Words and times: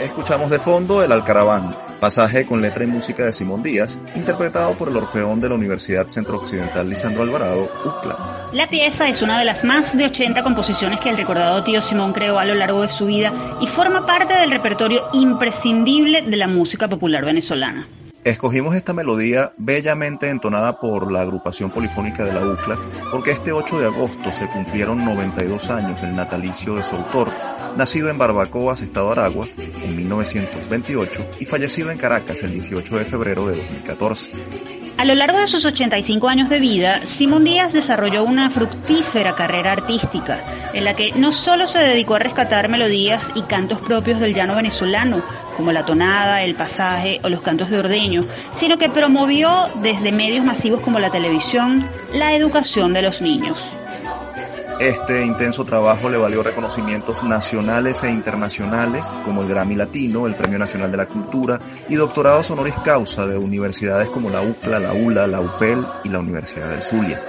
Escuchamos 0.00 0.50
de 0.50 0.58
fondo 0.58 1.02
El 1.02 1.12
Alcaraván, 1.12 1.74
pasaje 1.98 2.46
con 2.46 2.62
letra 2.62 2.84
y 2.84 2.86
música 2.86 3.24
de 3.24 3.32
Simón 3.32 3.62
Díaz, 3.62 3.98
interpretado 4.14 4.74
por 4.74 4.88
el 4.88 4.96
Orfeón 4.96 5.40
de 5.40 5.48
la 5.48 5.54
Universidad 5.54 6.08
Centro 6.08 6.36
Occidental 6.38 6.88
Lisandro 6.88 7.22
Alvarado, 7.22 7.70
UCLA. 7.84 8.48
La 8.52 8.68
pieza 8.68 9.08
es 9.08 9.20
una 9.20 9.38
de 9.38 9.44
las 9.44 9.62
más 9.64 9.96
de 9.96 10.06
80 10.06 10.42
composiciones 10.42 11.00
que 11.00 11.10
el 11.10 11.16
recordado 11.16 11.62
tío 11.64 11.82
Simón 11.82 12.12
creó 12.12 12.38
a 12.38 12.44
lo 12.44 12.54
largo 12.54 12.82
de 12.82 12.88
su 12.96 13.06
vida 13.06 13.58
y 13.60 13.66
forma 13.68 14.06
parte 14.06 14.34
del 14.34 14.50
repertorio 14.50 15.02
imprescindible 15.12 16.22
de 16.22 16.36
la 16.36 16.48
música 16.48 16.88
popular 16.88 17.24
venezolana. 17.24 17.86
Escogimos 18.24 18.74
esta 18.74 18.92
melodía 18.92 19.52
bellamente 19.56 20.28
entonada 20.28 20.80
por 20.80 21.10
la 21.10 21.22
agrupación 21.22 21.70
polifónica 21.70 22.24
de 22.24 22.32
la 22.32 22.40
UCLA 22.40 22.78
porque 23.10 23.30
este 23.30 23.52
8 23.52 23.78
de 23.78 23.86
agosto 23.86 24.32
se 24.32 24.48
cumplieron 24.48 25.04
92 25.04 25.70
años 25.70 26.02
del 26.02 26.16
natalicio 26.16 26.74
de 26.74 26.82
su 26.82 26.96
autor, 26.96 27.30
nacido 27.76 28.10
en 28.10 28.18
Barbacoas, 28.18 28.82
Estado 28.82 29.12
Aragua, 29.12 29.46
en 29.56 29.96
1928 29.96 31.26
y 31.40 31.44
fallecido 31.44 31.90
en 31.90 31.98
Caracas 31.98 32.42
el 32.42 32.52
18 32.52 32.98
de 32.98 33.04
febrero 33.04 33.46
de 33.46 33.56
2014. 33.56 34.32
A 34.98 35.04
lo 35.04 35.14
largo 35.14 35.38
de 35.38 35.46
sus 35.46 35.64
85 35.64 36.28
años 36.28 36.48
de 36.48 36.58
vida, 36.58 37.00
Simón 37.16 37.44
Díaz 37.44 37.72
desarrolló 37.72 38.24
una 38.24 38.50
fructífera 38.50 39.36
carrera 39.36 39.70
artística, 39.70 40.40
en 40.72 40.84
la 40.84 40.94
que 40.94 41.12
no 41.12 41.30
solo 41.30 41.68
se 41.68 41.78
dedicó 41.78 42.16
a 42.16 42.18
rescatar 42.18 42.68
melodías 42.68 43.22
y 43.36 43.42
cantos 43.42 43.80
propios 43.80 44.18
del 44.18 44.34
llano 44.34 44.56
venezolano, 44.56 45.22
como 45.56 45.70
la 45.70 45.84
tonada, 45.84 46.42
el 46.42 46.56
pasaje 46.56 47.20
o 47.22 47.28
los 47.28 47.42
cantos 47.42 47.70
de 47.70 47.78
ordeño, 47.78 48.22
sino 48.58 48.76
que 48.76 48.88
promovió 48.88 49.64
desde 49.82 50.10
medios 50.10 50.44
masivos 50.44 50.80
como 50.80 50.98
la 50.98 51.10
televisión 51.10 51.88
la 52.14 52.34
educación 52.34 52.92
de 52.92 53.02
los 53.02 53.20
niños. 53.20 53.56
Este 54.78 55.26
intenso 55.26 55.64
trabajo 55.64 56.08
le 56.08 56.16
valió 56.16 56.40
reconocimientos 56.44 57.24
nacionales 57.24 58.04
e 58.04 58.10
internacionales 58.12 59.04
como 59.24 59.42
el 59.42 59.48
Grammy 59.48 59.74
Latino, 59.74 60.28
el 60.28 60.36
Premio 60.36 60.56
Nacional 60.56 60.88
de 60.92 60.96
la 60.96 61.06
Cultura 61.06 61.58
y 61.88 61.96
doctorados 61.96 62.48
honoris 62.52 62.76
causa 62.84 63.26
de 63.26 63.36
universidades 63.36 64.08
como 64.08 64.30
la 64.30 64.40
UCLA, 64.40 64.78
la 64.78 64.92
ULA, 64.92 65.26
la 65.26 65.40
UPEL 65.40 65.84
y 66.04 66.10
la 66.10 66.20
Universidad 66.20 66.70
del 66.70 66.82
Zulia. 66.82 67.20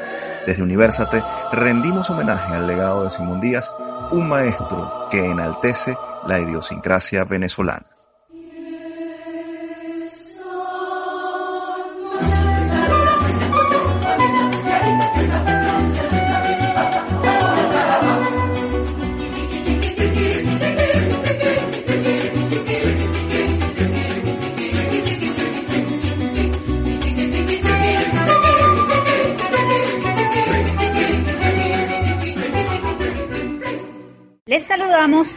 Desde 0.45 0.61
Universate 0.61 1.23
rendimos 1.51 2.07
homenaje 2.11 2.53
al 2.53 2.67
legado 2.67 3.05
de 3.05 3.09
Simón 3.09 3.41
Díaz, 3.41 3.73
un 4.11 4.27
maestro 4.27 5.07
que 5.09 5.25
enaltece 5.25 5.97
la 6.27 6.39
idiosincrasia 6.39 7.23
venezolana. 7.25 7.98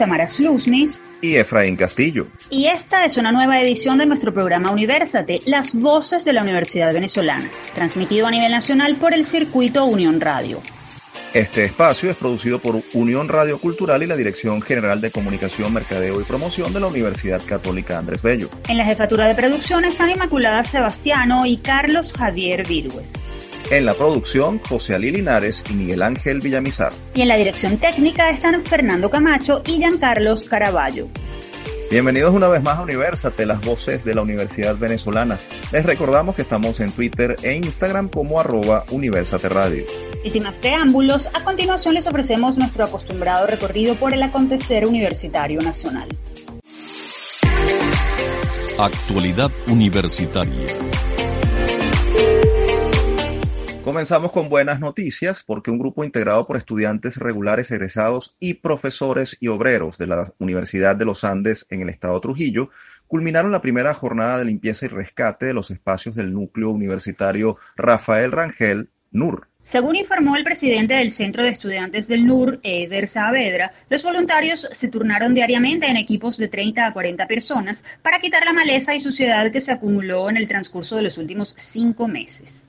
Tamara 0.03 0.27
Sluznis 0.27 1.01
y 1.21 1.37
Efraín 1.37 1.77
Castillo. 1.77 2.27
Y 2.51 2.67
esta 2.67 3.05
es 3.05 3.17
una 3.19 3.31
nueva 3.31 3.61
edición 3.61 3.99
de 3.99 4.05
nuestro 4.05 4.35
programa 4.35 4.73
Universate, 4.73 5.39
Las 5.47 5.73
Voces 5.73 6.25
de 6.25 6.33
la 6.33 6.43
Universidad 6.43 6.93
Venezolana, 6.93 7.49
transmitido 7.73 8.27
a 8.27 8.33
nivel 8.33 8.51
nacional 8.51 8.97
por 8.97 9.15
el 9.15 9.25
circuito 9.25 9.85
Unión 9.85 10.21
Radio. 10.21 10.61
Este 11.33 11.67
espacio 11.67 12.11
es 12.11 12.17
producido 12.17 12.59
por 12.59 12.83
Unión 12.95 13.29
Radio 13.29 13.61
Cultural 13.61 14.03
y 14.03 14.07
la 14.07 14.17
Dirección 14.17 14.61
General 14.61 15.01
de 15.01 15.13
Comunicación, 15.13 15.73
Mercadeo 15.73 16.21
y 16.21 16.25
Promoción 16.25 16.73
de 16.73 16.81
la 16.81 16.89
Universidad 16.89 17.41
Católica 17.47 17.97
Andrés 17.97 18.23
Bello. 18.23 18.51
En 18.69 18.79
la 18.79 18.85
jefatura 18.85 19.29
de 19.29 19.37
producción 19.37 19.85
están 19.85 20.11
Inmaculada 20.11 20.65
Sebastiano 20.65 21.47
y 21.47 21.59
Carlos 21.59 22.13
Javier 22.13 22.67
Virgües. 22.67 23.13
En 23.71 23.87
la 23.87 23.95
producción, 23.95 24.59
José 24.59 24.95
Ali 24.95 25.11
Linares 25.11 25.65
y 25.71 25.75
Miguel 25.75 26.03
Ángel 26.03 26.41
Villamizar. 26.41 26.93
Y 27.15 27.23
en 27.23 27.29
la 27.29 27.37
dirección 27.37 27.79
técnica 27.79 28.31
están 28.31 28.65
Fernando 28.65 29.09
Camacho 29.09 29.63
y 29.67 29.79
Giancarlos 29.79 30.45
Caraballo. 30.45 31.09
Bienvenidos 31.91 32.33
una 32.33 32.49
vez 32.49 32.63
más 32.63 32.79
a 32.79 32.83
Universate, 32.83 33.45
las 33.45 33.61
voces 33.61 34.05
de 34.05 34.15
la 34.15 34.23
Universidad 34.23 34.77
Venezolana. 34.77 35.39
Les 35.73 35.85
recordamos 35.85 36.35
que 36.35 36.43
estamos 36.43 36.81
en 36.81 36.91
Twitter 36.91 37.37
e 37.43 37.55
Instagram 37.55 38.09
como 38.09 38.41
arroba 38.41 38.85
Universate 38.91 39.49
Radio. 39.49 39.85
Y 40.25 40.31
sin 40.31 40.43
más 40.45 40.55
preámbulos, 40.57 41.29
a 41.35 41.45
continuación 41.45 41.95
les 41.95 42.07
ofrecemos 42.07 42.57
nuestro 42.57 42.85
acostumbrado 42.85 43.47
recorrido 43.47 43.95
por 43.97 44.15
el 44.15 44.23
acontecer 44.23 44.87
universitario 44.87 45.61
nacional. 45.61 46.09
Actualidad 48.79 49.51
universitaria. 49.69 50.92
Comenzamos 53.85 54.31
con 54.31 54.49
buenas 54.49 54.79
noticias 54.79 55.43
porque 55.43 55.73
un 55.73 55.79
grupo 55.81 56.05
integrado 56.05 56.47
por 56.47 56.57
estudiantes 56.57 57.17
regulares 57.17 57.69
egresados 57.73 58.37
y 58.39 58.55
profesores 58.55 59.37
y 59.41 59.49
obreros 59.49 59.99
de 59.99 60.07
la 60.07 60.33
Universidad 60.39 60.95
de 60.95 61.05
los 61.05 61.25
Andes 61.25 61.67
en 61.69 61.83
el 61.83 61.89
estado 61.89 62.21
Trujillo 62.21 62.71
culminaron 63.09 63.51
la 63.51 63.61
primera 63.61 63.93
jornada 63.93 64.39
de 64.39 64.45
limpieza 64.45 64.87
y 64.87 64.89
rescate 64.89 65.47
de 65.47 65.53
los 65.53 65.73
espacios 65.73 66.15
del 66.15 66.33
núcleo 66.33 66.71
universitario 66.71 67.57
Rafael 67.77 68.31
Rangel, 68.31 68.89
NUR. 69.11 69.49
Según 69.65 69.97
informó 69.97 70.37
el 70.37 70.45
presidente 70.45 70.95
del 70.95 71.11
Centro 71.11 71.43
de 71.43 71.51
Estudiantes 71.51 72.07
del 72.07 72.25
NUR, 72.25 72.61
Eder 72.63 73.09
Saavedra, 73.09 73.73
los 73.91 74.05
voluntarios 74.05 74.65
se 74.79 74.89
turnaron 74.89 75.35
diariamente 75.35 75.87
en 75.87 75.97
equipos 75.97 76.37
de 76.37 76.47
30 76.47 76.87
a 76.87 76.93
40 76.93 77.27
personas 77.27 77.83
para 78.01 78.21
quitar 78.21 78.45
la 78.45 78.53
maleza 78.53 78.95
y 78.95 79.01
suciedad 79.01 79.51
que 79.51 79.61
se 79.61 79.73
acumuló 79.73 80.31
en 80.31 80.37
el 80.37 80.47
transcurso 80.47 80.95
de 80.95 81.03
los 81.03 81.19
últimos 81.19 81.57
cinco 81.73 82.07
meses. 82.07 82.62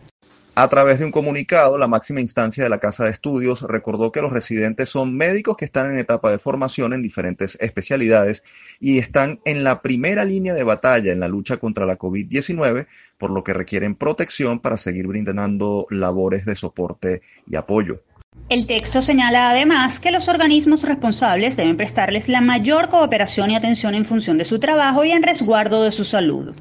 A 0.53 0.67
través 0.67 0.99
de 0.99 1.05
un 1.05 1.11
comunicado, 1.11 1.77
la 1.77 1.87
máxima 1.87 2.19
instancia 2.19 2.61
de 2.61 2.69
la 2.69 2.79
Casa 2.79 3.05
de 3.05 3.11
Estudios 3.11 3.61
recordó 3.61 4.11
que 4.11 4.21
los 4.21 4.33
residentes 4.33 4.89
son 4.89 5.15
médicos 5.15 5.55
que 5.55 5.63
están 5.63 5.89
en 5.89 5.97
etapa 5.97 6.29
de 6.29 6.39
formación 6.39 6.91
en 6.91 7.01
diferentes 7.01 7.57
especialidades 7.61 8.43
y 8.81 8.97
están 8.97 9.39
en 9.45 9.63
la 9.63 9.81
primera 9.81 10.25
línea 10.25 10.53
de 10.53 10.63
batalla 10.63 11.13
en 11.13 11.21
la 11.21 11.29
lucha 11.29 11.55
contra 11.55 11.85
la 11.85 11.97
COVID-19, 11.97 12.87
por 13.17 13.31
lo 13.31 13.45
que 13.45 13.53
requieren 13.53 13.95
protección 13.95 14.59
para 14.59 14.75
seguir 14.75 15.07
brindando 15.07 15.87
labores 15.89 16.43
de 16.43 16.57
soporte 16.57 17.21
y 17.47 17.55
apoyo. 17.55 18.01
El 18.49 18.67
texto 18.67 19.01
señala 19.01 19.51
además 19.51 20.01
que 20.01 20.11
los 20.11 20.27
organismos 20.27 20.83
responsables 20.83 21.55
deben 21.55 21.77
prestarles 21.77 22.27
la 22.27 22.41
mayor 22.41 22.89
cooperación 22.89 23.51
y 23.51 23.55
atención 23.55 23.95
en 23.95 24.03
función 24.03 24.37
de 24.37 24.43
su 24.43 24.59
trabajo 24.59 25.05
y 25.05 25.11
en 25.11 25.23
resguardo 25.23 25.83
de 25.83 25.91
su 25.91 26.03
salud. 26.03 26.53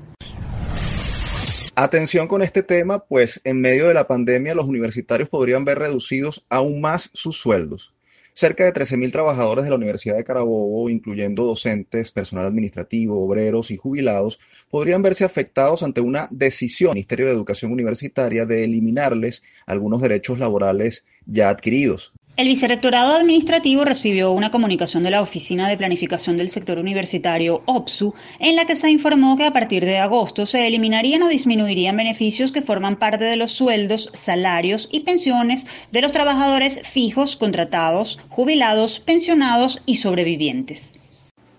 Atención 1.82 2.28
con 2.28 2.42
este 2.42 2.62
tema, 2.62 3.06
pues 3.06 3.40
en 3.42 3.62
medio 3.62 3.88
de 3.88 3.94
la 3.94 4.06
pandemia 4.06 4.54
los 4.54 4.66
universitarios 4.66 5.30
podrían 5.30 5.64
ver 5.64 5.78
reducidos 5.78 6.44
aún 6.50 6.82
más 6.82 7.08
sus 7.14 7.38
sueldos. 7.38 7.94
Cerca 8.34 8.66
de 8.66 8.74
13.000 8.74 9.10
trabajadores 9.10 9.64
de 9.64 9.70
la 9.70 9.76
Universidad 9.76 10.18
de 10.18 10.24
Carabobo, 10.24 10.90
incluyendo 10.90 11.46
docentes, 11.46 12.12
personal 12.12 12.44
administrativo, 12.44 13.24
obreros 13.24 13.70
y 13.70 13.78
jubilados, 13.78 14.40
podrían 14.68 15.00
verse 15.00 15.24
afectados 15.24 15.82
ante 15.82 16.02
una 16.02 16.28
decisión 16.30 16.90
del 16.90 16.96
Ministerio 16.96 17.24
de 17.24 17.32
Educación 17.32 17.72
Universitaria 17.72 18.44
de 18.44 18.64
eliminarles 18.64 19.42
algunos 19.64 20.02
derechos 20.02 20.38
laborales 20.38 21.06
ya 21.24 21.48
adquiridos. 21.48 22.12
El 22.36 22.48
Vicerrectorado 22.48 23.14
Administrativo 23.14 23.84
recibió 23.84 24.30
una 24.32 24.50
comunicación 24.50 25.02
de 25.02 25.10
la 25.10 25.20
Oficina 25.20 25.68
de 25.68 25.76
Planificación 25.76 26.36
del 26.36 26.50
Sector 26.50 26.78
Universitario, 26.78 27.62
OPSU, 27.66 28.14
en 28.38 28.56
la 28.56 28.64
que 28.64 28.76
se 28.76 28.90
informó 28.90 29.36
que 29.36 29.44
a 29.44 29.52
partir 29.52 29.84
de 29.84 29.98
agosto 29.98 30.46
se 30.46 30.66
eliminarían 30.66 31.22
o 31.22 31.28
disminuirían 31.28 31.96
beneficios 31.96 32.50
que 32.52 32.62
forman 32.62 32.98
parte 32.98 33.24
de 33.24 33.36
los 33.36 33.52
sueldos, 33.52 34.10
salarios 34.14 34.88
y 34.90 35.00
pensiones 35.00 35.66
de 35.92 36.00
los 36.00 36.12
trabajadores 36.12 36.80
fijos, 36.92 37.36
contratados, 37.36 38.18
jubilados, 38.30 39.00
pensionados 39.00 39.82
y 39.84 39.96
sobrevivientes. 39.96 40.89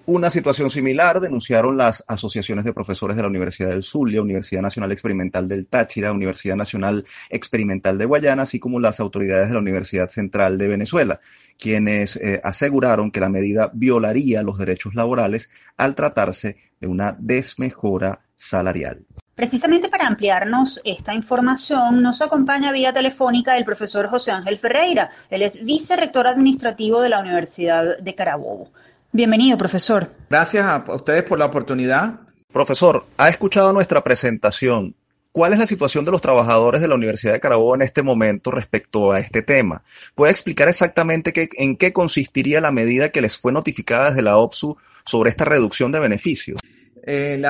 Una 0.07 0.31
situación 0.31 0.71
similar 0.71 1.19
denunciaron 1.19 1.77
las 1.77 2.03
asociaciones 2.07 2.65
de 2.65 2.73
profesores 2.73 3.15
de 3.15 3.21
la 3.21 3.27
Universidad 3.27 3.69
del 3.69 3.83
Zulia, 3.83 4.23
Universidad 4.23 4.63
Nacional 4.63 4.91
Experimental 4.91 5.47
del 5.47 5.67
Táchira, 5.67 6.11
Universidad 6.11 6.55
Nacional 6.55 7.05
Experimental 7.29 7.99
de 7.99 8.05
Guayana, 8.05 8.41
así 8.41 8.59
como 8.59 8.79
las 8.79 8.99
autoridades 8.99 9.49
de 9.49 9.53
la 9.53 9.59
Universidad 9.59 10.09
Central 10.09 10.57
de 10.57 10.67
Venezuela, 10.67 11.19
quienes 11.59 12.15
eh, 12.15 12.41
aseguraron 12.43 13.11
que 13.11 13.19
la 13.19 13.29
medida 13.29 13.69
violaría 13.73 14.41
los 14.41 14.57
derechos 14.57 14.95
laborales 14.95 15.51
al 15.77 15.93
tratarse 15.93 16.57
de 16.79 16.87
una 16.87 17.15
desmejora 17.19 18.21
salarial. 18.35 19.05
Precisamente 19.35 19.87
para 19.87 20.07
ampliarnos 20.07 20.79
esta 20.83 21.13
información, 21.13 22.01
nos 22.01 22.21
acompaña 22.21 22.71
vía 22.71 22.91
telefónica 22.91 23.55
el 23.55 23.65
profesor 23.65 24.09
José 24.09 24.31
Ángel 24.31 24.57
Ferreira. 24.57 25.11
Él 25.29 25.43
es 25.43 25.63
vicerrector 25.63 26.27
administrativo 26.27 27.01
de 27.01 27.09
la 27.09 27.19
Universidad 27.19 27.99
de 27.99 28.15
Carabobo. 28.15 28.71
Bienvenido, 29.13 29.57
profesor. 29.57 30.09
Gracias 30.29 30.65
a 30.65 30.85
ustedes 30.87 31.23
por 31.23 31.37
la 31.37 31.45
oportunidad. 31.45 32.21
Profesor, 32.53 33.05
ha 33.17 33.27
escuchado 33.27 33.73
nuestra 33.73 34.01
presentación. 34.05 34.95
¿Cuál 35.33 35.51
es 35.51 35.59
la 35.59 35.67
situación 35.67 36.05
de 36.05 36.11
los 36.11 36.21
trabajadores 36.21 36.79
de 36.79 36.87
la 36.87 36.95
Universidad 36.95 37.33
de 37.33 37.41
Carabobo 37.41 37.75
en 37.75 37.81
este 37.81 38.03
momento 38.03 38.51
respecto 38.51 39.11
a 39.11 39.19
este 39.19 39.41
tema? 39.41 39.83
¿Puede 40.15 40.31
explicar 40.31 40.69
exactamente 40.69 41.33
qué, 41.33 41.49
en 41.57 41.75
qué 41.75 41.91
consistiría 41.91 42.61
la 42.61 42.71
medida 42.71 43.09
que 43.09 43.21
les 43.21 43.37
fue 43.37 43.51
notificada 43.51 44.09
desde 44.09 44.21
la 44.21 44.37
OPSU 44.37 44.77
sobre 45.05 45.29
esta 45.29 45.43
reducción 45.43 45.91
de 45.91 45.99
beneficios? 45.99 46.61
Eh, 47.03 47.41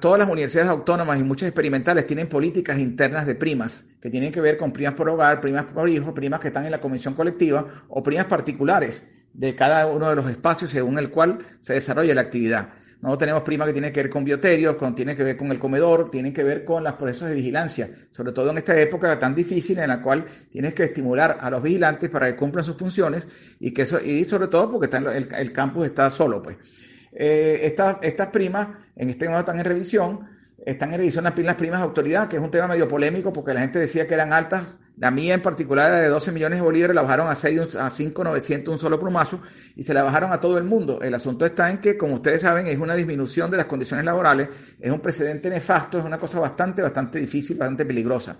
todas 0.00 0.18
las 0.18 0.28
universidades 0.28 0.70
autónomas 0.70 1.18
y 1.18 1.22
muchas 1.22 1.48
experimentales 1.48 2.06
tienen 2.06 2.28
políticas 2.28 2.78
internas 2.78 3.24
de 3.24 3.34
primas 3.34 3.84
que 4.02 4.10
tienen 4.10 4.32
que 4.32 4.40
ver 4.42 4.58
con 4.58 4.72
primas 4.72 4.94
por 4.94 5.08
hogar, 5.08 5.40
primas 5.40 5.64
por 5.66 5.88
hijo, 5.88 6.12
primas 6.12 6.40
que 6.40 6.48
están 6.48 6.66
en 6.66 6.72
la 6.72 6.80
comisión 6.80 7.14
colectiva 7.14 7.64
o 7.88 8.02
primas 8.02 8.26
particulares 8.26 9.04
de 9.34 9.54
cada 9.54 9.86
uno 9.86 10.08
de 10.08 10.16
los 10.16 10.30
espacios 10.30 10.70
según 10.70 10.98
el 10.98 11.10
cual 11.10 11.38
se 11.60 11.74
desarrolla 11.74 12.14
la 12.14 12.22
actividad. 12.22 12.68
No 13.04 13.18
tenemos 13.18 13.42
prima 13.42 13.66
que 13.66 13.72
tiene 13.74 13.92
que 13.92 14.04
ver 14.04 14.10
con 14.10 14.24
bioterios, 14.24 14.76
con, 14.76 14.94
que 14.94 15.04
ver 15.04 15.36
con 15.36 15.50
el 15.50 15.58
comedor, 15.58 16.10
tiene 16.10 16.32
que 16.32 16.42
ver 16.42 16.64
con 16.64 16.82
los 16.82 16.94
procesos 16.94 17.28
de 17.28 17.34
vigilancia, 17.34 17.90
sobre 18.10 18.32
todo 18.32 18.50
en 18.50 18.56
esta 18.56 18.80
época 18.80 19.18
tan 19.18 19.34
difícil 19.34 19.78
en 19.78 19.88
la 19.88 20.00
cual 20.00 20.24
tienes 20.50 20.72
que 20.72 20.84
estimular 20.84 21.36
a 21.38 21.50
los 21.50 21.62
vigilantes 21.62 22.08
para 22.08 22.28
que 22.28 22.36
cumplan 22.36 22.64
sus 22.64 22.76
funciones 22.76 23.28
y 23.60 23.72
que 23.74 23.82
eso, 23.82 24.00
y 24.00 24.24
sobre 24.24 24.48
todo 24.48 24.70
porque 24.70 24.96
el, 24.96 25.28
el, 25.30 25.52
campus 25.52 25.84
está 25.84 26.08
solo, 26.08 26.42
pues. 26.42 26.56
Eh, 27.12 27.74
estas 28.00 28.28
primas 28.28 28.70
en 28.96 29.10
este 29.10 29.26
momento 29.26 29.50
están 29.50 29.58
en 29.58 29.66
revisión, 29.66 30.26
están 30.64 30.92
en 30.92 30.98
revisión 30.98 31.24
las 31.24 31.34
primas 31.34 31.80
de 31.80 31.84
autoridad, 31.84 32.28
que 32.28 32.36
es 32.36 32.42
un 32.42 32.50
tema 32.50 32.66
medio 32.66 32.88
polémico 32.88 33.32
porque 33.32 33.54
la 33.54 33.60
gente 33.60 33.78
decía 33.78 34.06
que 34.06 34.14
eran 34.14 34.32
altas 34.32 34.78
la 34.96 35.10
mía 35.10 35.34
en 35.34 35.42
particular 35.42 35.90
era 35.90 36.00
de 36.00 36.08
12 36.08 36.30
millones 36.30 36.60
de 36.60 36.64
bolívares, 36.64 36.94
la 36.94 37.02
bajaron 37.02 37.28
a 37.28 37.34
6, 37.34 37.74
a 37.74 37.90
5,900 37.90 38.72
un 38.72 38.78
solo 38.78 39.00
plumazo 39.00 39.40
y 39.74 39.82
se 39.82 39.92
la 39.92 40.04
bajaron 40.04 40.32
a 40.32 40.38
todo 40.38 40.56
el 40.56 40.64
mundo. 40.64 41.00
El 41.02 41.14
asunto 41.14 41.44
está 41.44 41.68
en 41.68 41.78
que, 41.78 41.98
como 41.98 42.14
ustedes 42.14 42.42
saben, 42.42 42.68
es 42.68 42.78
una 42.78 42.94
disminución 42.94 43.50
de 43.50 43.56
las 43.56 43.66
condiciones 43.66 44.04
laborales, 44.04 44.48
es 44.78 44.90
un 44.92 45.00
precedente 45.00 45.50
nefasto, 45.50 45.98
es 45.98 46.04
una 46.04 46.18
cosa 46.18 46.38
bastante, 46.38 46.80
bastante 46.80 47.18
difícil, 47.18 47.56
bastante 47.56 47.84
peligrosa. 47.84 48.36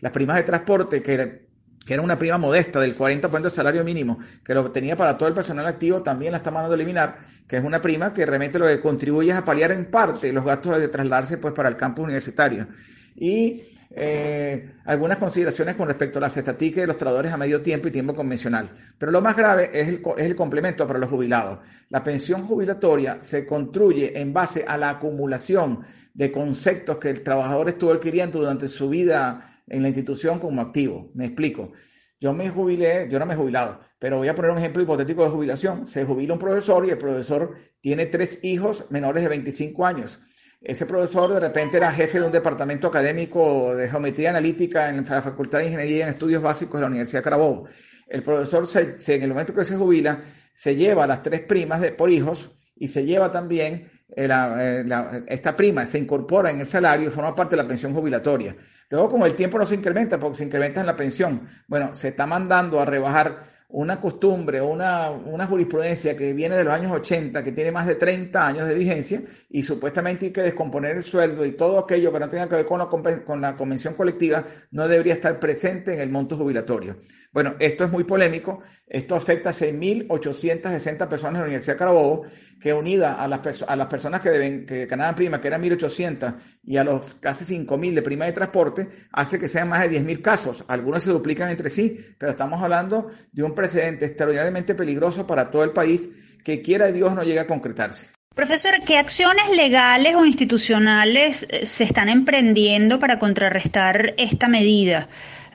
Las 0.00 0.12
primas 0.12 0.36
de 0.36 0.44
transporte, 0.44 1.02
que 1.02 1.12
era, 1.12 1.26
que 1.28 1.92
era 1.92 2.02
una 2.02 2.18
prima 2.18 2.38
modesta 2.38 2.80
del 2.80 2.96
40% 2.96 3.42
del 3.42 3.50
salario 3.50 3.84
mínimo, 3.84 4.18
que 4.42 4.54
lo 4.54 4.70
tenía 4.70 4.96
para 4.96 5.18
todo 5.18 5.28
el 5.28 5.34
personal 5.34 5.66
activo, 5.66 6.02
también 6.02 6.32
la 6.32 6.38
está 6.38 6.50
mandando 6.50 6.72
a 6.72 6.76
eliminar, 6.76 7.18
que 7.48 7.56
es 7.56 7.64
una 7.64 7.80
prima 7.80 8.12
que 8.12 8.26
realmente 8.26 8.58
lo 8.58 8.66
que 8.66 8.78
contribuye 8.78 9.30
es 9.30 9.36
a 9.36 9.44
paliar 9.44 9.72
en 9.72 9.86
parte 9.86 10.32
los 10.32 10.44
gastos 10.44 10.78
de 10.78 10.88
trasladarse 10.88 11.38
pues, 11.38 11.54
para 11.54 11.70
el 11.70 11.76
campus 11.76 12.04
universitario. 12.04 12.68
Y 13.16 13.62
eh, 13.90 14.74
algunas 14.84 15.16
consideraciones 15.16 15.74
con 15.74 15.88
respecto 15.88 16.18
a 16.18 16.20
las 16.20 16.36
estadísticas 16.36 16.82
de 16.82 16.86
los 16.88 16.98
trabajadores 16.98 17.32
a 17.32 17.38
medio 17.38 17.62
tiempo 17.62 17.88
y 17.88 17.90
tiempo 17.90 18.14
convencional. 18.14 18.70
Pero 18.98 19.10
lo 19.10 19.22
más 19.22 19.34
grave 19.34 19.70
es 19.72 19.88
el, 19.88 20.02
es 20.18 20.26
el 20.26 20.36
complemento 20.36 20.86
para 20.86 20.98
los 20.98 21.08
jubilados. 21.08 21.60
La 21.88 22.04
pensión 22.04 22.46
jubilatoria 22.46 23.18
se 23.22 23.46
construye 23.46 24.20
en 24.20 24.34
base 24.34 24.66
a 24.68 24.76
la 24.76 24.90
acumulación 24.90 25.80
de 26.12 26.30
conceptos 26.30 26.98
que 26.98 27.08
el 27.08 27.22
trabajador 27.22 27.70
estuvo 27.70 27.92
adquiriendo 27.92 28.40
durante 28.40 28.68
su 28.68 28.90
vida 28.90 29.62
en 29.66 29.82
la 29.82 29.88
institución 29.88 30.38
como 30.38 30.60
activo. 30.60 31.10
Me 31.14 31.26
explico. 31.26 31.72
Yo 32.20 32.34
me 32.34 32.50
jubilé, 32.50 33.08
yo 33.10 33.18
no 33.18 33.26
me 33.26 33.34
he 33.34 33.36
jubilado, 33.36 33.80
pero 33.98 34.18
voy 34.18 34.28
a 34.28 34.34
poner 34.34 34.50
un 34.50 34.58
ejemplo 34.58 34.82
hipotético 34.82 35.24
de 35.24 35.30
jubilación. 35.30 35.86
Se 35.86 36.04
jubila 36.04 36.34
un 36.34 36.38
profesor 36.38 36.86
y 36.86 36.90
el 36.90 36.98
profesor 36.98 37.56
tiene 37.80 38.06
tres 38.06 38.44
hijos 38.44 38.86
menores 38.90 39.22
de 39.22 39.28
25 39.28 39.86
años 39.86 40.20
ese 40.60 40.86
profesor 40.86 41.32
de 41.32 41.40
repente 41.40 41.76
era 41.76 41.92
jefe 41.92 42.18
de 42.18 42.26
un 42.26 42.32
departamento 42.32 42.88
académico 42.88 43.76
de 43.76 43.88
geometría 43.88 44.30
analítica 44.30 44.90
en 44.90 45.04
la 45.08 45.22
Facultad 45.22 45.58
de 45.58 45.66
Ingeniería 45.66 46.04
en 46.04 46.10
Estudios 46.10 46.42
Básicos 46.42 46.74
de 46.74 46.80
la 46.80 46.88
Universidad 46.88 47.22
Carabobo. 47.22 47.68
El 48.08 48.22
profesor, 48.22 48.66
se, 48.66 49.14
en 49.14 49.22
el 49.22 49.28
momento 49.28 49.54
que 49.54 49.64
se 49.64 49.76
jubila, 49.76 50.20
se 50.52 50.74
lleva 50.74 51.06
las 51.06 51.22
tres 51.22 51.42
primas 51.42 51.80
de, 51.80 51.92
por 51.92 52.10
hijos 52.10 52.50
y 52.74 52.88
se 52.88 53.04
lleva 53.04 53.30
también 53.30 53.88
eh, 54.16 54.28
eh, 54.28 55.24
esta 55.28 55.54
prima, 55.54 55.84
se 55.84 55.98
incorpora 55.98 56.50
en 56.50 56.60
el 56.60 56.66
salario 56.66 57.08
y 57.08 57.12
forma 57.12 57.34
parte 57.36 57.54
de 57.54 57.62
la 57.62 57.68
pensión 57.68 57.94
jubilatoria. 57.94 58.56
Luego, 58.88 59.10
como 59.10 59.26
el 59.26 59.34
tiempo 59.34 59.58
no 59.58 59.66
se 59.66 59.76
incrementa, 59.76 60.18
porque 60.18 60.38
se 60.38 60.44
incrementa 60.44 60.80
en 60.80 60.86
la 60.86 60.96
pensión, 60.96 61.46
bueno, 61.68 61.94
se 61.94 62.08
está 62.08 62.26
mandando 62.26 62.80
a 62.80 62.84
rebajar 62.84 63.57
una 63.70 64.00
costumbre, 64.00 64.62
una, 64.62 65.10
una 65.10 65.46
jurisprudencia 65.46 66.16
que 66.16 66.32
viene 66.32 66.56
de 66.56 66.64
los 66.64 66.72
años 66.72 66.90
80, 66.90 67.44
que 67.44 67.52
tiene 67.52 67.70
más 67.70 67.86
de 67.86 67.96
30 67.96 68.46
años 68.46 68.66
de 68.66 68.74
vigencia, 68.74 69.22
y 69.50 69.62
supuestamente 69.62 70.26
hay 70.26 70.32
que 70.32 70.40
descomponer 70.40 70.96
el 70.96 71.02
sueldo 71.02 71.44
y 71.44 71.52
todo 71.52 71.78
aquello 71.78 72.10
que 72.10 72.18
no 72.18 72.28
tenga 72.30 72.48
que 72.48 72.56
ver 72.56 72.66
con 72.66 72.78
la, 72.78 72.88
con 72.88 73.40
la 73.40 73.56
convención 73.56 73.92
colectiva 73.92 74.44
no 74.70 74.88
debería 74.88 75.12
estar 75.12 75.38
presente 75.38 75.92
en 75.92 76.00
el 76.00 76.08
monto 76.08 76.36
jubilatorio. 76.36 76.96
Bueno, 77.32 77.56
esto 77.58 77.84
es 77.84 77.90
muy 77.90 78.04
polémico. 78.04 78.62
Esto 78.86 79.14
afecta 79.14 79.50
a 79.50 79.52
6.860 79.52 81.08
personas 81.08 81.34
en 81.34 81.40
la 81.40 81.44
Universidad 81.44 81.74
de 81.74 81.78
Carabobo, 81.78 82.24
que 82.60 82.72
unida 82.72 83.22
a 83.22 83.28
las, 83.28 83.62
a 83.62 83.76
las 83.76 83.86
personas 83.86 84.20
que, 84.20 84.30
deben, 84.30 84.64
que 84.64 84.86
ganaban 84.86 85.14
prima, 85.14 85.40
que 85.40 85.48
eran 85.48 85.62
1.800, 85.62 86.36
y 86.64 86.78
a 86.78 86.84
los 86.84 87.14
casi 87.16 87.44
5.000 87.44 87.94
de 87.94 88.02
prima 88.02 88.24
de 88.24 88.32
transporte, 88.32 88.88
hace 89.12 89.38
que 89.38 89.48
sean 89.48 89.68
más 89.68 89.82
de 89.82 90.00
10.000 90.00 90.22
casos. 90.22 90.64
Algunos 90.68 91.02
se 91.02 91.10
duplican 91.10 91.50
entre 91.50 91.68
sí, 91.68 92.00
pero 92.18 92.30
estamos 92.32 92.62
hablando 92.62 93.10
de 93.30 93.42
un 93.42 93.54
precedente 93.54 94.06
extraordinariamente 94.06 94.74
peligroso 94.74 95.26
para 95.26 95.50
todo 95.50 95.64
el 95.64 95.70
país 95.72 96.08
que 96.42 96.62
quiera 96.62 96.90
Dios 96.90 97.14
no 97.14 97.22
llegue 97.24 97.40
a 97.40 97.46
concretarse. 97.46 98.08
Profesor, 98.34 98.72
¿qué 98.86 98.96
acciones 98.96 99.50
legales 99.50 100.14
o 100.14 100.24
institucionales 100.24 101.44
eh, 101.48 101.66
se 101.66 101.82
están 101.82 102.08
emprendiendo 102.08 103.00
para 103.00 103.18
contrarrestar 103.18 104.14
esta 104.16 104.46
medida? 104.46 105.08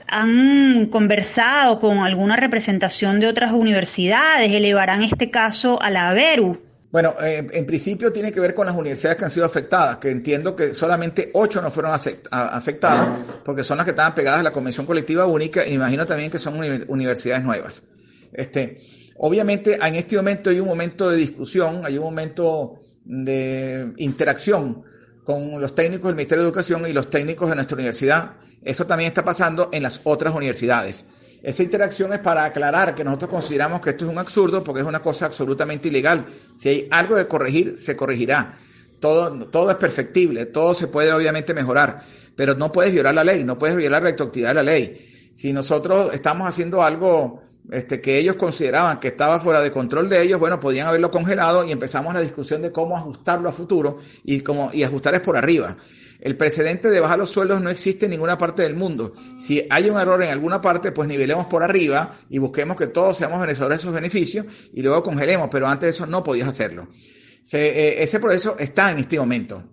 Han 0.06 0.88
conversado 0.90 1.78
con 1.78 1.98
alguna 1.98 2.36
representación 2.36 3.20
de 3.20 3.26
otras 3.26 3.52
universidades, 3.52 4.52
elevarán 4.52 5.02
este 5.02 5.30
caso 5.30 5.80
a 5.80 5.90
la 5.90 6.10
ABERU. 6.10 6.60
Bueno, 6.94 7.16
eh, 7.20 7.44
en 7.50 7.66
principio 7.66 8.12
tiene 8.12 8.30
que 8.30 8.38
ver 8.38 8.54
con 8.54 8.66
las 8.66 8.76
universidades 8.76 9.18
que 9.18 9.24
han 9.24 9.30
sido 9.30 9.44
afectadas, 9.44 9.96
que 9.96 10.10
entiendo 10.10 10.54
que 10.54 10.74
solamente 10.74 11.30
ocho 11.32 11.60
no 11.60 11.72
fueron 11.72 11.92
afectadas, 11.92 13.18
porque 13.44 13.64
son 13.64 13.78
las 13.78 13.84
que 13.84 13.90
estaban 13.90 14.14
pegadas 14.14 14.38
a 14.38 14.42
la 14.44 14.52
Convención 14.52 14.86
Colectiva 14.86 15.26
Única, 15.26 15.66
y 15.66 15.74
imagino 15.74 16.06
también 16.06 16.30
que 16.30 16.38
son 16.38 16.54
universidades 16.86 17.42
nuevas. 17.42 17.82
Este, 18.32 18.76
obviamente, 19.16 19.76
en 19.82 19.96
este 19.96 20.16
momento 20.16 20.50
hay 20.50 20.60
un 20.60 20.68
momento 20.68 21.10
de 21.10 21.16
discusión, 21.16 21.84
hay 21.84 21.98
un 21.98 22.04
momento 22.04 22.78
de 23.04 23.92
interacción 23.96 24.84
con 25.24 25.60
los 25.60 25.74
técnicos 25.74 26.08
del 26.10 26.16
Ministerio 26.16 26.44
de 26.44 26.48
Educación 26.48 26.86
y 26.86 26.92
los 26.92 27.10
técnicos 27.10 27.48
de 27.48 27.56
nuestra 27.56 27.74
universidad. 27.74 28.36
Eso 28.64 28.86
también 28.86 29.08
está 29.08 29.24
pasando 29.24 29.68
en 29.72 29.82
las 29.82 30.00
otras 30.04 30.34
universidades. 30.34 31.04
Esa 31.42 31.62
interacción 31.62 32.12
es 32.14 32.20
para 32.20 32.46
aclarar 32.46 32.94
que 32.94 33.04
nosotros 33.04 33.30
consideramos 33.30 33.82
que 33.82 33.90
esto 33.90 34.06
es 34.06 34.10
un 34.10 34.18
absurdo 34.18 34.64
porque 34.64 34.80
es 34.80 34.86
una 34.86 35.02
cosa 35.02 35.26
absolutamente 35.26 35.88
ilegal. 35.88 36.24
Si 36.56 36.70
hay 36.70 36.88
algo 36.90 37.16
de 37.16 37.28
corregir, 37.28 37.76
se 37.76 37.94
corregirá. 37.94 38.54
Todo, 38.98 39.48
todo 39.48 39.70
es 39.70 39.76
perfectible, 39.76 40.46
todo 40.46 40.72
se 40.72 40.86
puede 40.86 41.12
obviamente 41.12 41.52
mejorar, 41.52 42.02
pero 42.34 42.54
no 42.54 42.72
puedes 42.72 42.92
violar 42.92 43.14
la 43.14 43.24
ley, 43.24 43.44
no 43.44 43.58
puedes 43.58 43.76
violar 43.76 44.02
la 44.02 44.08
retroactividad 44.08 44.50
de 44.50 44.54
la 44.54 44.62
ley. 44.62 45.30
Si 45.34 45.52
nosotros 45.52 46.14
estamos 46.14 46.48
haciendo 46.48 46.82
algo 46.82 47.42
este, 47.70 48.00
que 48.00 48.18
ellos 48.18 48.36
consideraban 48.36 49.00
que 49.00 49.08
estaba 49.08 49.40
fuera 49.40 49.60
de 49.60 49.70
control 49.70 50.08
de 50.08 50.22
ellos, 50.22 50.40
bueno, 50.40 50.60
podían 50.60 50.86
haberlo 50.86 51.10
congelado 51.10 51.64
y 51.64 51.72
empezamos 51.72 52.14
la 52.14 52.20
discusión 52.20 52.62
de 52.62 52.72
cómo 52.72 52.96
ajustarlo 52.96 53.48
a 53.48 53.52
futuro 53.52 53.98
y, 54.22 54.40
cómo, 54.40 54.70
y 54.72 54.82
ajustar 54.82 55.14
es 55.14 55.20
por 55.20 55.36
arriba. 55.36 55.76
El 56.24 56.38
precedente 56.38 56.88
de 56.88 57.00
bajar 57.00 57.18
los 57.18 57.28
sueldos 57.28 57.60
no 57.60 57.68
existe 57.68 58.06
en 58.06 58.12
ninguna 58.12 58.38
parte 58.38 58.62
del 58.62 58.74
mundo. 58.74 59.12
Si 59.38 59.66
hay 59.68 59.90
un 59.90 60.00
error 60.00 60.22
en 60.22 60.30
alguna 60.30 60.58
parte, 60.58 60.90
pues 60.90 61.06
nivelemos 61.06 61.46
por 61.46 61.62
arriba 61.62 62.16
y 62.30 62.38
busquemos 62.38 62.78
que 62.78 62.86
todos 62.86 63.18
seamos 63.18 63.42
beneficiarios 63.42 63.76
de 63.76 63.82
esos 63.82 63.94
beneficios 63.94 64.46
y 64.72 64.80
luego 64.80 65.02
congelemos, 65.02 65.50
pero 65.52 65.66
antes 65.66 65.86
de 65.86 65.90
eso 65.90 66.06
no 66.06 66.24
podías 66.24 66.48
hacerlo. 66.48 66.88
Eh, 67.52 67.96
ese 67.98 68.20
proceso 68.20 68.56
está 68.58 68.90
en 68.90 69.00
este 69.00 69.18
momento. 69.18 69.64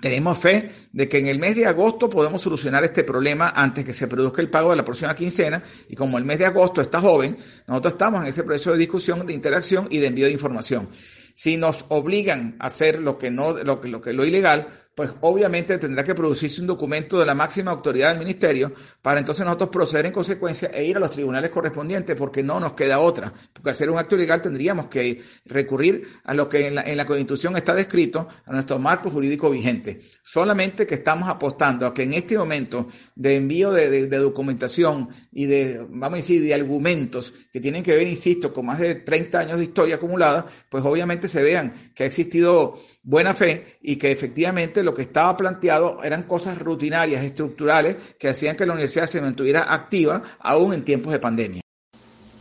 Tenemos 0.00 0.38
fe 0.38 0.70
de 0.92 1.08
que 1.08 1.18
en 1.18 1.26
el 1.26 1.40
mes 1.40 1.56
de 1.56 1.66
agosto 1.66 2.08
podemos 2.08 2.42
solucionar 2.42 2.84
este 2.84 3.02
problema 3.02 3.52
antes 3.54 3.84
que 3.84 3.92
se 3.92 4.06
produzca 4.06 4.40
el 4.40 4.50
pago 4.50 4.70
de 4.70 4.76
la 4.76 4.84
próxima 4.84 5.16
quincena 5.16 5.64
y 5.88 5.96
como 5.96 6.16
el 6.16 6.24
mes 6.24 6.38
de 6.38 6.46
agosto 6.46 6.80
está 6.80 7.00
joven, 7.00 7.36
nosotros 7.66 7.94
estamos 7.94 8.22
en 8.22 8.28
ese 8.28 8.44
proceso 8.44 8.70
de 8.70 8.78
discusión, 8.78 9.26
de 9.26 9.32
interacción 9.32 9.88
y 9.90 9.98
de 9.98 10.06
envío 10.06 10.26
de 10.26 10.32
información. 10.32 10.88
Si 11.34 11.56
nos 11.56 11.86
obligan 11.88 12.56
a 12.60 12.66
hacer 12.66 13.00
lo 13.00 13.18
que 13.18 13.32
no, 13.32 13.52
lo 13.58 13.80
lo 13.82 14.00
que 14.00 14.12
lo 14.12 14.24
ilegal, 14.24 14.68
pues 14.98 15.12
obviamente 15.20 15.78
tendrá 15.78 16.02
que 16.02 16.12
producirse 16.12 16.60
un 16.60 16.66
documento 16.66 17.20
de 17.20 17.24
la 17.24 17.32
máxima 17.32 17.70
autoridad 17.70 18.08
del 18.08 18.18
ministerio 18.18 18.72
para 19.00 19.20
entonces 19.20 19.44
nosotros 19.44 19.70
proceder 19.70 20.06
en 20.06 20.12
consecuencia 20.12 20.70
e 20.74 20.86
ir 20.86 20.96
a 20.96 20.98
los 20.98 21.12
tribunales 21.12 21.50
correspondientes 21.50 22.16
porque 22.16 22.42
no 22.42 22.58
nos 22.58 22.72
queda 22.72 22.98
otra. 22.98 23.32
Porque 23.52 23.76
ser 23.76 23.90
un 23.90 23.98
acto 23.98 24.16
ilegal 24.16 24.42
tendríamos 24.42 24.88
que 24.88 25.22
recurrir 25.44 26.02
a 26.24 26.34
lo 26.34 26.48
que 26.48 26.66
en 26.66 26.74
la, 26.74 26.82
en 26.82 26.96
la 26.96 27.06
Constitución 27.06 27.56
está 27.56 27.76
descrito, 27.76 28.26
a 28.44 28.52
nuestro 28.52 28.80
marco 28.80 29.08
jurídico 29.08 29.50
vigente. 29.50 30.00
Solamente 30.24 30.84
que 30.84 30.96
estamos 30.96 31.28
apostando 31.28 31.86
a 31.86 31.94
que 31.94 32.02
en 32.02 32.14
este 32.14 32.36
momento 32.36 32.88
de 33.14 33.36
envío 33.36 33.70
de, 33.70 34.08
de 34.08 34.16
documentación 34.16 35.10
y 35.30 35.46
de, 35.46 35.78
vamos 35.90 36.14
a 36.14 36.16
decir, 36.16 36.42
de 36.42 36.54
argumentos 36.54 37.32
que 37.52 37.60
tienen 37.60 37.84
que 37.84 37.94
ver, 37.94 38.08
insisto, 38.08 38.52
con 38.52 38.66
más 38.66 38.80
de 38.80 38.96
30 38.96 39.38
años 39.38 39.58
de 39.58 39.64
historia 39.64 39.94
acumulada, 39.94 40.44
pues 40.68 40.84
obviamente 40.84 41.28
se 41.28 41.40
vean 41.40 41.72
que 41.94 42.02
ha 42.02 42.06
existido 42.06 42.76
buena 43.04 43.32
fe 43.32 43.78
y 43.80 43.94
que 43.94 44.10
efectivamente 44.10 44.82
lo 44.88 44.94
que 44.94 45.02
estaba 45.02 45.36
planteado 45.36 46.02
eran 46.02 46.22
cosas 46.22 46.56
rutinarias, 46.56 47.22
estructurales, 47.22 47.96
que 48.18 48.28
hacían 48.28 48.56
que 48.56 48.64
la 48.64 48.72
universidad 48.72 49.04
se 49.04 49.20
mantuviera 49.20 49.70
activa 49.74 50.22
aún 50.40 50.72
en 50.72 50.82
tiempos 50.82 51.12
de 51.12 51.18
pandemia. 51.18 51.60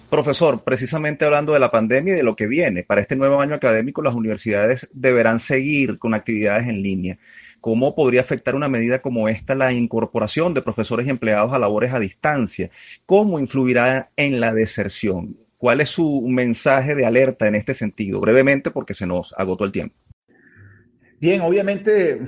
Profesor, 0.10 0.64
precisamente 0.64 1.26
hablando 1.26 1.52
de 1.52 1.60
la 1.60 1.72
pandemia 1.72 2.14
y 2.14 2.18
de 2.18 2.24
lo 2.24 2.38
que 2.38 2.48
viene, 2.48 2.84
para 2.84 3.02
este 3.02 3.18
nuevo 3.18 3.42
año 3.42 3.54
académico 3.54 4.02
las 4.02 4.16
universidades 4.16 4.88
deberán 4.94 5.42
seguir 5.42 6.00
con 6.00 6.14
actividades 6.14 6.70
en 6.70 6.82
línea. 6.82 7.18
¿Cómo 7.60 7.94
podría 7.94 8.22
afectar 8.22 8.56
una 8.56 8.70
medida 8.70 9.02
como 9.02 9.28
esta 9.28 9.54
la 9.54 9.74
incorporación 9.74 10.54
de 10.54 10.62
profesores 10.62 11.06
y 11.06 11.10
empleados 11.10 11.52
a 11.52 11.60
labores 11.60 11.94
a 11.94 12.00
distancia? 12.00 12.70
¿Cómo 13.06 13.40
influirá 13.40 14.08
en 14.16 14.40
la 14.40 14.54
deserción? 14.54 15.36
¿Cuál 15.58 15.82
es 15.82 15.90
su 15.90 16.22
mensaje 16.30 16.96
de 16.96 17.06
alerta 17.06 17.46
en 17.50 17.56
este 17.56 17.74
sentido? 17.74 18.22
Brevemente, 18.22 18.72
porque 18.72 18.94
se 18.94 19.06
nos 19.06 19.34
agotó 19.38 19.66
el 19.66 19.74
tiempo. 19.74 20.07
Bien, 21.20 21.42
obviamente 21.42 22.22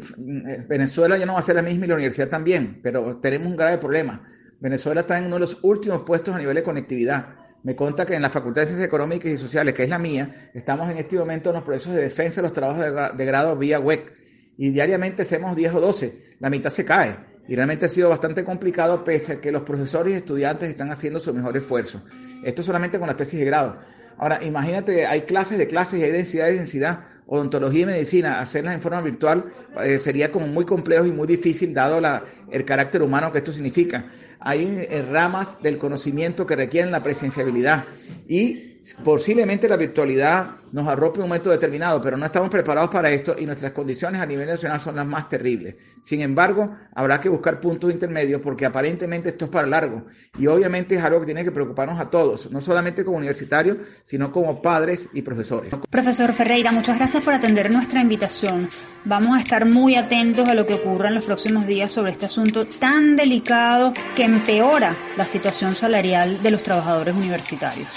Venezuela 0.67 1.15
ya 1.15 1.25
no 1.27 1.34
va 1.34 1.39
a 1.39 1.43
ser 1.43 1.55
la 1.55 1.62
misma 1.62 1.86
y 1.86 1.89
la 1.89 1.96
universidad 1.96 2.27
también, 2.27 2.79
pero 2.81 3.17
tenemos 3.17 3.48
un 3.48 3.55
grave 3.55 3.77
problema. 3.77 4.24
Venezuela 4.60 5.01
está 5.01 5.19
en 5.19 5.25
uno 5.25 5.36
de 5.36 5.41
los 5.41 5.60
últimos 5.62 6.01
puestos 6.01 6.36
a 6.36 6.39
nivel 6.39 6.55
de 6.55 6.63
conectividad. 6.63 7.36
Me 7.62 7.75
conta 7.75 8.05
que 8.05 8.15
en 8.15 8.22
la 8.22 8.29
Facultad 8.29 8.62
de 8.62 8.67
Ciencias 8.67 8.88
Económicas 8.88 9.31
y 9.31 9.38
Sociales, 9.38 9.75
que 9.75 9.84
es 9.84 9.89
la 9.89 10.00
mía, 10.00 10.50
estamos 10.53 10.89
en 10.89 10.98
este 10.98 11.17
momento 11.17 11.50
en 11.50 11.55
los 11.55 11.63
procesos 11.63 11.93
de 11.93 12.01
defensa 12.01 12.38
de 12.38 12.43
los 12.43 12.53
trabajos 12.53 13.17
de, 13.17 13.25
grado 13.25 13.55
vía 13.58 13.79
web 13.79 14.12
y 14.58 14.72
diariamente 14.72 15.22
hacemos 15.22 15.55
10 15.55 15.75
o 15.75 15.81
12, 15.81 16.36
la 16.39 16.50
mitad 16.50 16.69
se 16.69 16.84
cae. 16.84 17.15
Y 17.48 17.55
realmente 17.55 17.86
ha 17.86 17.89
sido 17.89 18.10
bastante 18.10 18.43
complicado 18.43 19.03
pese 19.03 19.34
a 19.34 19.41
que 19.41 19.51
los 19.51 19.63
profesores 19.63 20.13
y 20.13 20.17
estudiantes 20.17 20.69
están 20.69 20.91
haciendo 20.91 21.19
su 21.19 21.34
mejor 21.34 21.55
esfuerzo. 21.58 22.01
Esto 22.43 22.63
solamente 22.63 22.98
con 22.98 23.08
la 23.08 23.17
tesis 23.17 23.39
de 23.39 23.46
grado. 23.46 23.79
Ahora, 24.19 24.43
imagínate, 24.43 25.07
hay 25.07 25.21
clases 25.21 25.57
de 25.57 25.67
clases 25.67 25.99
y 25.99 26.03
hay 26.03 26.11
densidad 26.11 26.45
de 26.45 26.55
densidad 26.55 26.99
odontología 27.25 27.83
y 27.83 27.85
medicina, 27.85 28.39
hacerlas 28.39 28.73
en 28.73 28.81
forma 28.81 29.01
virtual 29.01 29.53
eh, 29.83 29.99
sería 29.99 30.31
como 30.31 30.47
muy 30.47 30.65
complejo 30.65 31.05
y 31.05 31.11
muy 31.11 31.27
difícil 31.27 31.73
dado 31.75 32.01
la, 32.01 32.23
el 32.51 32.65
carácter 32.65 33.03
humano 33.03 33.31
que 33.31 33.38
esto 33.38 33.53
significa. 33.53 34.07
Hay 34.39 34.88
eh, 34.89 35.05
ramas 35.09 35.61
del 35.61 35.77
conocimiento 35.77 36.45
que 36.47 36.55
requieren 36.55 36.91
la 36.91 37.03
presenciabilidad 37.03 37.85
y 38.27 38.68
posiblemente 39.03 39.67
la 39.67 39.77
virtualidad 39.77 40.51
nos 40.71 40.88
arrope 40.88 41.19
un 41.19 41.27
momento 41.27 41.50
determinado, 41.50 42.00
pero 42.01 42.17
no 42.17 42.25
estamos 42.25 42.50
preparados 42.50 42.89
para 42.89 43.09
esto 43.09 43.36
y 43.38 43.45
nuestras 43.45 43.71
condiciones 43.71 44.21
a 44.21 44.25
nivel 44.25 44.48
nacional 44.48 44.79
son 44.79 44.95
las 44.95 45.05
más 45.05 45.27
terribles. 45.27 45.75
Sin 46.01 46.21
embargo, 46.21 46.69
habrá 46.93 47.19
que 47.19 47.29
buscar 47.29 47.59
puntos 47.59 47.91
intermedios 47.91 48.41
porque 48.41 48.65
aparentemente 48.65 49.29
esto 49.29 49.45
es 49.45 49.51
para 49.51 49.67
largo 49.67 50.05
y 50.38 50.48
obviamente 50.48 50.95
es 50.95 51.03
algo 51.03 51.19
que 51.19 51.25
tiene 51.25 51.43
que 51.43 51.51
preocuparnos 51.51 52.00
a 52.00 52.09
todos, 52.09 52.51
no 52.51 52.62
solamente 52.62 53.03
como 53.03 53.17
universitarios, 53.17 53.77
sino 54.03 54.31
como 54.31 54.62
padres 54.62 55.09
y 55.13 55.21
profesores. 55.21 55.74
Profesor 55.89 56.33
Ferreira, 56.33 56.71
muchas 56.71 56.98
gracias 56.98 57.25
por 57.25 57.33
atender 57.33 57.71
nuestra 57.71 58.01
invitación. 58.01 58.69
Vamos 59.05 59.38
a 59.38 59.41
estar 59.41 59.65
muy 59.65 59.95
atentos 59.95 60.48
a 60.48 60.53
lo 60.53 60.65
que 60.65 60.75
ocurra 60.75 61.09
en 61.09 61.15
los 61.15 61.25
próximos 61.25 61.65
días 61.65 61.91
sobre 61.91 62.12
este 62.12 62.27
asunto 62.27 62.65
tan 62.65 63.15
delicado 63.15 63.93
que 64.15 64.24
empeora 64.24 64.98
la 65.17 65.25
situación 65.25 65.74
salarial 65.74 66.41
de 66.43 66.51
los 66.51 66.63
trabajadores 66.63 67.15
universitarios. 67.15 67.88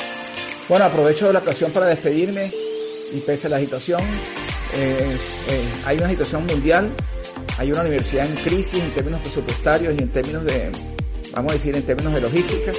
Bueno, 0.68 0.84
aprovecho 0.84 1.32
la 1.32 1.40
ocasión 1.40 1.72
para 1.72 1.86
despedirme 1.86 2.52
y 3.12 3.20
pese 3.20 3.48
a 3.48 3.50
la 3.50 3.58
situación, 3.58 4.00
eh, 4.74 5.16
eh, 5.48 5.68
hay 5.84 5.98
una 5.98 6.08
situación 6.08 6.46
mundial, 6.46 6.88
hay 7.58 7.72
una 7.72 7.82
universidad 7.82 8.26
en 8.26 8.36
crisis 8.36 8.82
en 8.82 8.94
términos 8.94 9.20
presupuestarios 9.20 9.94
y 9.98 10.02
en 10.02 10.08
términos 10.08 10.44
de, 10.44 10.70
vamos 11.32 11.52
a 11.52 11.54
decir, 11.54 11.76
en 11.76 11.82
términos 11.82 12.14
de 12.14 12.20
logística, 12.20 12.72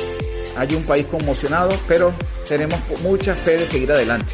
hay 0.56 0.76
un 0.76 0.84
país 0.84 1.06
conmocionado, 1.08 1.78
pero 1.88 2.14
tenemos 2.48 2.80
mucha 3.02 3.36
fe 3.36 3.58
de 3.58 3.68
seguir 3.68 3.92
adelante 3.92 4.34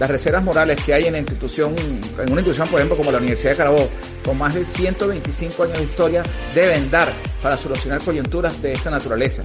las 0.00 0.08
reservas 0.08 0.42
morales 0.42 0.82
que 0.82 0.94
hay 0.94 1.04
en, 1.04 1.14
institución, 1.14 1.76
en 1.76 2.32
una 2.32 2.40
institución, 2.40 2.68
por 2.68 2.80
ejemplo, 2.80 2.96
como 2.96 3.12
la 3.12 3.18
Universidad 3.18 3.50
de 3.50 3.56
Carabobo, 3.58 3.90
con 4.24 4.38
más 4.38 4.54
de 4.54 4.64
125 4.64 5.62
años 5.62 5.76
de 5.76 5.84
historia, 5.84 6.22
deben 6.54 6.90
dar 6.90 7.12
para 7.42 7.58
solucionar 7.58 8.00
coyunturas 8.02 8.62
de 8.62 8.72
esta 8.72 8.90
naturaleza. 8.90 9.42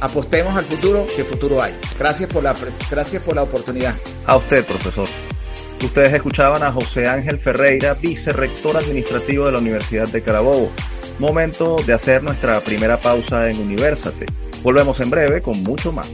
Apostemos 0.00 0.56
al 0.56 0.64
futuro, 0.64 1.04
que 1.14 1.24
futuro 1.24 1.62
hay. 1.62 1.78
Gracias 1.98 2.32
por 2.32 2.42
la, 2.42 2.54
gracias 2.90 3.22
por 3.22 3.36
la 3.36 3.42
oportunidad. 3.42 3.96
A 4.24 4.38
usted, 4.38 4.64
profesor. 4.64 5.10
Ustedes 5.84 6.14
escuchaban 6.14 6.62
a 6.62 6.72
José 6.72 7.06
Ángel 7.06 7.38
Ferreira, 7.38 7.92
vicerrector 7.92 8.78
administrativo 8.78 9.44
de 9.44 9.52
la 9.52 9.58
Universidad 9.58 10.08
de 10.08 10.22
Carabobo. 10.22 10.72
Momento 11.18 11.76
de 11.86 11.92
hacer 11.92 12.22
nuestra 12.22 12.58
primera 12.62 12.98
pausa 12.98 13.50
en 13.50 13.60
Universate. 13.60 14.24
Volvemos 14.62 15.00
en 15.00 15.10
breve 15.10 15.42
con 15.42 15.62
mucho 15.62 15.92
más. 15.92 16.08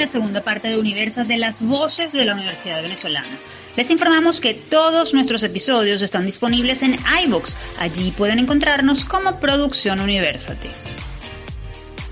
La 0.00 0.08
segunda 0.08 0.42
parte 0.42 0.68
de 0.68 0.78
Universas 0.78 1.28
de 1.28 1.36
las 1.36 1.60
voces 1.60 2.10
de 2.12 2.24
la 2.24 2.32
Universidad 2.32 2.82
Venezolana. 2.82 3.38
Les 3.76 3.90
informamos 3.90 4.40
que 4.40 4.54
todos 4.54 5.12
nuestros 5.12 5.42
episodios 5.42 6.00
están 6.00 6.24
disponibles 6.24 6.82
en 6.82 6.96
iVoox. 7.24 7.54
Allí 7.78 8.10
pueden 8.10 8.38
encontrarnos 8.38 9.04
como 9.04 9.38
Producción 9.38 10.00
Universate. 10.00 10.70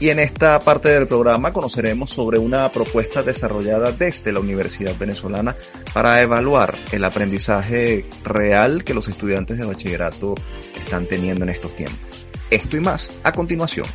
Y 0.00 0.10
en 0.10 0.18
esta 0.18 0.60
parte 0.60 0.90
del 0.90 1.08
programa 1.08 1.52
conoceremos 1.52 2.10
sobre 2.10 2.38
una 2.38 2.70
propuesta 2.70 3.22
desarrollada 3.22 3.90
desde 3.90 4.32
la 4.32 4.40
Universidad 4.40 4.96
Venezolana 4.96 5.56
para 5.92 6.22
evaluar 6.22 6.76
el 6.92 7.02
aprendizaje 7.02 8.04
real 8.22 8.84
que 8.84 8.94
los 8.94 9.08
estudiantes 9.08 9.58
de 9.58 9.64
bachillerato 9.64 10.34
están 10.76 11.06
teniendo 11.06 11.42
en 11.44 11.48
estos 11.48 11.74
tiempos. 11.74 12.26
Esto 12.50 12.76
y 12.76 12.80
más 12.80 13.10
a 13.24 13.32
continuación. 13.32 13.86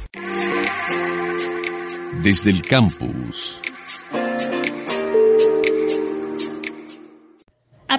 Desde 2.24 2.50
el 2.50 2.64
campus. 2.64 3.63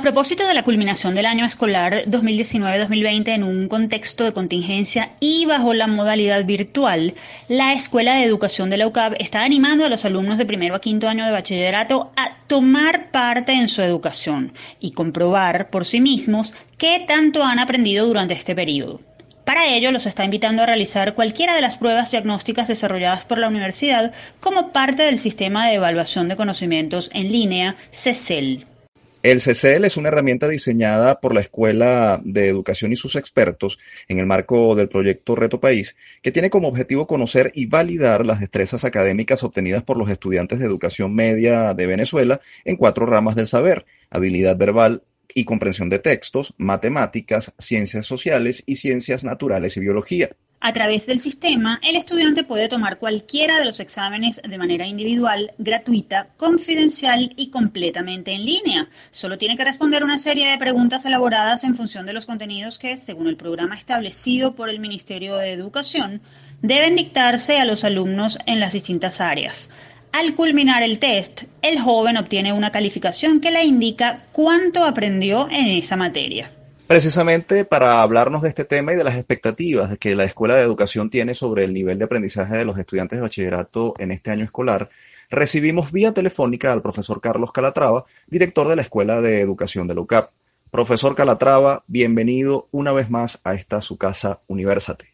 Propósito 0.04 0.46
de 0.46 0.52
la 0.52 0.64
culminación 0.64 1.14
del 1.14 1.24
año 1.24 1.46
escolar 1.46 2.04
2019-2020 2.04 3.28
en 3.28 3.42
un 3.42 3.68
contexto 3.68 4.24
de 4.24 4.34
contingencia 4.34 5.12
y 5.18 5.46
bajo 5.46 5.72
la 5.72 5.86
modalidad 5.86 6.44
virtual, 6.44 7.14
la 7.48 7.72
Escuela 7.72 8.16
de 8.16 8.24
Educación 8.24 8.68
de 8.68 8.76
la 8.76 8.86
UCAB 8.86 9.14
está 9.18 9.44
animando 9.44 9.82
a 9.82 9.88
los 9.88 10.04
alumnos 10.04 10.36
de 10.36 10.44
primero 10.44 10.74
a 10.74 10.80
quinto 10.82 11.08
año 11.08 11.24
de 11.24 11.30
bachillerato 11.30 12.12
a 12.16 12.36
tomar 12.46 13.12
parte 13.12 13.52
en 13.52 13.68
su 13.68 13.80
educación 13.80 14.52
y 14.78 14.92
comprobar 14.92 15.70
por 15.70 15.86
sí 15.86 16.02
mismos 16.02 16.54
qué 16.76 17.06
tanto 17.08 17.42
han 17.42 17.58
aprendido 17.58 18.06
durante 18.06 18.34
este 18.34 18.54
periodo. 18.54 19.00
Para 19.46 19.68
ello, 19.68 19.90
los 19.90 20.04
está 20.04 20.22
invitando 20.22 20.62
a 20.62 20.66
realizar 20.66 21.14
cualquiera 21.14 21.54
de 21.54 21.62
las 21.62 21.78
pruebas 21.78 22.10
diagnósticas 22.10 22.68
desarrolladas 22.68 23.24
por 23.24 23.38
la 23.38 23.48
universidad 23.48 24.12
como 24.40 24.70
parte 24.70 25.04
del 25.04 25.18
sistema 25.18 25.66
de 25.66 25.76
evaluación 25.76 26.28
de 26.28 26.36
conocimientos 26.36 27.08
en 27.14 27.32
línea, 27.32 27.76
CECEL. 28.02 28.66
El 29.24 29.40
CCL 29.40 29.86
es 29.86 29.96
una 29.96 30.08
herramienta 30.08 30.48
diseñada 30.48 31.18
por 31.18 31.34
la 31.34 31.40
Escuela 31.40 32.20
de 32.22 32.46
Educación 32.46 32.92
y 32.92 32.96
sus 32.96 33.16
expertos 33.16 33.78
en 34.06 34.18
el 34.18 34.26
marco 34.26 34.74
del 34.74 34.90
proyecto 34.90 35.34
Reto 35.34 35.60
País, 35.60 35.96
que 36.20 36.30
tiene 36.30 36.50
como 36.50 36.68
objetivo 36.68 37.06
conocer 37.06 37.50
y 37.54 37.64
validar 37.64 38.26
las 38.26 38.40
destrezas 38.40 38.84
académicas 38.84 39.42
obtenidas 39.42 39.82
por 39.82 39.96
los 39.96 40.10
estudiantes 40.10 40.58
de 40.58 40.66
educación 40.66 41.14
media 41.14 41.72
de 41.72 41.86
Venezuela 41.86 42.42
en 42.66 42.76
cuatro 42.76 43.06
ramas 43.06 43.34
del 43.34 43.46
saber, 43.46 43.86
habilidad 44.10 44.58
verbal 44.58 45.04
y 45.34 45.46
comprensión 45.46 45.88
de 45.88 46.00
textos, 46.00 46.52
matemáticas, 46.58 47.54
ciencias 47.58 48.04
sociales 48.04 48.62
y 48.66 48.76
ciencias 48.76 49.24
naturales 49.24 49.78
y 49.78 49.80
biología. 49.80 50.36
A 50.66 50.72
través 50.72 51.04
del 51.04 51.20
sistema, 51.20 51.78
el 51.82 51.94
estudiante 51.94 52.42
puede 52.42 52.70
tomar 52.70 52.96
cualquiera 52.96 53.58
de 53.58 53.66
los 53.66 53.80
exámenes 53.80 54.40
de 54.42 54.56
manera 54.56 54.86
individual, 54.86 55.52
gratuita, 55.58 56.28
confidencial 56.38 57.34
y 57.36 57.50
completamente 57.50 58.32
en 58.32 58.46
línea. 58.46 58.88
Solo 59.10 59.36
tiene 59.36 59.58
que 59.58 59.64
responder 59.64 60.02
una 60.02 60.18
serie 60.18 60.48
de 60.48 60.56
preguntas 60.56 61.04
elaboradas 61.04 61.64
en 61.64 61.76
función 61.76 62.06
de 62.06 62.14
los 62.14 62.24
contenidos 62.24 62.78
que, 62.78 62.96
según 62.96 63.28
el 63.28 63.36
programa 63.36 63.74
establecido 63.74 64.54
por 64.54 64.70
el 64.70 64.80
Ministerio 64.80 65.36
de 65.36 65.52
Educación, 65.52 66.22
deben 66.62 66.96
dictarse 66.96 67.58
a 67.58 67.66
los 67.66 67.84
alumnos 67.84 68.38
en 68.46 68.58
las 68.58 68.72
distintas 68.72 69.20
áreas. 69.20 69.68
Al 70.12 70.34
culminar 70.34 70.82
el 70.82 70.98
test, 70.98 71.42
el 71.60 71.78
joven 71.78 72.16
obtiene 72.16 72.54
una 72.54 72.70
calificación 72.70 73.42
que 73.42 73.50
le 73.50 73.64
indica 73.64 74.28
cuánto 74.32 74.82
aprendió 74.82 75.46
en 75.50 75.66
esa 75.66 75.96
materia. 75.96 76.53
Precisamente 76.86 77.64
para 77.64 78.02
hablarnos 78.02 78.42
de 78.42 78.50
este 78.50 78.66
tema 78.66 78.92
y 78.92 78.96
de 78.96 79.04
las 79.04 79.14
expectativas 79.14 79.96
que 79.96 80.14
la 80.14 80.24
Escuela 80.24 80.56
de 80.56 80.62
Educación 80.62 81.08
tiene 81.08 81.32
sobre 81.32 81.64
el 81.64 81.72
nivel 81.72 81.98
de 81.98 82.04
aprendizaje 82.04 82.58
de 82.58 82.66
los 82.66 82.76
estudiantes 82.76 83.18
de 83.18 83.22
bachillerato 83.22 83.94
en 83.98 84.10
este 84.10 84.30
año 84.30 84.44
escolar, 84.44 84.90
recibimos 85.30 85.92
vía 85.92 86.12
telefónica 86.12 86.72
al 86.72 86.82
profesor 86.82 87.22
Carlos 87.22 87.52
Calatrava, 87.52 88.04
director 88.26 88.68
de 88.68 88.76
la 88.76 88.82
Escuela 88.82 89.22
de 89.22 89.40
Educación 89.40 89.88
de 89.88 89.94
la 89.94 90.02
UCAP. 90.02 90.28
Profesor 90.70 91.14
Calatrava, 91.14 91.84
bienvenido 91.86 92.68
una 92.70 92.92
vez 92.92 93.08
más 93.08 93.40
a 93.44 93.54
esta 93.54 93.80
su 93.80 93.96
casa 93.96 94.40
Universate. 94.46 95.06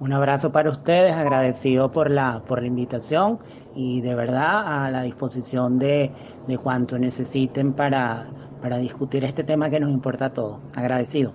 Un 0.00 0.14
abrazo 0.14 0.50
para 0.50 0.70
ustedes, 0.70 1.12
agradecido 1.12 1.92
por 1.92 2.10
la, 2.10 2.42
por 2.46 2.62
la 2.62 2.68
invitación 2.68 3.40
y 3.74 4.00
de 4.00 4.14
verdad 4.14 4.84
a 4.86 4.90
la 4.90 5.02
disposición 5.02 5.78
de, 5.78 6.10
de 6.46 6.56
cuanto 6.56 6.98
necesiten 6.98 7.74
para 7.74 8.47
para 8.60 8.78
discutir 8.78 9.24
este 9.24 9.44
tema 9.44 9.70
que 9.70 9.80
nos 9.80 9.90
importa 9.90 10.26
a 10.26 10.32
todos. 10.32 10.60
Agradecido. 10.74 11.34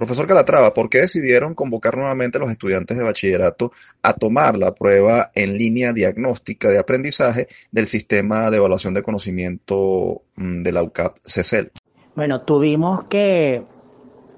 Profesor 0.00 0.26
Calatrava, 0.26 0.72
¿por 0.72 0.88
qué 0.88 1.00
decidieron 1.00 1.54
convocar 1.54 1.94
nuevamente 1.94 2.38
a 2.38 2.40
los 2.40 2.50
estudiantes 2.50 2.96
de 2.96 3.04
bachillerato 3.04 3.70
a 4.02 4.14
tomar 4.14 4.56
la 4.56 4.72
prueba 4.74 5.28
en 5.34 5.58
línea 5.58 5.92
diagnóstica 5.92 6.70
de 6.70 6.78
aprendizaje 6.78 7.48
del 7.70 7.84
sistema 7.84 8.48
de 8.48 8.56
evaluación 8.56 8.94
de 8.94 9.02
conocimiento 9.02 10.22
mm, 10.36 10.62
de 10.62 10.72
la 10.72 10.82
UCAP 10.82 11.18
CECEL? 11.26 11.70
Bueno, 12.16 12.40
tuvimos 12.42 13.04
que, 13.10 13.62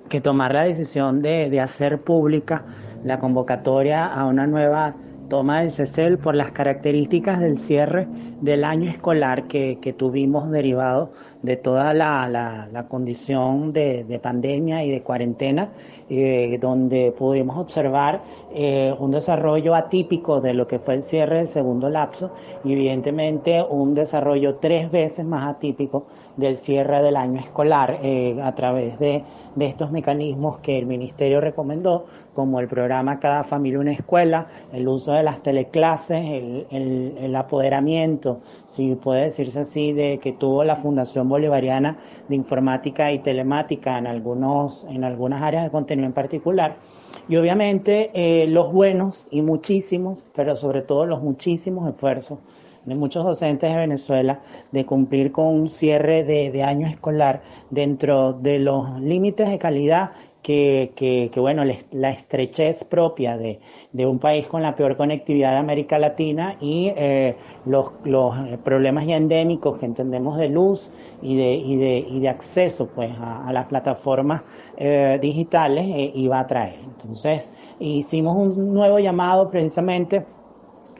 que 0.09 0.21
tomar 0.21 0.53
la 0.53 0.65
decisión 0.65 1.23
de, 1.23 1.49
de 1.49 1.61
hacer 1.61 2.03
pública 2.03 2.65
la 3.05 3.21
convocatoria 3.21 4.05
a 4.07 4.27
una 4.27 4.49
nueva 4.49 4.97
toma 5.29 5.61
del 5.61 5.71
CECEL 5.71 6.19
por 6.19 6.35
las 6.35 6.53
características 6.53 7.41
del 7.41 7.59
cierre 7.59 8.07
del 8.41 8.65
año 8.65 8.91
escolar 8.91 9.47
que, 9.49 9.79
que 9.81 9.93
tuvimos 9.93 10.51
derivado 10.51 11.13
de 11.43 11.57
toda 11.57 11.93
la, 11.93 12.29
la, 12.29 12.89
condición 12.89 13.73
de, 13.73 14.05
de, 14.05 14.19
pandemia 14.19 14.85
y 14.85 14.91
de 14.91 15.03
cuarentena, 15.03 15.71
eh, 16.09 16.59
donde 16.61 17.13
pudimos 17.17 17.59
observar 17.59 18.23
eh, 18.55 18.95
un 18.99 19.11
desarrollo 19.11 19.75
atípico 19.75 20.41
de 20.41 20.55
lo 20.55 20.69
que 20.69 20.79
fue 20.79 20.95
el 20.95 21.03
cierre 21.03 21.39
del 21.39 21.49
segundo 21.49 21.89
lapso 21.89 22.31
y 22.65 22.73
evidentemente 22.73 23.63
un 23.63 23.95
desarrollo 23.95 24.57
tres 24.57 24.91
veces 24.91 25.25
más 25.25 25.49
atípico 25.49 26.07
del 26.37 26.57
cierre 26.57 27.03
del 27.03 27.17
año 27.17 27.41
escolar 27.41 27.99
eh, 28.03 28.39
a 28.43 28.55
través 28.55 28.99
de, 28.99 29.25
de, 29.55 29.67
estos 29.67 29.91
mecanismos 29.91 30.59
que 30.59 30.79
el 30.79 30.87
Ministerio 30.87 31.41
recomendó, 31.41 32.07
como 32.35 32.61
el 32.61 32.69
programa 32.69 33.21
Cada 33.21 33.45
Familia 33.45 33.81
una 33.81 33.93
Escuela, 33.93 34.47
el 34.73 34.89
uso 34.89 35.13
de 35.13 35.23
las 35.23 35.43
teleclases, 35.43 36.25
el, 36.71 37.35
apoderamiento, 37.37 38.41
si 38.67 38.95
puede 38.95 39.25
decirse 39.25 39.61
así, 39.61 39.93
de 39.93 40.19
que 40.19 40.33
tuvo 40.33 40.65
la 40.65 40.77
Fundación 40.77 41.29
Bolivariana 41.29 41.99
de 42.29 42.37
Informática 42.37 43.13
y 43.13 43.19
Telemática 43.19 43.99
en, 43.99 44.07
algunos, 44.07 44.85
en 44.85 45.05
algunas 45.05 45.43
áreas 45.43 45.65
de 45.65 45.71
contenido 45.71 46.07
en 46.07 46.13
particular. 46.13 46.77
Y 47.29 47.37
obviamente 47.37 48.11
eh, 48.15 48.47
los 48.49 48.73
buenos 48.73 49.27
y 49.31 49.43
muchísimos, 49.43 50.25
pero 50.35 50.57
sobre 50.57 50.83
todo 50.83 51.07
los 51.07 51.23
muchísimos 51.23 51.89
esfuerzos 51.89 52.39
de 52.85 52.95
muchos 52.95 53.25
docentes 53.25 53.71
de 53.71 53.79
Venezuela 53.79 54.41
de 54.73 54.85
cumplir 54.85 55.31
con 55.31 55.47
un 55.47 55.69
cierre 55.69 56.25
de, 56.25 56.51
de 56.51 56.63
año 56.65 56.89
escolar 56.89 57.43
dentro 57.71 58.33
de 58.33 58.59
los 58.59 59.01
límites 59.01 59.49
de 59.49 59.59
calidad 59.59 60.11
que, 60.43 60.93
que, 60.97 61.31
que, 61.33 61.41
bueno, 61.41 61.63
la 61.93 62.11
estrechez 62.11 62.85
propia 62.85 63.37
de, 63.37 63.61
de, 63.93 64.07
un 64.07 64.19
país 64.19 64.47
con 64.49 64.63
la 64.63 64.75
peor 64.75 64.97
conectividad 64.97 65.53
de 65.53 65.59
América 65.59 65.99
Latina 65.99 66.57
y 66.61 66.93
eh, 66.97 67.37
los, 67.65 67.93
los, 68.05 68.35
problemas 68.65 69.07
ya 69.07 69.17
endémicos 69.17 69.79
que 69.79 69.87
entendemos 69.87 70.37
de 70.39 70.49
luz 70.49 70.91
y 71.23 71.37
de, 71.37 71.55
y 71.55 71.77
de, 71.77 71.99
y 71.99 72.21
de 72.21 72.29
acceso 72.29 72.89
pues, 72.89 73.13
a, 73.21 73.47
a 73.47 73.53
las 73.53 73.67
plataformas 73.67 74.43
eh, 74.77 75.19
digitales 75.23 75.87
eh, 75.87 76.13
iba 76.15 76.41
a 76.41 76.47
traer. 76.47 76.81
Entonces, 76.85 77.51
hicimos 77.79 78.37
un 78.37 78.75
nuevo 78.75 78.99
llamado 78.99 79.49
precisamente 79.51 80.25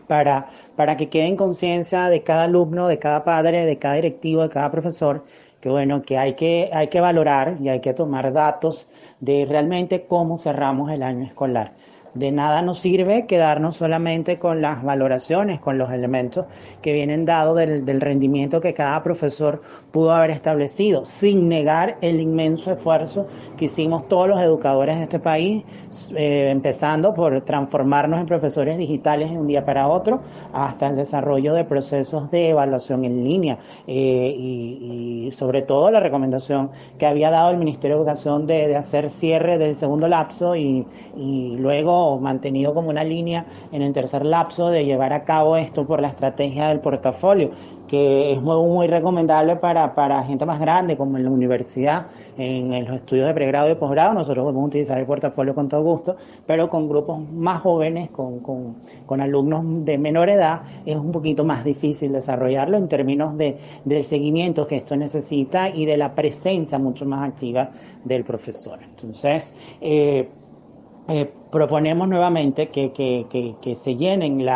para, 0.07 0.51
para 0.77 0.97
que 0.97 1.09
quede 1.09 1.27
en 1.27 1.37
conciencia 1.37 2.09
de 2.09 2.23
cada 2.23 2.45
alumno, 2.45 2.87
de 2.87 2.99
cada 2.99 3.25
padre, 3.25 3.65
de 3.65 3.79
cada 3.79 3.95
directivo, 3.95 4.43
de 4.43 4.51
cada 4.51 4.71
profesor, 4.71 5.25
que 5.63 5.69
bueno, 5.69 6.03
que 6.03 6.19
hay 6.19 6.35
que, 6.35 6.71
hay 6.73 6.89
que 6.89 7.01
valorar 7.01 7.57
y 7.61 7.69
hay 7.69 7.81
que 7.81 7.95
tomar 7.95 8.33
datos 8.33 8.89
de 9.21 9.47
realmente 9.49 10.07
cómo 10.07 10.37
cerramos 10.37 10.91
el 10.91 11.05
año 11.05 11.25
escolar. 11.25 11.73
De 12.15 12.33
nada 12.33 12.63
nos 12.63 12.81
sirve 12.81 13.27
quedarnos 13.27 13.77
solamente 13.77 14.41
con 14.41 14.61
las 14.61 14.83
valoraciones, 14.83 15.61
con 15.61 15.79
los 15.79 15.93
elementos 15.93 16.47
que 16.83 16.93
vienen 16.93 17.25
dados 17.25 17.57
del, 17.57 17.87
del, 17.87 18.01
rendimiento 18.01 18.61
que 18.61 18.75
cada 18.75 19.05
profesor 19.05 19.63
pudo 19.93 20.13
haber 20.13 20.31
establecido, 20.31 21.05
sin 21.05 21.49
negar 21.49 21.99
el 22.01 22.21
inmenso 22.21 22.73
esfuerzo 22.73 23.27
que 23.57 23.67
hicimos 23.67 24.09
todos 24.09 24.29
los 24.29 24.41
educadores 24.41 24.97
de 24.97 25.03
este 25.03 25.19
país, 25.19 25.65
eh, 26.17 26.49
empezando 26.51 27.15
por 27.15 27.43
transformarnos 27.43 28.21
en 28.21 28.27
profesores 28.27 28.79
digitales 28.79 29.31
de 29.31 29.39
un 29.39 29.47
día 29.47 29.65
para 29.65 29.89
otro, 29.89 30.21
hasta 30.53 30.89
el 30.89 30.97
desarrollo 30.97 31.55
de 31.55 31.65
procesos 31.65 32.31
de 32.31 32.51
evaluación 32.51 33.05
en 33.05 33.23
línea 33.23 33.59
eh, 33.87 34.35
y, 34.37 35.27
y, 35.29 35.33
sobre 35.33 35.63
todo 35.63 35.91
la 35.91 36.01
recomendación 36.01 36.71
que 36.99 37.07
había 37.07 37.31
dado 37.31 37.51
el 37.51 37.59
Ministerio 37.59 37.97
de 37.97 38.03
Educación 38.03 38.47
de, 38.47 38.69
de 38.69 38.77
hacer 38.77 39.11
cierre 39.11 39.59
del 39.59 39.75
segundo 39.75 40.09
lapso 40.09 40.57
y, 40.57 40.87
y 41.17 41.57
luego 41.59 42.19
mantenido 42.19 42.75
como 42.75 42.89
una 42.89 43.05
línea 43.05 43.45
en 43.73 43.83
el 43.83 43.93
tercer 43.93 44.25
lapso 44.25 44.69
de 44.69 44.85
llevar 44.85 45.13
a 45.13 45.25
cabo 45.25 45.57
esto 45.57 45.87
por 45.87 46.01
la 46.01 46.09
estrategia 46.09 46.69
del 46.69 46.81
portafolio, 46.81 47.51
que 47.89 48.33
es 48.33 48.41
muy, 48.41 48.57
muy 48.69 48.87
recomendable 48.87 49.57
para, 49.57 49.82
para 49.95 50.23
gente 50.25 50.47
más 50.47 50.61
grande, 50.61 50.97
como 50.97 51.17
en 51.17 51.25
la 51.25 51.31
universidad, 51.31 52.07
en, 52.39 52.85
los 52.85 52.97
estudios 52.97 53.27
de 53.27 53.35
pregrado 53.35 53.71
y 53.71 53.75
posgrado. 53.75 54.15
Nosotros 54.15 54.45
podemos 54.45 54.67
utilizar 54.67 54.99
el 54.99 55.07
portafolio 55.07 55.55
con 55.55 55.69
todo 55.69 55.83
gusto, 55.83 56.17
pero 56.47 56.69
con 56.69 56.89
grupos 56.89 57.21
más 57.31 57.61
jóvenes, 57.63 58.11
con, 58.11 58.41
con, 58.41 58.77
con 59.07 59.21
alumnos 59.21 59.85
de 59.85 59.99
menor 59.99 60.31
edad, 60.31 60.63
es 60.87 60.97
un 60.97 61.13
poquito 61.13 61.45
más 61.45 61.65
difícil 61.65 62.13
desarrollarlo 62.13 62.77
en 62.77 62.89
términos 62.89 63.37
de, 63.37 63.59
del 63.85 64.05
seguimiento 64.05 64.67
que 64.67 64.77
esto 64.77 64.97
necesita 64.97 65.69
y 65.69 65.87
de 65.87 65.97
la 65.97 66.15
presencia 66.15 66.79
mucho 66.79 67.05
más 67.05 67.29
activa 67.29 67.71
del 68.05 68.25
profesor. 68.25 68.79
Entonces, 68.83 69.55
eh, 69.81 70.29
eh, 71.09 71.29
proponemos 71.51 72.09
nuevamente 72.09 72.69
que, 72.69 72.93
que, 72.93 73.27
que, 73.61 73.75
se 73.75 73.97
llenen 73.97 74.47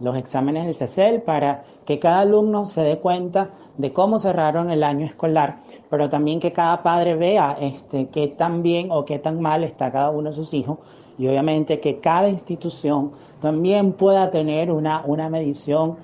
los 0.00 0.16
exámenes 0.16 0.66
del 0.66 0.74
CECEL 0.74 1.22
para 1.22 1.62
que 1.84 2.00
cada 2.00 2.20
alumno 2.20 2.66
se 2.66 2.82
dé 2.82 2.98
cuenta 2.98 3.50
de 3.78 3.92
cómo 3.92 4.18
cerraron 4.18 4.70
el 4.70 4.84
año 4.84 5.06
escolar, 5.06 5.60
pero 5.90 6.08
también 6.08 6.40
que 6.40 6.52
cada 6.52 6.82
padre 6.82 7.14
vea 7.14 7.56
este, 7.60 8.08
qué 8.08 8.28
tan 8.28 8.62
bien 8.62 8.90
o 8.90 9.04
qué 9.04 9.18
tan 9.18 9.40
mal 9.40 9.64
está 9.64 9.90
cada 9.90 10.10
uno 10.10 10.30
de 10.30 10.36
sus 10.36 10.52
hijos 10.54 10.78
y 11.18 11.26
obviamente 11.26 11.80
que 11.80 12.00
cada 12.00 12.28
institución 12.28 13.12
también 13.40 13.92
pueda 13.92 14.30
tener 14.30 14.70
una, 14.70 15.02
una 15.04 15.28
medición 15.28 15.96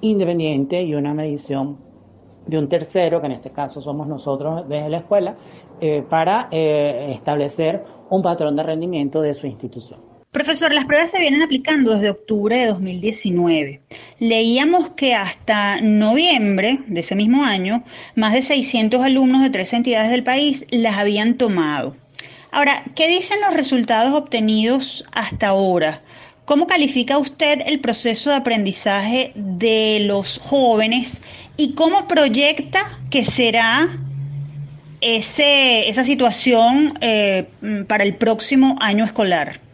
independiente 0.00 0.82
y 0.82 0.94
una 0.94 1.14
medición 1.14 1.78
de 2.46 2.58
un 2.58 2.68
tercero, 2.68 3.20
que 3.20 3.26
en 3.26 3.32
este 3.32 3.50
caso 3.50 3.80
somos 3.80 4.06
nosotros 4.06 4.68
desde 4.68 4.88
la 4.88 4.98
escuela, 4.98 5.36
eh, 5.80 6.04
para 6.08 6.48
eh, 6.50 7.12
establecer 7.12 7.84
un 8.08 8.22
patrón 8.22 8.56
de 8.56 8.62
rendimiento 8.62 9.20
de 9.20 9.34
su 9.34 9.46
institución. 9.46 10.15
Profesor, 10.36 10.74
las 10.74 10.84
pruebas 10.84 11.10
se 11.10 11.18
vienen 11.18 11.40
aplicando 11.40 11.94
desde 11.94 12.10
octubre 12.10 12.58
de 12.58 12.66
2019. 12.66 13.80
Leíamos 14.18 14.90
que 14.90 15.14
hasta 15.14 15.80
noviembre 15.80 16.80
de 16.88 17.00
ese 17.00 17.14
mismo 17.14 17.42
año, 17.42 17.84
más 18.16 18.34
de 18.34 18.42
600 18.42 19.02
alumnos 19.02 19.40
de 19.40 19.48
tres 19.48 19.72
entidades 19.72 20.10
del 20.10 20.24
país 20.24 20.62
las 20.68 20.98
habían 20.98 21.38
tomado. 21.38 21.96
Ahora, 22.50 22.84
¿qué 22.94 23.08
dicen 23.08 23.40
los 23.40 23.54
resultados 23.54 24.12
obtenidos 24.12 25.06
hasta 25.10 25.48
ahora? 25.48 26.02
¿Cómo 26.44 26.66
califica 26.66 27.16
usted 27.16 27.62
el 27.64 27.80
proceso 27.80 28.28
de 28.28 28.36
aprendizaje 28.36 29.32
de 29.36 30.00
los 30.00 30.38
jóvenes 30.42 31.18
y 31.56 31.72
cómo 31.72 32.06
proyecta 32.06 32.98
que 33.08 33.24
será 33.24 33.88
ese, 35.00 35.88
esa 35.88 36.04
situación 36.04 36.98
eh, 37.00 37.46
para 37.88 38.04
el 38.04 38.16
próximo 38.16 38.76
año 38.80 39.02
escolar? 39.06 39.64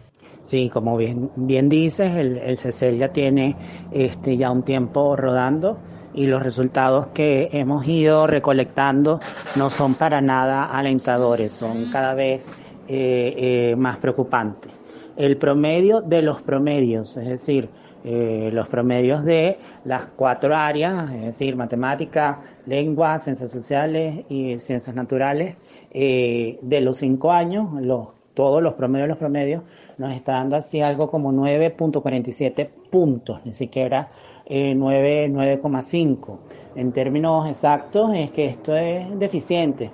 Sí, 0.42 0.68
como 0.68 0.96
bien, 0.96 1.30
bien 1.36 1.68
dices, 1.68 2.14
el, 2.16 2.36
el 2.38 2.58
CECEL 2.58 2.98
ya 2.98 3.12
tiene 3.12 3.56
este, 3.92 4.36
ya 4.36 4.50
un 4.50 4.62
tiempo 4.62 5.16
rodando 5.16 5.78
y 6.14 6.26
los 6.26 6.42
resultados 6.42 7.06
que 7.08 7.48
hemos 7.52 7.86
ido 7.86 8.26
recolectando 8.26 9.20
no 9.56 9.70
son 9.70 9.94
para 9.94 10.20
nada 10.20 10.64
alentadores, 10.64 11.52
son 11.52 11.90
cada 11.90 12.14
vez 12.14 12.48
eh, 12.88 13.70
eh, 13.70 13.76
más 13.76 13.98
preocupantes. 13.98 14.72
El 15.16 15.36
promedio 15.36 16.00
de 16.00 16.22
los 16.22 16.42
promedios, 16.42 17.16
es 17.16 17.28
decir, 17.28 17.68
eh, 18.04 18.50
los 18.52 18.66
promedios 18.68 19.24
de 19.24 19.58
las 19.84 20.06
cuatro 20.16 20.56
áreas, 20.56 21.10
es 21.12 21.24
decir, 21.26 21.54
matemática, 21.54 22.40
lengua, 22.66 23.18
ciencias 23.18 23.50
sociales 23.50 24.24
y 24.28 24.58
ciencias 24.58 24.96
naturales, 24.96 25.56
de 25.92 26.80
los 26.80 26.96
cinco 26.96 27.30
años, 27.30 27.68
los, 27.82 28.08
todos 28.32 28.62
los 28.62 28.72
promedios 28.72 29.04
de 29.04 29.08
los 29.10 29.18
promedios, 29.18 29.62
nos 29.98 30.12
está 30.12 30.32
dando 30.32 30.56
así 30.56 30.80
algo 30.80 31.10
como 31.10 31.32
9.47 31.32 32.68
puntos, 32.90 33.40
ni 33.44 33.52
siquiera 33.52 34.10
9,5. 34.48 36.38
En 36.74 36.92
términos 36.92 37.48
exactos 37.48 38.10
es 38.14 38.30
que 38.30 38.46
esto 38.46 38.76
es 38.76 39.18
deficiente. 39.18 39.90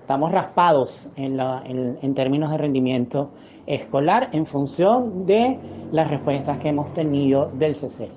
Estamos 0.00 0.32
raspados 0.32 1.08
en, 1.16 1.38
en, 1.38 2.14
términos 2.14 2.50
de 2.50 2.58
rendimiento 2.58 3.30
escolar 3.66 4.30
en 4.32 4.46
función 4.46 5.26
de 5.26 5.58
las 5.92 6.08
respuestas 6.08 6.58
que 6.58 6.70
hemos 6.70 6.92
tenido 6.94 7.50
del 7.54 7.74
CCL. 7.74 8.10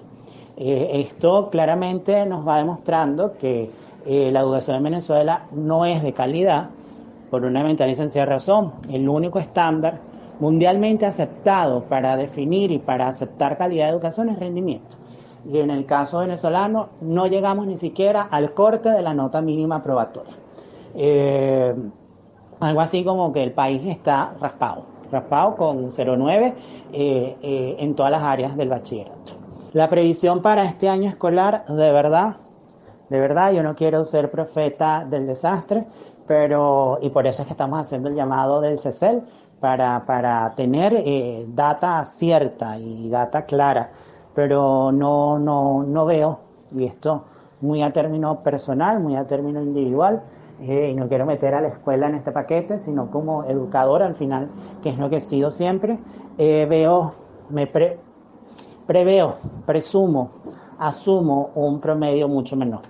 Eh, 0.58 1.02
esto 1.08 1.50
claramente 1.50 2.26
nos 2.26 2.48
va 2.48 2.58
demostrando 2.58 3.38
que 3.38 3.70
eh, 4.06 4.32
la 4.32 4.42
educación 4.42 4.78
en 4.78 4.84
Venezuela 4.84 5.46
no 5.52 5.86
es 5.86 6.02
de 6.04 6.14
calidad 6.14 6.70
por 7.30 7.46
una 7.46 7.64
mental 7.64 7.90
y 7.90 7.96
sencilla 7.96 8.26
razón. 8.26 8.74
El 8.90 9.08
único 9.10 9.40
estándar 9.40 10.00
mundialmente 10.44 11.06
aceptado 11.06 11.86
para 11.86 12.18
definir 12.18 12.70
y 12.70 12.78
para 12.78 13.08
aceptar 13.08 13.58
calidad 13.58 13.86
de 13.86 13.92
educación 13.92 14.28
es 14.28 14.38
rendimiento 14.38 14.98
y 15.46 15.60
en 15.60 15.72
el 15.72 15.86
caso 15.86 16.20
venezolano 16.20 16.90
no 17.00 17.28
llegamos 17.28 17.66
ni 17.66 17.78
siquiera 17.78 18.24
al 18.24 18.54
corte 18.54 18.90
de 18.90 19.02
la 19.02 19.14
nota 19.14 19.42
mínima 19.42 19.82
probatoria. 19.82 20.34
Eh, 20.96 21.74
algo 22.60 22.82
así 22.82 23.06
como 23.06 23.32
que 23.32 23.42
el 23.42 23.54
país 23.54 23.82
está 23.86 24.34
raspado, 24.42 24.84
raspado 25.12 25.56
con 25.56 25.92
0,9 25.92 26.54
eh, 26.92 27.38
eh, 27.42 27.76
en 27.80 27.96
todas 27.96 28.12
las 28.12 28.24
áreas 28.24 28.58
del 28.58 28.68
bachillerato. 28.68 29.34
La 29.72 29.90
previsión 29.90 30.42
para 30.42 30.66
este 30.66 30.90
año 30.90 31.10
escolar, 31.10 31.64
de 31.66 31.92
verdad, 31.92 32.36
de 33.10 33.20
verdad, 33.20 33.54
yo 33.54 33.64
no 33.64 33.76
quiero 33.76 34.04
ser 34.04 34.30
profeta 34.30 35.06
del 35.10 35.26
desastre, 35.26 35.86
pero, 36.28 37.00
y 37.02 37.10
por 37.10 37.28
eso 37.28 37.42
es 37.42 37.48
que 37.48 37.54
estamos 37.54 37.80
haciendo 37.80 38.10
el 38.10 38.16
llamado 38.16 38.62
del 38.62 38.80
CECEL, 38.80 39.24
para, 39.64 40.06
para 40.06 40.54
tener 40.56 41.02
data 41.56 42.04
cierta 42.04 42.78
y 42.78 43.10
data 43.10 43.46
clara 43.46 43.92
pero 44.34 44.92
no, 44.92 45.40
no, 45.40 45.84
no 45.84 46.06
veo, 46.06 46.40
y 46.76 46.86
esto 46.86 47.24
muy 47.62 47.82
a 47.82 47.94
término 47.94 48.42
personal, 48.42 49.00
muy 49.00 49.16
a 49.16 49.26
término 49.26 49.62
individual, 49.62 50.24
eh, 50.62 50.90
y 50.92 50.96
no 50.96 51.08
quiero 51.08 51.26
meter 51.26 51.54
a 51.54 51.62
la 51.62 51.70
escuela 51.70 52.08
en 52.08 52.16
este 52.16 52.32
paquete, 52.32 52.80
sino 52.80 53.10
como 53.10 53.44
educador 53.46 54.04
al 54.04 54.16
final, 54.16 54.50
que 54.82 54.90
es 54.90 54.98
lo 54.98 55.10
que 55.10 55.18
he 55.18 55.22
sido 55.22 55.52
siempre, 55.52 56.00
eh, 56.38 56.66
veo, 56.70 57.14
me 57.50 57.68
preveo, 58.88 59.36
presumo, 59.66 60.32
asumo 60.80 61.52
un 61.56 61.80
promedio 61.80 62.28
mucho 62.28 62.56
menor. 62.56 62.82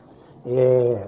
Eh, 0.46 1.06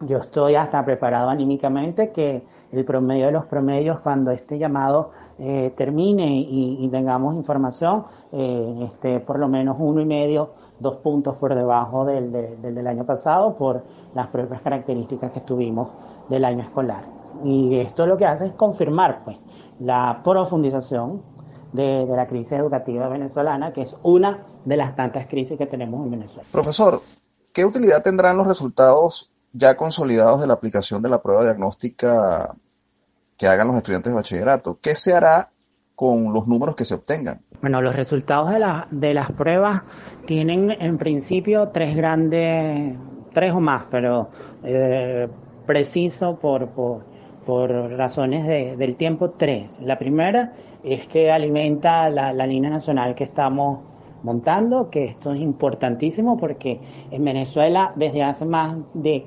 yo 0.00 0.18
estoy 0.18 0.56
hasta 0.56 0.84
preparado 0.84 1.30
anímicamente 1.30 2.10
que 2.10 2.42
el 2.72 2.84
promedio 2.84 3.26
de 3.26 3.32
los 3.32 3.44
promedios 3.44 4.00
cuando 4.00 4.30
este 4.30 4.58
llamado 4.58 5.10
eh, 5.38 5.72
termine 5.76 6.38
y, 6.38 6.88
tengamos 6.90 7.34
información, 7.34 8.04
eh, 8.32 8.88
este, 8.90 9.20
por 9.20 9.38
lo 9.38 9.48
menos 9.48 9.76
uno 9.78 10.00
y 10.00 10.06
medio, 10.06 10.50
dos 10.80 10.96
puntos 10.96 11.36
por 11.36 11.54
debajo 11.54 12.04
del, 12.04 12.32
del, 12.32 12.86
año 12.86 13.04
pasado 13.04 13.56
por 13.56 13.84
las 14.14 14.26
propias 14.28 14.62
características 14.62 15.30
que 15.30 15.40
tuvimos 15.40 15.88
del 16.28 16.44
año 16.44 16.62
escolar. 16.62 17.04
Y 17.44 17.76
esto 17.76 18.06
lo 18.06 18.16
que 18.16 18.26
hace 18.26 18.46
es 18.46 18.52
confirmar 18.52 19.22
pues, 19.24 19.36
la 19.78 20.20
profundización 20.24 21.22
de, 21.72 22.06
de 22.06 22.16
la 22.16 22.26
crisis 22.26 22.52
educativa 22.52 23.08
venezolana, 23.08 23.72
que 23.72 23.82
es 23.82 23.96
una 24.02 24.46
de 24.64 24.76
las 24.76 24.96
tantas 24.96 25.26
crisis 25.26 25.58
que 25.58 25.66
tenemos 25.66 26.04
en 26.04 26.10
Venezuela. 26.10 26.48
Profesor, 26.50 27.00
¿qué 27.52 27.64
utilidad 27.64 28.02
tendrán 28.02 28.36
los 28.36 28.46
resultados 28.46 29.31
ya 29.52 29.76
consolidados 29.76 30.40
de 30.40 30.46
la 30.46 30.54
aplicación 30.54 31.02
de 31.02 31.08
la 31.08 31.20
prueba 31.20 31.42
diagnóstica 31.44 32.54
que 33.36 33.46
hagan 33.46 33.68
los 33.68 33.76
estudiantes 33.76 34.12
de 34.12 34.16
bachillerato. 34.16 34.78
¿Qué 34.80 34.94
se 34.94 35.14
hará 35.14 35.48
con 35.94 36.32
los 36.32 36.46
números 36.46 36.74
que 36.74 36.84
se 36.84 36.94
obtengan? 36.94 37.40
Bueno, 37.60 37.80
los 37.80 37.94
resultados 37.94 38.50
de, 38.50 38.58
la, 38.58 38.88
de 38.90 39.14
las 39.14 39.30
pruebas 39.32 39.82
tienen 40.26 40.70
en 40.70 40.98
principio 40.98 41.68
tres 41.68 41.94
grandes, 41.94 42.96
tres 43.32 43.52
o 43.52 43.60
más, 43.60 43.84
pero 43.90 44.30
eh, 44.64 45.28
preciso 45.66 46.38
por, 46.38 46.70
por, 46.70 47.04
por 47.46 47.70
razones 47.70 48.46
de, 48.46 48.76
del 48.76 48.96
tiempo, 48.96 49.30
tres. 49.30 49.78
La 49.80 49.98
primera 49.98 50.54
es 50.82 51.06
que 51.06 51.30
alimenta 51.30 52.10
la, 52.10 52.32
la 52.32 52.46
línea 52.46 52.70
nacional 52.70 53.14
que 53.14 53.24
estamos 53.24 53.80
montando, 54.22 54.88
que 54.90 55.04
esto 55.04 55.32
es 55.34 55.40
importantísimo 55.40 56.36
porque 56.36 56.80
en 57.10 57.24
Venezuela 57.24 57.92
desde 57.96 58.22
hace 58.22 58.44
más 58.44 58.76
de 58.94 59.26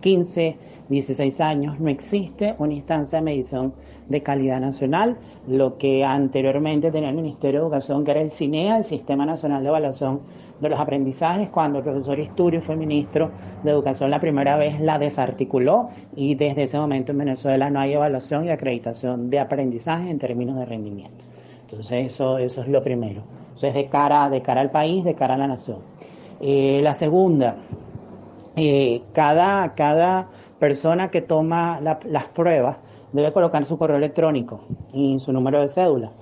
15 0.00 0.56
16 0.90 1.40
años 1.40 1.78
no 1.78 1.88
existe 1.88 2.56
una 2.58 2.74
instancia 2.74 3.20
de 3.20 3.24
medición 3.24 3.72
de 4.08 4.24
calidad 4.24 4.60
nacional, 4.60 5.16
lo 5.46 5.78
que 5.78 6.04
anteriormente 6.04 6.90
tenía 6.90 7.10
el 7.10 7.14
Ministerio 7.14 7.60
de 7.60 7.66
Educación, 7.66 8.04
que 8.04 8.10
era 8.10 8.20
el 8.20 8.32
CINEA, 8.32 8.78
el 8.78 8.84
Sistema 8.84 9.24
Nacional 9.24 9.62
de 9.62 9.68
Evaluación 9.68 10.20
de 10.60 10.68
los 10.68 10.80
Aprendizajes, 10.80 11.48
cuando 11.50 11.78
el 11.78 11.84
profesor 11.84 12.18
Isturio 12.18 12.60
fue 12.60 12.74
ministro 12.74 13.30
de 13.62 13.70
Educación 13.70 14.10
la 14.10 14.18
primera 14.18 14.56
vez 14.56 14.80
la 14.80 14.98
desarticuló 14.98 15.90
y 16.16 16.34
desde 16.34 16.64
ese 16.64 16.76
momento 16.76 17.12
en 17.12 17.18
Venezuela 17.18 17.70
no 17.70 17.78
hay 17.78 17.92
evaluación 17.92 18.46
y 18.46 18.50
acreditación 18.50 19.30
de 19.30 19.38
aprendizaje 19.38 20.10
en 20.10 20.18
términos 20.18 20.58
de 20.58 20.64
rendimiento. 20.64 21.24
Entonces 21.62 22.12
eso, 22.12 22.38
eso 22.38 22.62
es 22.62 22.68
lo 22.68 22.82
primero. 22.82 23.22
Eso 23.56 23.68
es 23.68 23.74
de 23.74 23.86
cara, 23.86 24.28
de 24.28 24.42
cara 24.42 24.60
al 24.60 24.72
país, 24.72 25.04
de 25.04 25.14
cara 25.14 25.34
a 25.34 25.38
la 25.38 25.46
nación. 25.46 25.78
Eh, 26.40 26.80
la 26.82 26.94
segunda, 26.94 27.58
eh, 28.56 29.02
cada, 29.12 29.74
cada 29.74 30.28
persona 30.58 31.10
que 31.10 31.22
toma 31.22 31.80
las 31.80 32.26
pruebas 32.26 32.78
debe 33.12 33.32
colocar 33.32 33.64
su 33.66 33.78
correo 33.78 33.96
electrónico 33.96 34.60
y 34.92 35.18
su 35.18 35.32
número 35.32 35.60
de 35.60 35.68
cédula. 35.68 36.12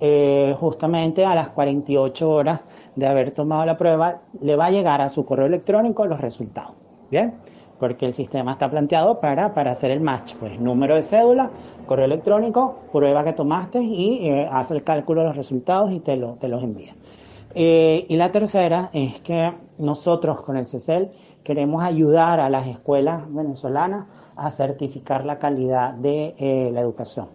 Eh, 0.00 0.54
justamente 0.60 1.24
a 1.24 1.34
las 1.34 1.50
48 1.50 2.30
horas 2.30 2.60
de 2.94 3.06
haber 3.06 3.32
tomado 3.32 3.64
la 3.64 3.76
prueba, 3.76 4.20
le 4.40 4.54
va 4.54 4.66
a 4.66 4.70
llegar 4.70 5.00
a 5.00 5.08
su 5.08 5.24
correo 5.24 5.46
electrónico 5.46 6.06
los 6.06 6.20
resultados. 6.20 6.74
¿Bien? 7.10 7.34
Porque 7.80 8.06
el 8.06 8.14
sistema 8.14 8.52
está 8.52 8.70
planteado 8.70 9.20
para, 9.20 9.54
para 9.54 9.72
hacer 9.72 9.90
el 9.90 10.00
match. 10.00 10.34
Pues 10.34 10.58
número 10.60 10.94
de 10.94 11.02
cédula, 11.02 11.50
correo 11.86 12.04
electrónico, 12.04 12.78
prueba 12.92 13.24
que 13.24 13.32
tomaste 13.32 13.82
y 13.82 14.28
eh, 14.28 14.48
hace 14.50 14.74
el 14.74 14.84
cálculo 14.84 15.22
de 15.22 15.28
los 15.28 15.36
resultados 15.36 15.90
y 15.92 16.00
te, 16.00 16.16
lo, 16.16 16.34
te 16.34 16.48
los 16.48 16.62
envía. 16.62 16.94
Eh, 17.54 18.06
y 18.08 18.16
la 18.16 18.30
tercera 18.30 18.90
es 18.92 19.20
que 19.20 19.52
nosotros 19.78 20.42
con 20.42 20.56
el 20.56 20.66
CECEL 20.66 21.10
queremos 21.48 21.82
ayudar 21.82 22.40
a 22.40 22.50
las 22.50 22.66
escuelas 22.66 23.22
venezolanas 23.32 24.04
a 24.36 24.50
certificar 24.50 25.24
la 25.24 25.38
calidad 25.38 25.94
de 25.94 26.34
eh, 26.36 26.70
la 26.74 26.82
educación. 26.82 27.28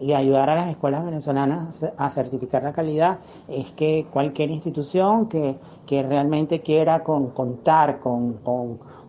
Y 0.00 0.12
ayudar 0.12 0.50
a 0.50 0.56
las 0.56 0.70
escuelas 0.70 1.04
venezolanas 1.04 1.86
a 1.96 2.10
certificar 2.10 2.64
la 2.64 2.72
calidad 2.72 3.20
es 3.46 3.70
que 3.70 4.08
cualquier 4.12 4.50
institución 4.50 5.28
que, 5.28 5.56
realmente 5.88 6.62
quiera 6.62 7.04
contar 7.04 8.00
con, 8.00 8.40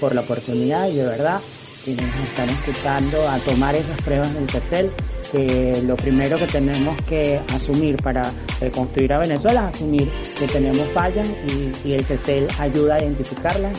por, 0.00 0.14
la 0.14 0.20
oportunidad 0.22 0.88
y 0.88 0.96
de 0.96 1.04
verdad 1.04 1.40
quienes 1.84 2.14
están 2.16 2.48
escuchando 2.48 3.28
a 3.28 3.38
tomar 3.38 3.74
esas 3.74 4.00
pruebas 4.02 4.34
del 4.34 4.50
CECEL, 4.50 4.90
que 5.30 5.80
lo 5.86 5.96
primero 5.96 6.36
que 6.38 6.46
tenemos 6.46 7.00
que 7.02 7.40
asumir 7.54 7.96
para 8.02 8.32
reconstruir 8.60 9.12
a 9.12 9.18
Venezuela 9.18 9.70
es 9.70 9.76
asumir 9.76 10.10
que 10.38 10.46
tenemos 10.48 10.86
fallas 10.92 11.28
y, 11.84 11.92
el 11.92 12.04
CECEL 12.04 12.48
ayuda 12.58 12.96
a 12.96 13.02
identificarlas 13.02 13.78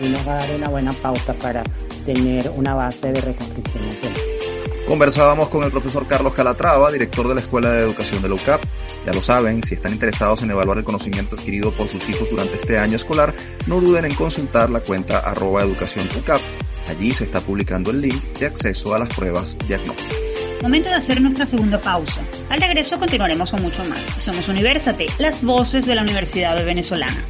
y 0.00 0.08
nos 0.08 0.26
va 0.26 0.34
a 0.34 0.46
dar 0.46 0.54
una 0.56 0.68
buena 0.68 0.92
pauta 0.92 1.34
para 1.34 1.62
tener 2.04 2.50
una 2.56 2.74
base 2.74 3.12
de 3.12 3.20
reconstrucción. 3.20 3.84
Conversábamos 4.86 5.48
con 5.48 5.64
el 5.64 5.70
profesor 5.70 6.06
Carlos 6.06 6.34
Calatrava, 6.34 6.92
director 6.92 7.26
de 7.26 7.34
la 7.34 7.40
Escuela 7.40 7.72
de 7.72 7.82
Educación 7.82 8.20
de 8.20 8.28
la 8.28 8.34
UCAP. 8.34 8.62
Ya 9.06 9.12
lo 9.12 9.22
saben, 9.22 9.62
si 9.62 9.74
están 9.74 9.92
interesados 9.92 10.42
en 10.42 10.50
evaluar 10.50 10.78
el 10.78 10.84
conocimiento 10.84 11.36
adquirido 11.36 11.72
por 11.72 11.88
sus 11.88 12.06
hijos 12.08 12.30
durante 12.30 12.56
este 12.56 12.78
año 12.78 12.96
escolar, 12.96 13.34
no 13.66 13.80
duden 13.80 14.04
en 14.04 14.14
consultar 14.14 14.68
la 14.68 14.80
cuenta 14.80 15.18
arroba 15.18 15.62
educación. 15.62 16.08
Allí 16.86 17.14
se 17.14 17.24
está 17.24 17.40
publicando 17.40 17.90
el 17.90 18.02
link 18.02 18.22
de 18.38 18.46
acceso 18.46 18.94
a 18.94 18.98
las 18.98 19.08
pruebas 19.08 19.56
diagnósticas. 19.66 20.18
Momento 20.62 20.90
de 20.90 20.96
hacer 20.96 21.20
nuestra 21.20 21.46
segunda 21.46 21.80
pausa. 21.80 22.20
Al 22.50 22.60
regreso 22.60 22.98
continuaremos 22.98 23.50
con 23.50 23.62
mucho 23.62 23.84
más. 23.84 24.00
Somos 24.18 24.48
Universate, 24.48 25.06
las 25.18 25.42
voces 25.42 25.86
de 25.86 25.94
la 25.94 26.02
Universidad 26.02 26.56
Venezolana. 26.64 27.24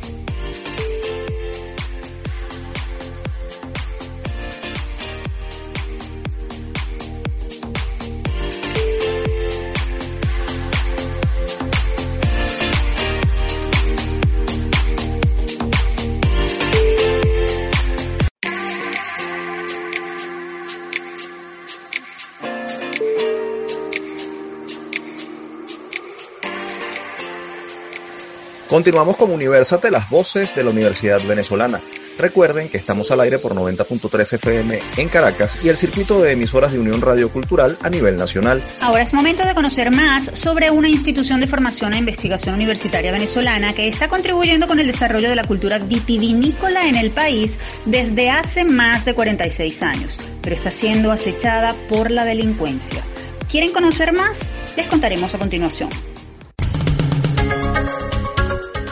Continuamos 28.75 29.17
con 29.17 29.31
Universate, 29.31 29.89
las 29.89 30.11
voces 30.11 30.53
de 30.57 30.65
la 30.65 30.71
Universidad 30.71 31.23
Venezolana. 31.23 31.81
Recuerden 32.19 32.69
que 32.69 32.77
estamos 32.77 33.09
al 33.13 33.21
aire 33.21 33.39
por 33.39 33.55
90.3 33.55 34.33
FM 34.33 34.81
en 34.97 35.09
Caracas 35.09 35.65
y 35.65 35.69
el 35.69 35.77
circuito 35.77 36.21
de 36.21 36.33
emisoras 36.33 36.73
de 36.73 36.81
Unión 36.81 37.01
Radio 37.01 37.31
Cultural 37.31 37.79
a 37.83 37.89
nivel 37.89 38.17
nacional. 38.17 38.65
Ahora 38.81 39.05
es 39.05 39.15
momento 39.15 39.47
de 39.47 39.55
conocer 39.55 39.93
más 39.93 40.29
sobre 40.35 40.73
una 40.73 40.89
institución 40.89 41.41
de 41.41 41.47
formación 41.47 41.93
e 41.93 41.99
investigación 41.99 42.57
universitaria 42.57 43.13
venezolana 43.13 43.75
que 43.75 43.87
está 43.87 44.09
contribuyendo 44.09 44.67
con 44.67 44.81
el 44.81 44.89
desarrollo 44.89 45.29
de 45.29 45.37
la 45.37 45.45
cultura 45.45 45.79
vitivinícola 45.79 46.89
en 46.89 46.97
el 46.97 47.13
país 47.13 47.57
desde 47.85 48.31
hace 48.31 48.65
más 48.65 49.05
de 49.05 49.15
46 49.15 49.83
años, 49.83 50.17
pero 50.43 50.57
está 50.57 50.71
siendo 50.71 51.13
acechada 51.13 51.77
por 51.89 52.11
la 52.11 52.25
delincuencia. 52.25 53.05
¿Quieren 53.49 53.71
conocer 53.71 54.13
más? 54.13 54.37
Les 54.77 54.89
contaremos 54.89 55.33
a 55.33 55.39
continuación. 55.39 55.91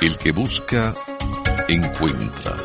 El 0.02 0.18
que 0.18 0.32
busca, 0.32 0.94
encuentra. 1.68 2.56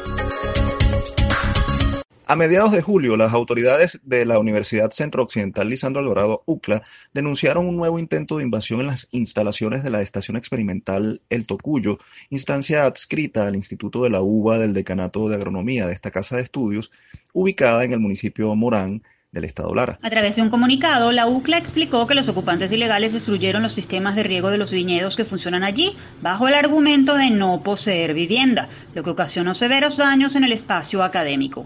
A 2.25 2.35
mediados 2.35 2.71
de 2.71 2.81
julio, 2.81 3.15
las 3.15 3.31
autoridades 3.31 4.01
de 4.03 4.25
la 4.25 4.39
Universidad 4.39 4.89
Centro 4.89 5.21
Occidental 5.21 5.69
Lisandro 5.69 6.01
Alvarado 6.01 6.41
UCLA 6.47 6.81
denunciaron 7.13 7.67
un 7.67 7.77
nuevo 7.77 7.99
intento 7.99 8.37
de 8.37 8.43
invasión 8.43 8.79
en 8.79 8.87
las 8.87 9.07
instalaciones 9.11 9.83
de 9.83 9.91
la 9.91 10.01
Estación 10.01 10.35
Experimental 10.35 11.21
El 11.29 11.45
Tocuyo, 11.45 11.99
instancia 12.31 12.85
adscrita 12.85 13.45
al 13.45 13.55
Instituto 13.55 14.01
de 14.01 14.09
la 14.09 14.21
UBA 14.21 14.57
del 14.57 14.73
Decanato 14.73 15.29
de 15.29 15.35
Agronomía 15.35 15.85
de 15.85 15.93
esta 15.93 16.09
casa 16.09 16.37
de 16.37 16.41
estudios, 16.41 16.89
ubicada 17.33 17.85
en 17.85 17.93
el 17.93 17.99
municipio 17.99 18.55
Morán, 18.55 19.03
A 20.01 20.09
través 20.09 20.35
de 20.35 20.41
un 20.41 20.49
comunicado, 20.49 21.11
la 21.11 21.27
UCLA 21.27 21.57
explicó 21.57 22.07
que 22.07 22.15
los 22.15 22.27
ocupantes 22.27 22.71
ilegales 22.71 23.13
destruyeron 23.13 23.63
los 23.63 23.73
sistemas 23.73 24.15
de 24.15 24.23
riego 24.23 24.49
de 24.49 24.57
los 24.57 24.71
viñedos 24.71 25.15
que 25.15 25.25
funcionan 25.25 25.63
allí, 25.63 25.95
bajo 26.21 26.47
el 26.47 26.53
argumento 26.53 27.15
de 27.15 27.29
no 27.29 27.61
poseer 27.63 28.13
vivienda, 28.13 28.69
lo 28.93 29.03
que 29.03 29.11
ocasionó 29.11 29.53
severos 29.53 29.97
daños 29.97 30.35
en 30.35 30.43
el 30.43 30.53
espacio 30.53 31.03
académico. 31.03 31.65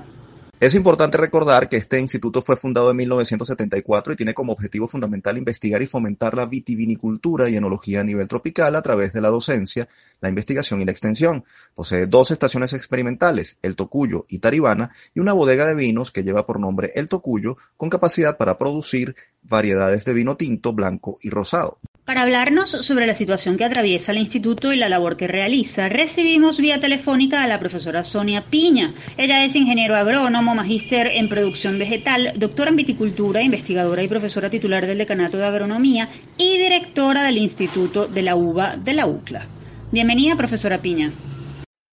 Es 0.61 0.75
importante 0.75 1.17
recordar 1.17 1.69
que 1.69 1.77
este 1.77 1.99
instituto 1.99 2.43
fue 2.43 2.55
fundado 2.55 2.91
en 2.91 2.97
1974 2.97 4.13
y 4.13 4.15
tiene 4.15 4.35
como 4.35 4.53
objetivo 4.53 4.87
fundamental 4.87 5.39
investigar 5.39 5.81
y 5.81 5.87
fomentar 5.87 6.35
la 6.35 6.45
vitivinicultura 6.45 7.49
y 7.49 7.55
enología 7.55 8.01
a 8.01 8.03
nivel 8.03 8.27
tropical 8.27 8.75
a 8.75 8.83
través 8.83 9.11
de 9.11 9.21
la 9.21 9.29
docencia, 9.29 9.89
la 10.19 10.29
investigación 10.29 10.79
y 10.79 10.85
la 10.85 10.91
extensión. 10.91 11.45
Posee 11.73 12.05
dos 12.05 12.29
estaciones 12.29 12.73
experimentales, 12.73 13.57
El 13.63 13.75
Tocuyo 13.75 14.27
y 14.29 14.37
Taribana, 14.37 14.91
y 15.15 15.19
una 15.19 15.33
bodega 15.33 15.65
de 15.65 15.73
vinos 15.73 16.11
que 16.11 16.21
lleva 16.21 16.45
por 16.45 16.59
nombre 16.59 16.91
El 16.93 17.09
Tocuyo, 17.09 17.57
con 17.75 17.89
capacidad 17.89 18.37
para 18.37 18.59
producir 18.59 19.15
variedades 19.41 20.05
de 20.05 20.13
vino 20.13 20.37
tinto, 20.37 20.73
blanco 20.73 21.17
y 21.23 21.31
rosado. 21.31 21.79
Para 22.11 22.23
hablarnos 22.23 22.71
sobre 22.71 23.07
la 23.07 23.15
situación 23.15 23.55
que 23.55 23.63
atraviesa 23.63 24.11
el 24.11 24.17
instituto 24.17 24.73
y 24.73 24.75
la 24.75 24.89
labor 24.89 25.15
que 25.15 25.27
realiza, 25.27 25.87
recibimos 25.87 26.57
vía 26.57 26.77
telefónica 26.77 27.41
a 27.41 27.47
la 27.47 27.57
profesora 27.57 28.03
Sonia 28.03 28.47
Piña. 28.49 28.93
Ella 29.15 29.45
es 29.45 29.55
ingeniero 29.55 29.95
agrónomo, 29.95 30.53
magíster 30.53 31.07
en 31.07 31.29
producción 31.29 31.79
vegetal, 31.79 32.33
doctora 32.35 32.71
en 32.71 32.75
viticultura, 32.75 33.41
investigadora 33.41 34.03
y 34.03 34.09
profesora 34.09 34.49
titular 34.49 34.85
del 34.85 34.97
Decanato 34.97 35.37
de 35.37 35.45
Agronomía 35.45 36.09
y 36.37 36.57
directora 36.57 37.23
del 37.23 37.37
Instituto 37.37 38.07
de 38.07 38.23
la 38.23 38.35
UBA 38.35 38.75
de 38.75 38.93
la 38.93 39.07
UCLA. 39.07 39.47
Bienvenida, 39.93 40.35
profesora 40.35 40.81
Piña. 40.81 41.13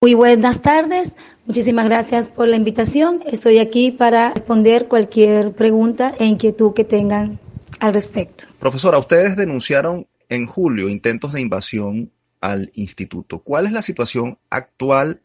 Muy 0.03 0.15
buenas 0.15 0.63
tardes, 0.63 1.15
muchísimas 1.47 1.89
gracias 1.89 2.29
por 2.29 2.49
la 2.49 2.57
invitación. 2.57 3.21
Estoy 3.25 3.61
aquí 3.61 3.93
para 3.93 4.31
responder 4.31 4.89
cualquier 4.89 5.53
pregunta 5.53 6.13
e 6.19 6.25
inquietud 6.27 6.75
que 6.75 6.83
tengan 6.83 7.39
al 7.81 7.95
respecto. 7.95 8.45
Profesora, 8.59 8.99
ustedes 8.99 9.37
denunciaron 9.37 10.07
en 10.29 10.47
julio 10.47 10.89
intentos 10.89 11.33
de 11.33 11.41
invasión 11.41 12.13
al 12.41 12.71
instituto. 12.75 13.41
¿Cuál 13.41 13.67
es 13.67 13.73
la 13.73 13.83
situación 13.83 14.39
actual 14.51 15.21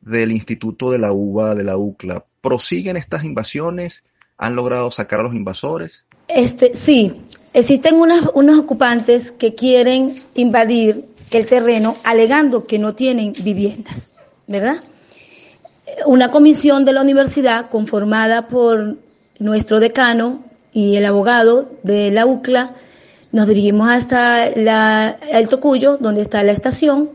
del 0.00 0.32
instituto 0.32 0.90
de 0.90 0.98
la 0.98 1.12
UBA, 1.12 1.54
de 1.54 1.64
la 1.64 1.76
UCLA? 1.76 2.24
¿Prosiguen 2.40 2.96
estas 2.96 3.24
invasiones? 3.24 4.04
¿Han 4.36 4.54
logrado 4.54 4.90
sacar 4.90 5.20
a 5.20 5.24
los 5.24 5.34
invasores? 5.34 6.06
Este, 6.28 6.74
sí, 6.74 7.22
existen 7.54 7.96
unos 7.96 8.58
ocupantes 8.58 9.32
que 9.32 9.54
quieren 9.54 10.14
invadir 10.34 11.04
el 11.30 11.46
terreno 11.46 11.96
alegando 12.04 12.66
que 12.66 12.78
no 12.78 12.94
tienen 12.94 13.32
viviendas, 13.32 14.12
¿verdad? 14.46 14.82
Una 16.06 16.30
comisión 16.30 16.84
de 16.84 16.92
la 16.92 17.02
universidad 17.02 17.70
conformada 17.70 18.46
por 18.46 18.96
nuestro 19.38 19.80
decano, 19.80 20.44
y 20.78 20.94
el 20.94 21.06
abogado 21.06 21.72
de 21.82 22.12
la 22.12 22.24
UCLA, 22.24 22.76
nos 23.32 23.48
dirigimos 23.48 23.88
hasta 23.88 24.48
la, 24.50 25.18
el 25.32 25.48
Tocuyo, 25.48 25.96
donde 25.96 26.20
está 26.20 26.44
la 26.44 26.52
estación. 26.52 27.10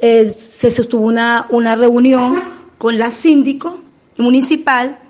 Eh, 0.00 0.30
se 0.30 0.70
sostuvo 0.70 1.04
una, 1.08 1.46
una 1.50 1.74
reunión 1.74 2.40
con 2.78 2.98
la 2.98 3.10
síndico 3.10 3.82
municipal 4.18 5.00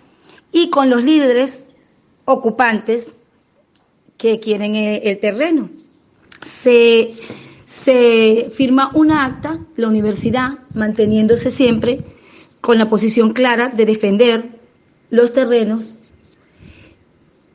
y 0.53 0.71
con 0.71 0.89
los 0.89 1.05
líderes 1.05 1.65
ocupantes 2.25 3.15
que 4.17 4.41
quieren 4.41 4.75
el, 4.75 5.03
el 5.07 5.19
terreno. 5.21 5.69
Se, 6.43 7.13
se 7.67 8.49
firma 8.57 8.91
un 8.95 9.11
acta, 9.13 9.61
la 9.77 9.89
universidad, 9.89 10.53
manteniéndose 10.73 11.51
siempre 11.51 12.01
con 12.63 12.79
la 12.79 12.89
posición 12.89 13.35
clara 13.35 13.69
de 13.69 13.85
defender 13.85 14.45
los 15.11 15.35
terrenos 15.35 15.95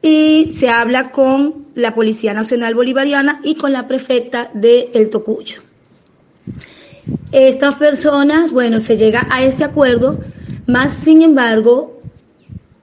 y 0.08 0.54
se 0.54 0.70
habla 0.70 1.12
con 1.12 1.68
la 1.76 1.94
Policía 1.94 2.34
Nacional 2.34 2.76
Bolivariana 2.76 3.42
y 3.44 3.56
con 3.56 3.74
la 3.74 3.90
prefecta 3.90 4.50
de 4.54 4.90
El 4.94 5.10
Tocuyo. 5.10 5.62
Estas 7.34 7.76
personas, 7.76 8.54
bueno, 8.54 8.80
se 8.80 8.96
llega 8.96 9.28
a 9.30 9.44
este 9.44 9.66
acuerdo, 9.66 10.20
más 10.66 10.94
sin 10.94 11.22
embargo, 11.24 12.02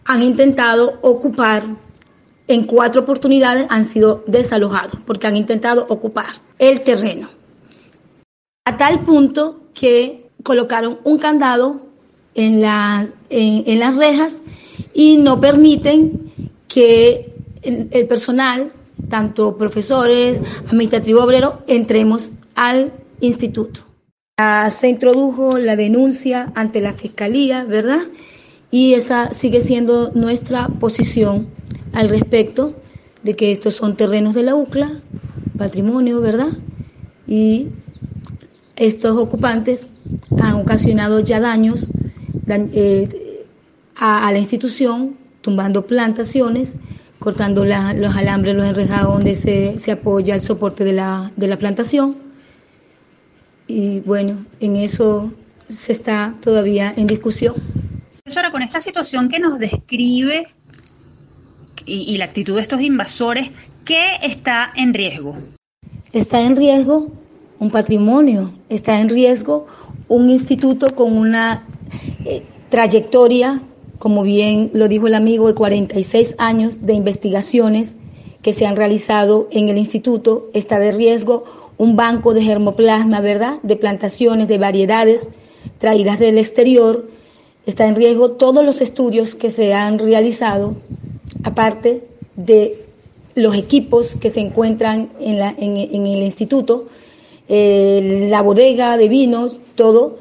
han 0.04 0.22
intentado 0.22 0.98
ocupar, 1.00 1.62
en 2.46 2.64
cuatro 2.64 3.00
oportunidades 3.00 3.66
han 3.70 3.86
sido 3.86 4.22
desalojados, 4.26 4.98
porque 5.06 5.26
han 5.26 5.36
intentado 5.36 5.86
ocupar 5.88 6.26
el 6.58 6.82
terreno. 6.82 7.28
A 8.66 8.76
tal 8.76 9.00
punto 9.00 9.62
que 9.72 10.28
colocaron 10.42 10.98
un 11.04 11.18
candado 11.18 11.80
en 12.34 12.60
las, 12.60 13.14
en, 13.30 13.78
las 13.78 13.96
rejas 13.96 14.42
y 14.92 15.16
no 15.16 15.40
permiten 15.40 16.23
que 16.74 17.32
el, 17.62 18.06
personal, 18.08 18.72
tanto 19.08 19.56
profesores, 19.56 20.40
administrativo 20.66 21.22
obrero, 21.22 21.62
entremos 21.68 22.32
al 22.56 22.92
instituto. 23.20 23.80
se 24.70 24.88
introdujo 24.88 25.56
la 25.58 25.76
denuncia 25.76 26.50
ante 26.56 26.80
la 26.80 26.92
fiscalía, 26.92 27.62
¿verdad? 27.62 28.00
Y 28.72 28.94
esa 28.94 29.32
sigue 29.32 29.60
siendo 29.60 30.10
nuestra 30.14 30.66
posición 30.68 31.46
al 31.92 32.08
respecto 32.08 32.74
de 33.22 33.36
que 33.36 33.52
estos 33.52 33.76
son 33.76 33.96
terrenos 33.96 34.34
de 34.34 34.42
la 34.42 34.56
UCLA, 34.56 34.90
patrimonio, 35.56 36.20
¿verdad? 36.20 36.48
Y 37.28 37.68
estos 38.74 39.16
ocupantes 39.16 39.86
han 40.42 40.54
ocasionado 40.54 41.20
ya 41.20 41.38
daños 41.38 41.86
eh, 42.48 43.44
a, 43.94 44.32
la 44.32 44.38
institución, 44.38 45.16
tumbando 45.44 45.86
plantaciones, 45.86 46.78
cortando 47.18 47.66
los 47.66 48.16
alambres, 48.16 48.56
los 48.56 48.66
enrejados 48.66 49.14
donde 49.14 49.36
se, 49.36 49.92
apoya 49.92 50.34
el 50.34 50.40
soporte 50.40 50.84
de 50.84 50.94
la, 50.94 51.30
de 51.36 51.46
la 51.48 51.58
plantación. 51.58 52.16
Y 53.66 54.00
bueno, 54.00 54.46
en 54.60 54.76
eso 54.76 55.32
se 55.68 55.92
está 55.92 56.34
todavía 56.40 56.94
en 56.96 57.06
discusión. 57.06 57.54
Profesora, 58.22 58.50
con 58.50 58.62
esta 58.62 58.80
situación 58.80 59.28
que 59.28 59.38
nos 59.38 59.58
describe 59.58 60.48
y, 61.84 62.14
y 62.14 62.16
la 62.16 62.24
actitud 62.24 62.56
de 62.56 62.62
estos 62.62 62.80
invasores, 62.80 63.50
¿qué 63.84 64.16
está 64.22 64.72
en 64.74 64.94
riesgo? 64.94 65.36
Está 66.10 66.40
en 66.40 66.56
riesgo 66.56 67.12
un 67.58 67.70
patrimonio, 67.70 68.54
está 68.70 68.98
en 68.98 69.10
riesgo 69.10 69.66
un 70.08 70.30
instituto 70.30 70.94
con 70.94 71.12
una 71.14 71.66
eh, 72.24 72.42
trayectoria, 72.70 73.60
como 73.98 74.22
bien 74.22 74.70
lo 74.72 74.88
dijo 74.88 75.06
el 75.06 75.14
amigo, 75.14 75.46
de 75.48 75.54
46 75.54 76.36
años 76.38 76.84
de 76.86 76.94
investigaciones 76.94 77.96
que 78.42 78.52
se 78.52 78.66
han 78.66 78.76
realizado 78.76 79.48
en 79.50 79.68
el 79.68 79.78
instituto, 79.78 80.50
está 80.52 80.78
de 80.78 80.92
riesgo 80.92 81.44
un 81.78 81.96
banco 81.96 82.34
de 82.34 82.42
germoplasma, 82.42 83.20
¿verdad? 83.20 83.58
De 83.62 83.76
plantaciones, 83.76 84.48
de 84.48 84.58
variedades 84.58 85.30
traídas 85.78 86.18
del 86.18 86.38
exterior, 86.38 87.08
está 87.66 87.86
en 87.86 87.96
riesgo 87.96 88.32
todos 88.32 88.64
los 88.64 88.80
estudios 88.80 89.34
que 89.34 89.50
se 89.50 89.72
han 89.72 89.98
realizado, 89.98 90.76
aparte 91.42 92.04
de 92.36 92.84
los 93.34 93.56
equipos 93.56 94.14
que 94.20 94.30
se 94.30 94.40
encuentran 94.40 95.10
en, 95.18 95.38
la, 95.38 95.54
en 95.56 95.76
el 95.76 96.22
instituto, 96.22 96.86
eh, 97.48 98.28
la 98.30 98.42
bodega 98.42 98.96
de 98.96 99.08
vinos, 99.08 99.58
todo, 99.74 100.18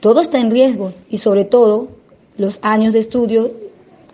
todo 0.00 0.20
está 0.20 0.38
en 0.38 0.50
riesgo 0.50 0.92
y 1.08 1.18
sobre 1.18 1.44
todo 1.44 1.88
los 2.42 2.58
años 2.62 2.92
de 2.92 2.98
estudio 2.98 3.50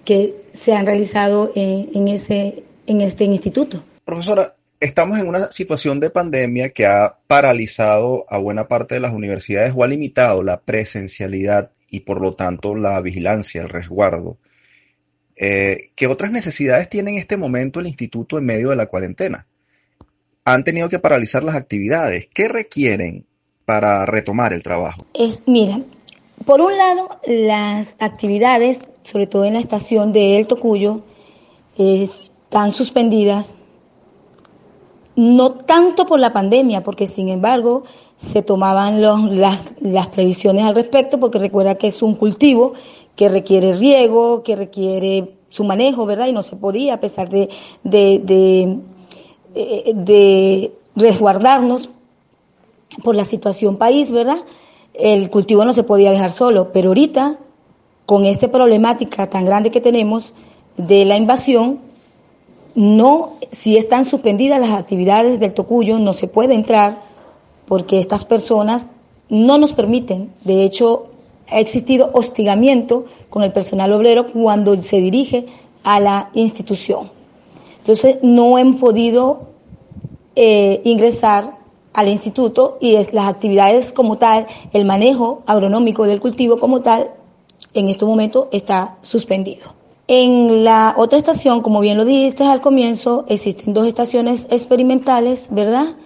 que 0.05 0.45
se 0.53 0.73
han 0.73 0.87
realizado 0.87 1.51
en, 1.57 2.07
ese, 2.07 2.62
en 2.87 3.01
este 3.01 3.25
instituto. 3.25 3.83
Profesora, 4.05 4.55
estamos 4.79 5.19
en 5.19 5.27
una 5.27 5.49
situación 5.49 5.99
de 5.99 6.11
pandemia 6.11 6.71
que 6.71 6.87
ha 6.87 7.19
paralizado 7.27 8.25
a 8.29 8.38
buena 8.38 8.69
parte 8.69 8.95
de 8.95 9.01
las 9.01 9.12
universidades 9.12 9.73
o 9.77 9.83
ha 9.83 9.88
limitado 9.88 10.43
la 10.43 10.61
presencialidad 10.61 11.73
y 11.91 12.01
por 12.01 12.21
lo 12.21 12.35
tanto 12.35 12.77
la 12.77 13.01
vigilancia, 13.01 13.62
el 13.62 13.69
resguardo. 13.69 14.38
Eh, 15.37 15.91
¿Qué 15.97 16.07
otras 16.07 16.31
necesidades 16.31 16.88
tiene 16.88 17.11
en 17.12 17.19
este 17.19 17.37
momento 17.37 17.81
el 17.81 17.88
instituto 17.88 18.38
en 18.38 18.47
medio 18.47 18.71
de 18.71 18.77
la 18.77 18.87
cuarentena? 18.87 19.49
han 20.53 20.64
tenido 20.64 20.88
que 20.88 20.99
paralizar 20.99 21.45
las 21.45 21.57
actividades. 21.57 22.29
¿Qué 22.33 22.49
requieren 22.49 23.27
para 23.67 24.07
retomar 24.07 24.55
el 24.55 24.62
trabajo? 24.62 25.07
Es, 25.12 25.43
mira, 25.47 25.81
por 26.44 26.61
un 26.61 26.77
lado, 26.77 27.09
las 27.27 27.96
actividades, 27.98 28.81
sobre 29.03 29.27
todo 29.27 29.44
en 29.44 29.55
la 29.55 29.61
estación 29.61 30.12
de 30.12 30.38
El 30.38 30.46
Tocuyo, 30.46 31.01
están 31.77 32.72
suspendidas, 32.72 33.55
no 35.16 35.53
tanto 35.53 36.07
por 36.07 36.20
la 36.20 36.33
pandemia, 36.33 36.83
porque 36.83 37.07
sin 37.07 37.29
embargo 37.29 37.85
se 38.16 38.42
tomaban 38.42 39.01
las, 39.03 39.59
las, 39.81 40.07
previsiones 40.09 40.64
al 40.64 40.74
respecto, 40.74 41.18
porque 41.18 41.38
recuerda 41.38 41.77
que 41.77 41.88
es 41.88 42.03
un 42.03 42.14
cultivo 42.14 42.74
que 43.16 43.29
requiere 43.29 43.72
riego, 43.72 44.42
que 44.42 44.57
requiere 44.57 45.37
su 45.48 45.64
manejo, 45.64 46.07
¿verdad? 46.07 46.27
Y 46.27 46.33
no 46.33 46.42
se 46.42 46.57
podía, 46.57 46.94
a 46.94 47.01
pesar 47.01 47.29
de, 47.29 47.48
de 47.83 48.79
eh, 49.61 49.92
de 49.94 50.72
resguardarnos 50.94 51.88
por 53.03 53.16
la 53.16 53.24
situación 53.24 53.77
país, 53.77 54.12
¿verdad? 54.12 54.38
El 54.99 55.31
cultivo 55.31 55.65
no 55.65 55.73
se 55.73 55.85
podía 55.85 56.11
dejar 56.11 56.33
solo, 56.33 56.73
pero 56.73 56.89
ahorita, 56.89 57.39
con 58.05 58.25
esta 58.25 58.51
problemática 58.51 59.31
tan 59.31 59.45
grande 59.45 59.71
que 59.71 59.81
tenemos 59.81 60.35
de 60.77 61.05
la 61.05 61.17
invasión, 61.17 61.79
no, 62.75 63.35
si 63.51 63.77
están 63.77 64.05
suspendidas 64.05 64.61
las 64.61 64.71
actividades 64.71 65.39
del 65.39 65.55
Tocuyo, 65.55 65.99
no 65.99 66.13
se 66.13 66.27
puede 66.27 66.55
entrar 66.55 67.03
porque 67.67 68.01
estas 68.01 68.25
personas 68.25 68.89
no 69.29 69.57
nos 69.57 69.73
permiten. 69.73 70.31
De 70.45 70.65
hecho, 70.65 71.11
ha 71.49 71.61
existido 71.61 72.11
hostigamiento 72.13 73.07
con 73.31 73.45
el 73.45 73.53
personal 73.53 73.93
obrero 73.93 74.27
cuando 74.33 74.77
se 74.79 74.99
dirige 74.99 75.47
a 75.85 76.01
la 76.01 76.31
institución. 76.35 77.11
Entonces, 77.79 78.19
no 78.23 78.57
han 78.57 78.79
podido 78.79 79.49
eh, 80.35 80.81
ingresar 80.85 81.58
al 81.92 82.09
instituto 82.09 82.79
y 82.81 82.96
es 82.96 83.12
las 83.12 83.29
actividades 83.29 83.92
como 83.92 84.18
tal, 84.18 84.46
el 84.72 84.85
manejo 84.85 85.42
agronómico 85.46 86.05
del 86.05 86.20
cultivo 86.20 86.59
como 86.59 86.81
tal, 86.81 87.11
en 87.74 87.88
este 87.88 88.05
momento 88.05 88.48
está 88.53 88.98
suspendido. 89.03 89.74
En 90.07 90.64
la 90.64 90.94
otra 90.96 91.18
estación, 91.18 91.61
como 91.61 91.81
bien 91.81 91.98
lo 91.98 92.05
dijiste 92.05 92.44
al 92.44 92.61
comienzo, 92.61 93.24
existen 93.29 93.74
dos 93.74 93.87
estaciones 93.87 94.46
experimentales, 94.51 95.48
¿verdad? 95.51 95.96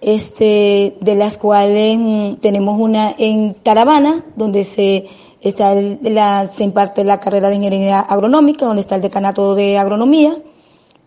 Este, 0.00 0.96
de 1.00 1.14
las 1.14 1.38
cuales 1.38 2.40
tenemos 2.40 2.80
una 2.80 3.14
en 3.18 3.54
Taravana, 3.54 4.24
donde 4.36 4.64
se 4.64 5.06
está 5.40 5.74
la, 5.74 6.46
se 6.46 6.62
imparte 6.62 7.04
la 7.04 7.18
carrera 7.18 7.48
de 7.48 7.56
ingeniería 7.56 8.00
agronómica, 8.00 8.66
donde 8.66 8.82
está 8.82 8.94
el 8.94 9.02
decanato 9.02 9.54
de 9.54 9.76
agronomía, 9.76 10.36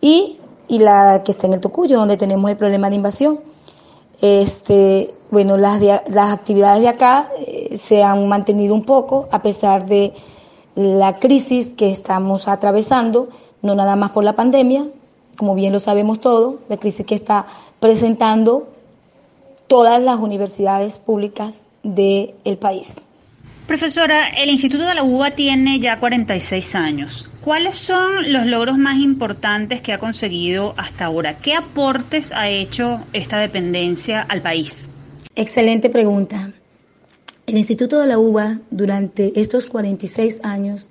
y 0.00 0.36
y 0.68 0.78
la 0.78 1.22
que 1.24 1.32
está 1.32 1.46
en 1.46 1.54
el 1.54 1.60
Tocuyo, 1.60 1.98
donde 1.98 2.16
tenemos 2.16 2.50
el 2.50 2.56
problema 2.56 2.90
de 2.90 2.96
invasión. 2.96 3.40
Este, 4.20 5.14
bueno, 5.30 5.56
las, 5.56 5.80
las 5.80 6.32
actividades 6.32 6.82
de 6.82 6.88
acá 6.88 7.28
eh, 7.46 7.76
se 7.76 8.02
han 8.02 8.28
mantenido 8.28 8.74
un 8.74 8.84
poco 8.84 9.28
a 9.30 9.42
pesar 9.42 9.86
de 9.86 10.12
la 10.74 11.16
crisis 11.16 11.70
que 11.70 11.90
estamos 11.90 12.48
atravesando, 12.48 13.28
no 13.62 13.74
nada 13.74 13.96
más 13.96 14.12
por 14.12 14.24
la 14.24 14.36
pandemia, 14.36 14.84
como 15.36 15.54
bien 15.54 15.72
lo 15.72 15.80
sabemos 15.80 16.20
todos, 16.20 16.56
la 16.68 16.76
crisis 16.76 17.06
que 17.06 17.14
está 17.14 17.46
presentando 17.80 18.68
todas 19.66 20.02
las 20.02 20.18
universidades 20.18 20.98
públicas 20.98 21.62
del 21.82 22.58
país. 22.60 23.06
Profesora, 23.66 24.28
el 24.28 24.50
Instituto 24.50 24.84
de 24.84 24.94
la 24.94 25.02
UBA 25.02 25.32
tiene 25.32 25.80
ya 25.80 25.98
46 25.98 26.74
años. 26.74 27.26
¿Cuáles 27.46 27.76
son 27.76 28.32
los 28.32 28.44
logros 28.46 28.76
más 28.76 28.98
importantes 28.98 29.80
que 29.80 29.92
ha 29.92 30.00
conseguido 30.00 30.74
hasta 30.76 31.04
ahora? 31.04 31.38
¿Qué 31.38 31.54
aportes 31.54 32.32
ha 32.32 32.50
hecho 32.50 33.04
esta 33.12 33.38
dependencia 33.38 34.20
al 34.20 34.42
país? 34.42 34.74
Excelente 35.36 35.88
pregunta. 35.88 36.50
El 37.46 37.56
Instituto 37.56 38.00
de 38.00 38.08
la 38.08 38.18
UBA 38.18 38.58
durante 38.72 39.40
estos 39.40 39.68
46 39.68 40.40
años 40.42 40.90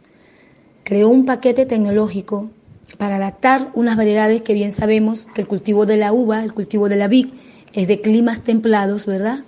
creó 0.85 1.09
un 1.09 1.25
paquete 1.25 1.65
tecnológico 1.65 2.49
para 2.97 3.17
adaptar 3.17 3.71
unas 3.73 3.97
variedades 3.97 4.41
que 4.41 4.53
bien 4.53 4.71
sabemos 4.71 5.27
que 5.35 5.41
el 5.41 5.47
cultivo 5.47 5.85
de 5.85 5.97
la 5.97 6.13
uva, 6.13 6.41
el 6.41 6.53
cultivo 6.53 6.87
de 6.87 6.95
la 6.95 7.09
vid, 7.09 7.33
es 7.73 7.89
de 7.89 7.99
climas 7.99 8.43
templados, 8.43 9.05
¿verdad? 9.05 9.39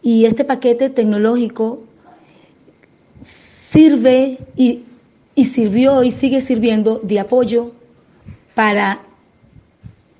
Y 0.00 0.24
este 0.24 0.46
paquete 0.46 0.88
tecnológico 0.88 1.84
sirve 3.22 4.38
y, 4.56 4.85
sirvió 5.44 6.02
y 6.02 6.10
sigue 6.10 6.40
sirviendo 6.40 6.98
de 7.02 7.20
apoyo 7.20 7.72
para 8.54 9.00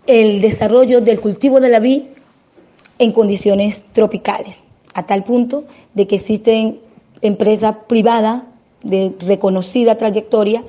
el 0.07 0.41
desarrollo 0.41 1.01
del 1.01 1.21
cultivo 1.21 1.59
de 1.61 1.69
la 1.69 1.81
vid 1.81 2.03
en 2.99 3.13
condiciones 3.13 3.83
tropicales, 3.93 4.63
a 4.95 5.05
tal 5.05 5.25
punto 5.25 5.65
de 5.95 6.07
que 6.07 6.17
existen 6.17 6.79
empresas 7.23 7.77
privadas 7.89 8.43
de 8.83 9.15
reconocida 9.27 9.97
trayectoria 9.97 10.63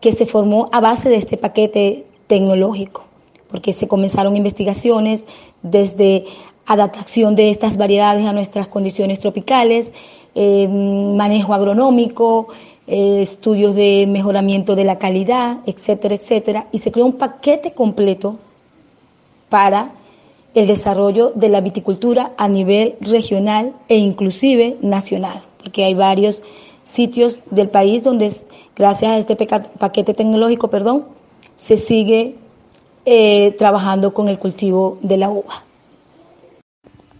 que 0.00 0.12
se 0.12 0.26
formó 0.26 0.68
a 0.72 0.80
base 0.80 1.08
de 1.08 1.16
este 1.16 1.36
paquete 1.36 2.06
tecnológico, 2.26 3.04
porque 3.50 3.72
se 3.72 3.88
comenzaron 3.88 4.36
investigaciones 4.36 5.24
desde 5.62 6.24
adaptación 6.66 7.34
de 7.34 7.50
estas 7.50 7.76
variedades 7.76 8.26
a 8.26 8.32
nuestras 8.32 8.68
condiciones 8.68 9.18
tropicales, 9.18 9.92
eh, 10.34 10.68
manejo 10.68 11.54
agronómico, 11.54 12.48
eh, 12.88 13.20
estudios 13.20 13.74
de 13.74 14.06
mejoramiento 14.08 14.74
de 14.74 14.84
la 14.84 14.98
calidad, 14.98 15.58
etcétera, 15.66 16.14
etcétera, 16.14 16.66
y 16.72 16.78
se 16.78 16.90
creó 16.90 17.04
un 17.04 17.18
paquete 17.18 17.72
completo 17.72 18.38
para 19.50 19.92
el 20.54 20.66
desarrollo 20.66 21.32
de 21.34 21.50
la 21.50 21.60
viticultura 21.60 22.32
a 22.38 22.48
nivel 22.48 22.96
regional 23.00 23.74
e 23.88 23.96
inclusive 23.96 24.78
nacional, 24.80 25.42
porque 25.62 25.84
hay 25.84 25.92
varios 25.92 26.42
sitios 26.84 27.40
del 27.50 27.68
país 27.68 28.02
donde 28.02 28.32
gracias 28.74 29.10
a 29.12 29.18
este 29.18 29.36
paquete 29.36 30.14
tecnológico, 30.14 30.68
perdón, 30.68 31.04
se 31.56 31.76
sigue 31.76 32.36
eh, 33.04 33.54
trabajando 33.58 34.14
con 34.14 34.28
el 34.28 34.38
cultivo 34.38 34.98
de 35.02 35.18
la 35.18 35.28
uva. 35.28 35.64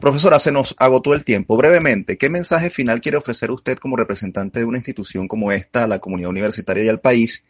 Profesora, 0.01 0.39
se 0.39 0.53
nos 0.53 0.77
agotó 0.79 1.13
el 1.13 1.25
tiempo. 1.25 1.57
Brevemente, 1.57 2.17
¿qué 2.17 2.31
mensaje 2.31 2.71
final 2.71 3.01
quiere 3.01 3.19
ofrecer 3.19 3.51
usted 3.51 3.79
como 3.79 3.97
representante 3.97 4.61
de 4.61 4.65
una 4.65 4.79
institución 4.79 5.27
como 5.27 5.51
esta 5.51 5.85
a 5.85 5.89
la 5.89 5.99
comunidad 5.99 6.31
universitaria 6.31 6.85
y 6.85 6.89
al 6.89 7.01
país? 7.01 7.45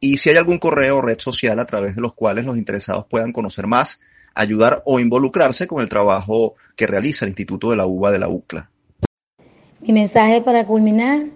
Y 0.00 0.18
si 0.18 0.30
hay 0.30 0.36
algún 0.36 0.58
correo 0.58 0.96
o 0.96 1.02
red 1.02 1.20
social 1.20 1.60
a 1.60 1.66
través 1.66 1.94
de 1.94 2.02
los 2.02 2.14
cuales 2.14 2.46
los 2.46 2.58
interesados 2.58 3.06
puedan 3.06 3.32
conocer 3.32 3.68
más, 3.68 4.00
ayudar 4.34 4.82
o 4.84 4.98
involucrarse 4.98 5.68
con 5.68 5.80
el 5.80 5.88
trabajo 5.88 6.56
que 6.74 6.88
realiza 6.88 7.26
el 7.26 7.30
Instituto 7.30 7.70
de 7.70 7.76
la 7.76 7.86
UBA 7.86 8.10
de 8.10 8.18
la 8.18 8.28
UCLA. 8.28 8.70
Mi 9.80 9.92
mensaje 9.92 10.40
para 10.40 10.66
culminar, 10.66 11.26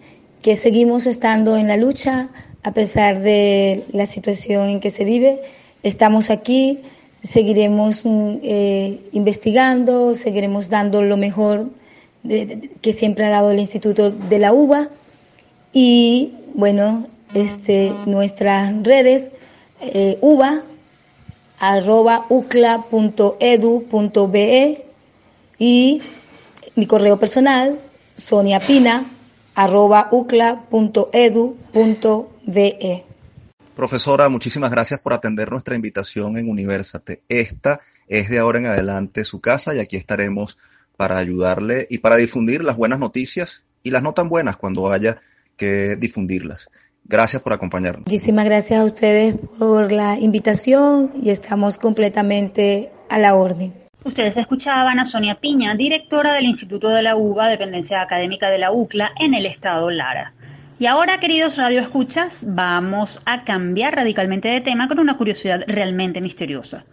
que 0.42 0.56
seguimos 0.56 1.06
estando 1.06 1.56
en 1.56 1.68
la 1.68 1.76
lucha 1.76 2.30
a 2.64 2.72
pesar 2.72 3.22
de 3.22 3.84
la 3.92 4.06
situación 4.06 4.68
en 4.68 4.80
que 4.80 4.90
se 4.90 5.04
vive. 5.04 5.40
Estamos 5.84 6.30
aquí 6.30 6.82
seguiremos 7.22 8.04
mm, 8.04 8.36
eh, 8.42 9.00
investigando, 9.12 10.14
seguiremos 10.14 10.68
dando 10.68 11.02
lo 11.02 11.16
mejor 11.16 11.66
que 12.82 12.92
siempre 12.92 13.24
ha 13.24 13.30
dado 13.30 13.52
el 13.52 13.58
Instituto 13.60 14.10
de 14.10 14.38
la 14.38 14.52
UBA 14.52 14.88
y 15.72 16.32
bueno, 16.54 17.06
este, 17.34 17.92
nuestras 18.06 18.82
redes 18.82 19.28
eh, 19.80 20.18
uva 20.20 20.62
arroba 21.60 22.26
ucla.edu.be 22.28 22.84
y 25.58 26.02
mi 26.74 26.86
correo 26.86 27.18
personal 27.18 27.78
soniapina 28.14 29.04
arroba 29.54 30.08
ucla.edu.be. 30.10 30.68
Profesora, 33.78 34.28
muchísimas 34.28 34.72
gracias 34.72 34.98
por 34.98 35.12
atender 35.12 35.52
nuestra 35.52 35.76
invitación 35.76 36.36
en 36.36 36.50
Universate. 36.50 37.22
Esta 37.28 37.78
es 38.08 38.28
de 38.28 38.40
ahora 38.40 38.58
en 38.58 38.66
adelante 38.66 39.24
su 39.24 39.40
casa 39.40 39.72
y 39.72 39.78
aquí 39.78 39.94
estaremos 39.94 40.58
para 40.96 41.16
ayudarle 41.16 41.86
y 41.88 41.98
para 41.98 42.16
difundir 42.16 42.64
las 42.64 42.76
buenas 42.76 42.98
noticias 42.98 43.68
y 43.84 43.92
las 43.92 44.02
no 44.02 44.14
tan 44.14 44.28
buenas 44.28 44.56
cuando 44.56 44.90
haya 44.90 45.18
que 45.56 45.94
difundirlas. 45.94 46.68
Gracias 47.04 47.40
por 47.40 47.52
acompañarnos. 47.52 48.06
Muchísimas 48.06 48.46
gracias 48.46 48.80
a 48.80 48.84
ustedes 48.84 49.36
por 49.60 49.92
la 49.92 50.18
invitación 50.18 51.12
y 51.22 51.30
estamos 51.30 51.78
completamente 51.78 52.90
a 53.08 53.20
la 53.20 53.36
orden. 53.36 53.74
Ustedes 54.04 54.36
escuchaban 54.36 54.98
a 54.98 55.04
Sonia 55.04 55.38
Piña, 55.40 55.76
directora 55.76 56.34
del 56.34 56.46
Instituto 56.46 56.88
de 56.88 57.02
la 57.02 57.14
UBA, 57.14 57.46
dependencia 57.46 58.02
académica 58.02 58.50
de 58.50 58.58
la 58.58 58.72
UCLA, 58.72 59.12
en 59.20 59.34
el 59.34 59.46
estado 59.46 59.88
Lara. 59.88 60.34
Y 60.80 60.86
ahora, 60.86 61.18
queridos 61.18 61.56
radioescuchas, 61.56 62.32
vamos 62.40 63.20
a 63.26 63.42
cambiar 63.42 63.96
radicalmente 63.96 64.46
de 64.46 64.60
tema 64.60 64.86
con 64.86 65.00
una 65.00 65.16
curiosidad 65.16 65.62
realmente 65.66 66.20
misteriosa. 66.20 66.84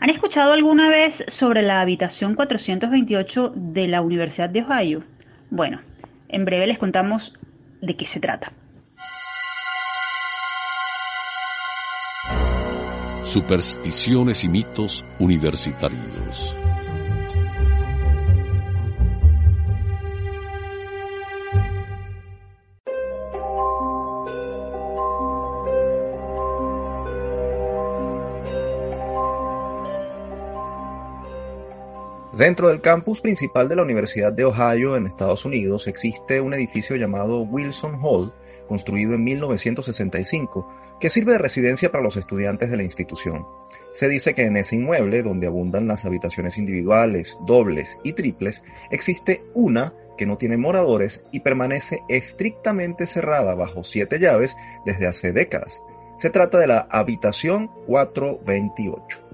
¿Han 0.00 0.10
escuchado 0.10 0.52
alguna 0.52 0.88
vez 0.88 1.14
sobre 1.28 1.62
la 1.62 1.80
habitación 1.80 2.34
428 2.34 3.52
de 3.54 3.86
la 3.86 4.02
Universidad 4.02 4.50
de 4.50 4.62
Ohio? 4.62 5.04
Bueno, 5.50 5.80
en 6.28 6.44
breve 6.44 6.66
les 6.66 6.78
contamos 6.78 7.32
de 7.80 7.96
qué 7.96 8.06
se 8.06 8.18
trata. 8.18 8.52
Supersticiones 13.24 14.42
y 14.42 14.48
mitos 14.48 15.04
universitarios. 15.20 16.56
Dentro 32.38 32.68
del 32.68 32.80
campus 32.80 33.20
principal 33.20 33.68
de 33.68 33.74
la 33.74 33.82
Universidad 33.82 34.32
de 34.32 34.44
Ohio 34.44 34.96
en 34.96 35.08
Estados 35.08 35.44
Unidos 35.44 35.88
existe 35.88 36.40
un 36.40 36.54
edificio 36.54 36.94
llamado 36.94 37.40
Wilson 37.40 37.98
Hall, 38.00 38.32
construido 38.68 39.14
en 39.14 39.24
1965, 39.24 40.72
que 41.00 41.10
sirve 41.10 41.32
de 41.32 41.38
residencia 41.38 41.90
para 41.90 42.04
los 42.04 42.16
estudiantes 42.16 42.70
de 42.70 42.76
la 42.76 42.84
institución. 42.84 43.44
Se 43.92 44.08
dice 44.08 44.36
que 44.36 44.42
en 44.42 44.56
ese 44.56 44.76
inmueble, 44.76 45.24
donde 45.24 45.48
abundan 45.48 45.88
las 45.88 46.04
habitaciones 46.04 46.58
individuales, 46.58 47.36
dobles 47.44 47.98
y 48.04 48.12
triples, 48.12 48.62
existe 48.92 49.42
una 49.52 49.94
que 50.16 50.24
no 50.24 50.38
tiene 50.38 50.58
moradores 50.58 51.24
y 51.32 51.40
permanece 51.40 52.02
estrictamente 52.08 53.06
cerrada 53.06 53.56
bajo 53.56 53.82
siete 53.82 54.20
llaves 54.20 54.56
desde 54.86 55.08
hace 55.08 55.32
décadas. 55.32 55.82
Se 56.18 56.30
trata 56.30 56.58
de 56.58 56.68
la 56.68 56.86
habitación 56.88 57.68
428. 57.88 59.27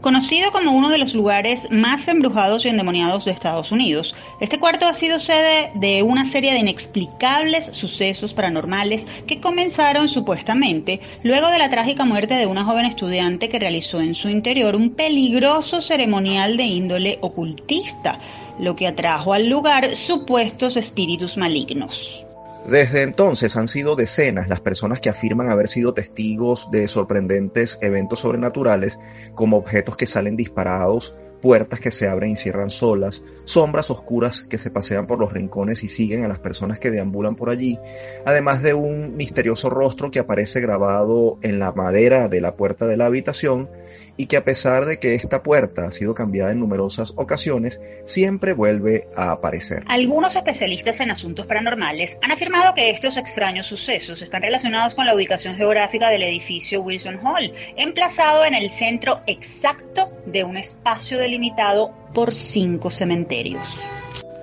Conocido 0.00 0.52
como 0.52 0.72
uno 0.72 0.90
de 0.90 0.98
los 0.98 1.14
lugares 1.14 1.66
más 1.70 2.06
embrujados 2.06 2.64
y 2.64 2.68
endemoniados 2.68 3.24
de 3.24 3.32
Estados 3.32 3.72
Unidos, 3.72 4.14
este 4.40 4.60
cuarto 4.60 4.86
ha 4.86 4.94
sido 4.94 5.18
sede 5.18 5.70
de 5.74 6.02
una 6.02 6.26
serie 6.26 6.52
de 6.52 6.60
inexplicables 6.60 7.66
sucesos 7.72 8.34
paranormales 8.34 9.06
que 9.26 9.40
comenzaron 9.40 10.08
supuestamente 10.08 11.00
luego 11.22 11.48
de 11.48 11.58
la 11.58 11.70
trágica 11.70 12.04
muerte 12.04 12.34
de 12.34 12.46
una 12.46 12.64
joven 12.64 12.86
estudiante 12.86 13.48
que 13.48 13.58
realizó 13.58 14.00
en 14.00 14.14
su 14.14 14.28
interior 14.28 14.76
un 14.76 14.94
peligroso 14.94 15.80
ceremonial 15.80 16.56
de 16.56 16.64
índole 16.64 17.18
ocultista, 17.22 18.20
lo 18.60 18.76
que 18.76 18.86
atrajo 18.86 19.32
al 19.32 19.48
lugar 19.48 19.96
supuestos 19.96 20.76
espíritus 20.76 21.36
malignos. 21.36 22.25
Desde 22.68 23.02
entonces 23.02 23.56
han 23.56 23.68
sido 23.68 23.94
decenas 23.94 24.48
las 24.48 24.60
personas 24.60 24.98
que 24.98 25.08
afirman 25.08 25.50
haber 25.50 25.68
sido 25.68 25.94
testigos 25.94 26.68
de 26.72 26.88
sorprendentes 26.88 27.78
eventos 27.80 28.18
sobrenaturales, 28.20 28.98
como 29.34 29.56
objetos 29.56 29.96
que 29.96 30.08
salen 30.08 30.36
disparados, 30.36 31.14
puertas 31.40 31.78
que 31.78 31.92
se 31.92 32.08
abren 32.08 32.32
y 32.32 32.36
cierran 32.36 32.70
solas, 32.70 33.22
sombras 33.44 33.88
oscuras 33.90 34.42
que 34.42 34.58
se 34.58 34.72
pasean 34.72 35.06
por 35.06 35.20
los 35.20 35.32
rincones 35.32 35.84
y 35.84 35.88
siguen 35.88 36.24
a 36.24 36.28
las 36.28 36.40
personas 36.40 36.80
que 36.80 36.90
deambulan 36.90 37.36
por 37.36 37.50
allí, 37.50 37.78
además 38.24 38.64
de 38.64 38.74
un 38.74 39.16
misterioso 39.16 39.70
rostro 39.70 40.10
que 40.10 40.18
aparece 40.18 40.60
grabado 40.60 41.38
en 41.42 41.60
la 41.60 41.70
madera 41.70 42.28
de 42.28 42.40
la 42.40 42.56
puerta 42.56 42.88
de 42.88 42.96
la 42.96 43.06
habitación 43.06 43.68
y 44.16 44.26
que 44.26 44.36
a 44.36 44.44
pesar 44.44 44.84
de 44.84 44.98
que 44.98 45.14
esta 45.14 45.42
puerta 45.42 45.86
ha 45.86 45.90
sido 45.90 46.14
cambiada 46.14 46.52
en 46.52 46.60
numerosas 46.60 47.12
ocasiones, 47.16 47.80
siempre 48.04 48.52
vuelve 48.52 49.08
a 49.16 49.32
aparecer. 49.32 49.82
Algunos 49.86 50.34
especialistas 50.36 51.00
en 51.00 51.10
asuntos 51.10 51.46
paranormales 51.46 52.16
han 52.22 52.32
afirmado 52.32 52.74
que 52.74 52.90
estos 52.90 53.16
extraños 53.16 53.66
sucesos 53.66 54.22
están 54.22 54.42
relacionados 54.42 54.94
con 54.94 55.06
la 55.06 55.14
ubicación 55.14 55.56
geográfica 55.56 56.08
del 56.10 56.22
edificio 56.22 56.82
Wilson 56.82 57.18
Hall, 57.26 57.52
emplazado 57.76 58.44
en 58.44 58.54
el 58.54 58.70
centro 58.70 59.20
exacto 59.26 60.10
de 60.26 60.44
un 60.44 60.56
espacio 60.56 61.18
delimitado 61.18 61.92
por 62.12 62.34
cinco 62.34 62.90
cementerios. 62.90 63.66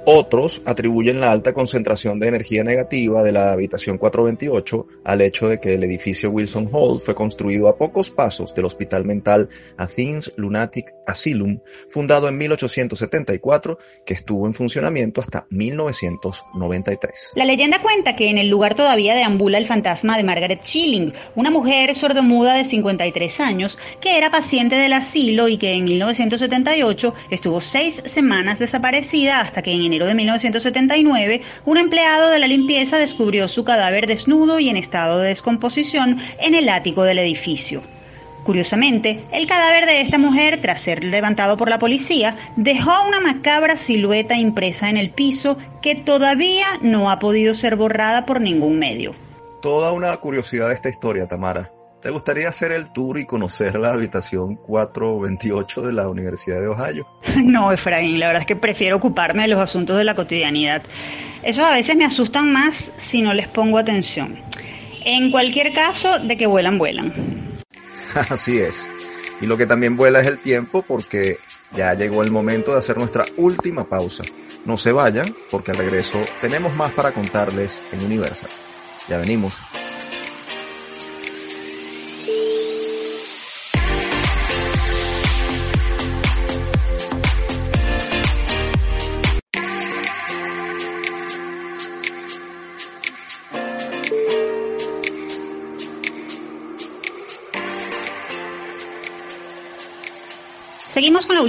Otros 0.05 0.61
atribuyen 0.65 1.21
la 1.21 1.31
alta 1.31 1.53
concentración 1.53 2.19
de 2.19 2.27
energía 2.27 2.65
negativa 2.65 3.23
de 3.23 3.31
la 3.31 3.53
habitación 3.53 3.97
428 3.97 4.85
al 5.05 5.21
hecho 5.21 5.47
de 5.47 5.61
que 5.61 5.75
el 5.75 5.83
edificio 5.85 6.29
Wilson 6.29 6.67
Hall 6.73 6.99
fue 6.99 7.15
construido 7.15 7.69
a 7.69 7.77
pocos 7.77 8.11
pasos 8.11 8.53
del 8.53 8.65
hospital 8.65 9.05
mental 9.05 9.47
Athens 9.77 10.33
Lunatic 10.35 10.93
Asylum, 11.07 11.59
fundado 11.87 12.27
en 12.27 12.37
1874, 12.37 13.77
que 14.05 14.13
estuvo 14.13 14.45
en 14.45 14.51
funcionamiento 14.51 15.21
hasta 15.21 15.45
1993. 15.51 17.31
La 17.35 17.45
leyenda 17.45 17.81
cuenta 17.81 18.17
que 18.17 18.29
en 18.29 18.37
el 18.37 18.49
lugar 18.49 18.75
todavía 18.75 19.15
deambula 19.15 19.57
el 19.57 19.67
fantasma 19.67 20.17
de 20.17 20.23
Margaret 20.23 20.65
Schilling, 20.65 21.13
una 21.35 21.49
mujer 21.49 21.95
sordomuda 21.95 22.55
de 22.55 22.65
53 22.65 23.39
años 23.39 23.79
que 24.01 24.17
era 24.17 24.31
paciente 24.31 24.75
del 24.75 24.91
asilo 24.91 25.47
y 25.47 25.57
que 25.57 25.71
en 25.73 25.85
1978 25.85 27.13
estuvo 27.31 27.61
seis 27.61 28.01
semanas 28.13 28.59
desaparecida 28.59 29.39
hasta 29.39 29.61
que 29.61 29.71
en 29.71 29.92
enero 29.93 30.07
de 30.07 30.15
1979, 30.15 31.41
un 31.65 31.77
empleado 31.77 32.29
de 32.29 32.39
la 32.39 32.47
limpieza 32.47 32.97
descubrió 32.97 33.47
su 33.47 33.63
cadáver 33.63 34.07
desnudo 34.07 34.59
y 34.59 34.69
en 34.69 34.77
estado 34.77 35.19
de 35.19 35.27
descomposición 35.27 36.19
en 36.39 36.55
el 36.55 36.67
ático 36.67 37.03
del 37.03 37.19
edificio. 37.19 37.83
Curiosamente, 38.43 39.23
el 39.31 39.47
cadáver 39.47 39.85
de 39.85 40.01
esta 40.01 40.17
mujer, 40.17 40.59
tras 40.61 40.81
ser 40.81 41.03
levantado 41.03 41.57
por 41.57 41.69
la 41.69 41.77
policía, 41.77 42.35
dejó 42.57 43.07
una 43.07 43.21
macabra 43.21 43.77
silueta 43.77 44.35
impresa 44.35 44.89
en 44.89 44.97
el 44.97 45.11
piso 45.11 45.57
que 45.81 45.95
todavía 45.95 46.79
no 46.81 47.11
ha 47.11 47.19
podido 47.19 47.53
ser 47.53 47.75
borrada 47.75 48.25
por 48.25 48.41
ningún 48.41 48.79
medio. 48.79 49.13
Toda 49.61 49.91
una 49.91 50.17
curiosidad 50.17 50.69
de 50.69 50.73
esta 50.73 50.89
historia, 50.89 51.27
Tamara. 51.27 51.71
¿Te 52.03 52.09
gustaría 52.09 52.49
hacer 52.49 52.73
el 52.73 52.91
tour 52.91 53.17
y 53.17 53.25
conocer 53.25 53.79
la 53.79 53.93
habitación 53.93 54.57
428 54.57 55.83
de 55.83 55.93
la 55.93 56.09
Universidad 56.09 56.59
de 56.59 56.67
Ohio? 56.67 57.07
No, 57.43 57.71
Efraín, 57.71 58.19
la 58.19 58.27
verdad 58.27 58.41
es 58.41 58.47
que 58.47 58.57
prefiero 58.57 58.97
ocuparme 58.97 59.43
de 59.43 59.47
los 59.47 59.59
asuntos 59.61 59.97
de 59.97 60.03
la 60.03 60.13
cotidianidad. 60.13 60.83
Esos 61.43 61.63
a 61.63 61.71
veces 61.71 61.95
me 61.95 62.03
asustan 62.03 62.51
más 62.51 62.91
si 62.97 63.21
no 63.21 63.33
les 63.33 63.47
pongo 63.47 63.77
atención. 63.77 64.37
En 65.05 65.31
cualquier 65.31 65.73
caso, 65.73 66.19
de 66.19 66.35
que 66.35 66.45
vuelan, 66.45 66.77
vuelan. 66.77 67.61
Así 68.29 68.59
es. 68.59 68.91
Y 69.39 69.45
lo 69.45 69.55
que 69.55 69.65
también 69.65 69.95
vuela 69.95 70.19
es 70.19 70.27
el 70.27 70.39
tiempo 70.39 70.81
porque 70.81 71.37
ya 71.73 71.93
llegó 71.93 72.21
el 72.21 72.31
momento 72.31 72.73
de 72.73 72.79
hacer 72.79 72.97
nuestra 72.97 73.25
última 73.37 73.85
pausa. 73.85 74.23
No 74.65 74.77
se 74.77 74.91
vayan 74.91 75.33
porque 75.49 75.71
al 75.71 75.77
regreso 75.77 76.19
tenemos 76.41 76.75
más 76.75 76.91
para 76.91 77.11
contarles 77.11 77.81
en 77.93 78.03
Universal. 78.05 78.49
Ya 79.07 79.17
venimos. 79.19 79.55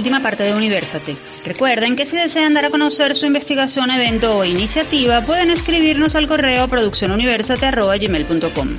Última 0.05 0.21
parte 0.21 0.43
de 0.43 0.53
Universate. 0.53 1.17
Recuerden 1.43 1.95
que 1.95 2.05
si 2.05 2.15
desean 2.15 2.53
dar 2.53 2.65
a 2.65 2.69
conocer 2.69 3.15
su 3.15 3.25
investigación, 3.25 3.89
evento 3.89 4.37
o 4.37 4.45
iniciativa, 4.45 5.21
pueden 5.21 5.49
escribirnos 5.49 6.13
al 6.13 6.27
correo 6.27 6.67
produccionuniversate.gmail.com. 6.67 8.77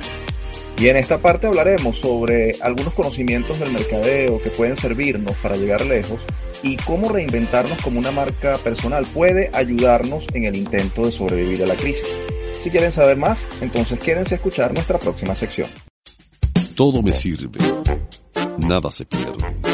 Y 0.79 0.87
en 0.87 0.95
esta 0.95 1.21
parte 1.21 1.47
hablaremos 1.47 1.97
sobre 1.97 2.55
algunos 2.61 2.93
conocimientos 2.93 3.59
del 3.59 3.73
mercadeo 3.73 4.39
que 4.39 4.51
pueden 4.51 4.77
servirnos 4.77 5.35
para 5.43 5.57
llegar 5.57 5.85
lejos 5.85 6.25
y 6.63 6.77
cómo 6.77 7.09
reinventarnos 7.09 7.81
como 7.81 7.99
una 7.99 8.11
marca 8.11 8.57
personal 8.59 9.05
puede 9.13 9.51
ayudarnos 9.53 10.27
en 10.33 10.45
el 10.45 10.55
intento 10.55 11.07
de 11.07 11.11
sobrevivir 11.11 11.61
a 11.61 11.67
la 11.67 11.75
crisis. 11.75 12.07
Si 12.61 12.69
quieren 12.69 12.93
saber 12.93 13.17
más, 13.17 13.49
entonces 13.59 13.99
quédense 13.99 14.35
a 14.35 14.37
escuchar 14.37 14.73
nuestra 14.73 14.97
próxima 14.97 15.35
sección. 15.35 15.69
Todo 16.73 17.01
me 17.01 17.11
sirve. 17.11 17.59
Nada 18.59 18.89
se 18.93 19.05
pierde. 19.05 19.66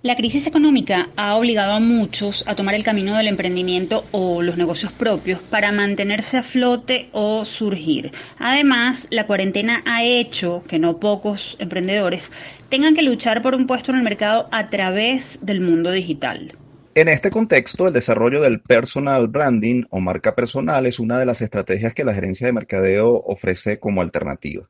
La 0.00 0.14
crisis 0.14 0.46
económica 0.46 1.08
ha 1.16 1.34
obligado 1.34 1.72
a 1.72 1.80
muchos 1.80 2.44
a 2.46 2.54
tomar 2.54 2.76
el 2.76 2.84
camino 2.84 3.16
del 3.16 3.26
emprendimiento 3.26 4.04
o 4.12 4.42
los 4.42 4.56
negocios 4.56 4.92
propios 4.92 5.40
para 5.50 5.72
mantenerse 5.72 6.36
a 6.36 6.44
flote 6.44 7.08
o 7.10 7.44
surgir. 7.44 8.12
Además, 8.38 9.08
la 9.10 9.26
cuarentena 9.26 9.82
ha 9.86 10.04
hecho 10.04 10.62
que 10.68 10.78
no 10.78 11.00
pocos 11.00 11.56
emprendedores 11.58 12.30
tengan 12.68 12.94
que 12.94 13.02
luchar 13.02 13.42
por 13.42 13.56
un 13.56 13.66
puesto 13.66 13.90
en 13.90 13.98
el 13.98 14.04
mercado 14.04 14.48
a 14.52 14.70
través 14.70 15.36
del 15.42 15.60
mundo 15.60 15.90
digital. 15.90 16.56
En 16.94 17.08
este 17.08 17.30
contexto, 17.30 17.88
el 17.88 17.92
desarrollo 17.92 18.40
del 18.40 18.60
personal 18.60 19.26
branding 19.26 19.82
o 19.90 19.98
marca 19.98 20.36
personal 20.36 20.86
es 20.86 21.00
una 21.00 21.18
de 21.18 21.26
las 21.26 21.40
estrategias 21.40 21.92
que 21.92 22.04
la 22.04 22.14
gerencia 22.14 22.46
de 22.46 22.52
mercadeo 22.52 23.20
ofrece 23.26 23.80
como 23.80 24.00
alternativa. 24.00 24.68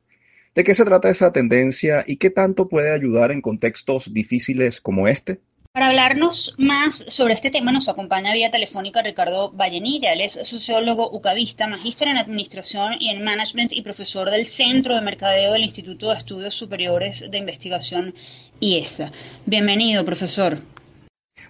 ¿De 0.59 0.65
qué 0.65 0.73
se 0.73 0.83
trata 0.83 1.09
esa 1.09 1.31
tendencia 1.31 2.03
y 2.05 2.17
qué 2.17 2.31
tanto 2.31 2.67
puede 2.67 2.93
ayudar 2.93 3.31
en 3.31 3.39
contextos 3.39 4.13
difíciles 4.13 4.81
como 4.81 5.07
este? 5.07 5.39
Para 5.71 5.87
hablarnos 5.87 6.53
más 6.57 7.01
sobre 7.07 7.35
este 7.35 7.49
tema 7.49 7.71
nos 7.71 7.87
acompaña 7.87 8.33
vía 8.33 8.51
telefónica 8.51 9.01
Ricardo 9.01 9.53
Vallenilla. 9.53 10.11
Él 10.11 10.19
es 10.19 10.33
sociólogo 10.33 11.15
ucavista, 11.15 11.65
magíster 11.65 12.09
en 12.09 12.17
Administración 12.17 12.95
y 12.99 13.07
en 13.07 13.23
Management 13.23 13.71
y 13.71 13.83
profesor 13.83 14.29
del 14.29 14.47
Centro 14.47 14.95
de 14.95 15.01
Mercadeo 15.01 15.53
del 15.53 15.63
Instituto 15.63 16.09
de 16.09 16.17
Estudios 16.17 16.55
Superiores 16.55 17.23
de 17.31 17.37
Investigación 17.37 18.13
IESA. 18.59 19.13
Bienvenido, 19.45 20.03
profesor. 20.03 20.59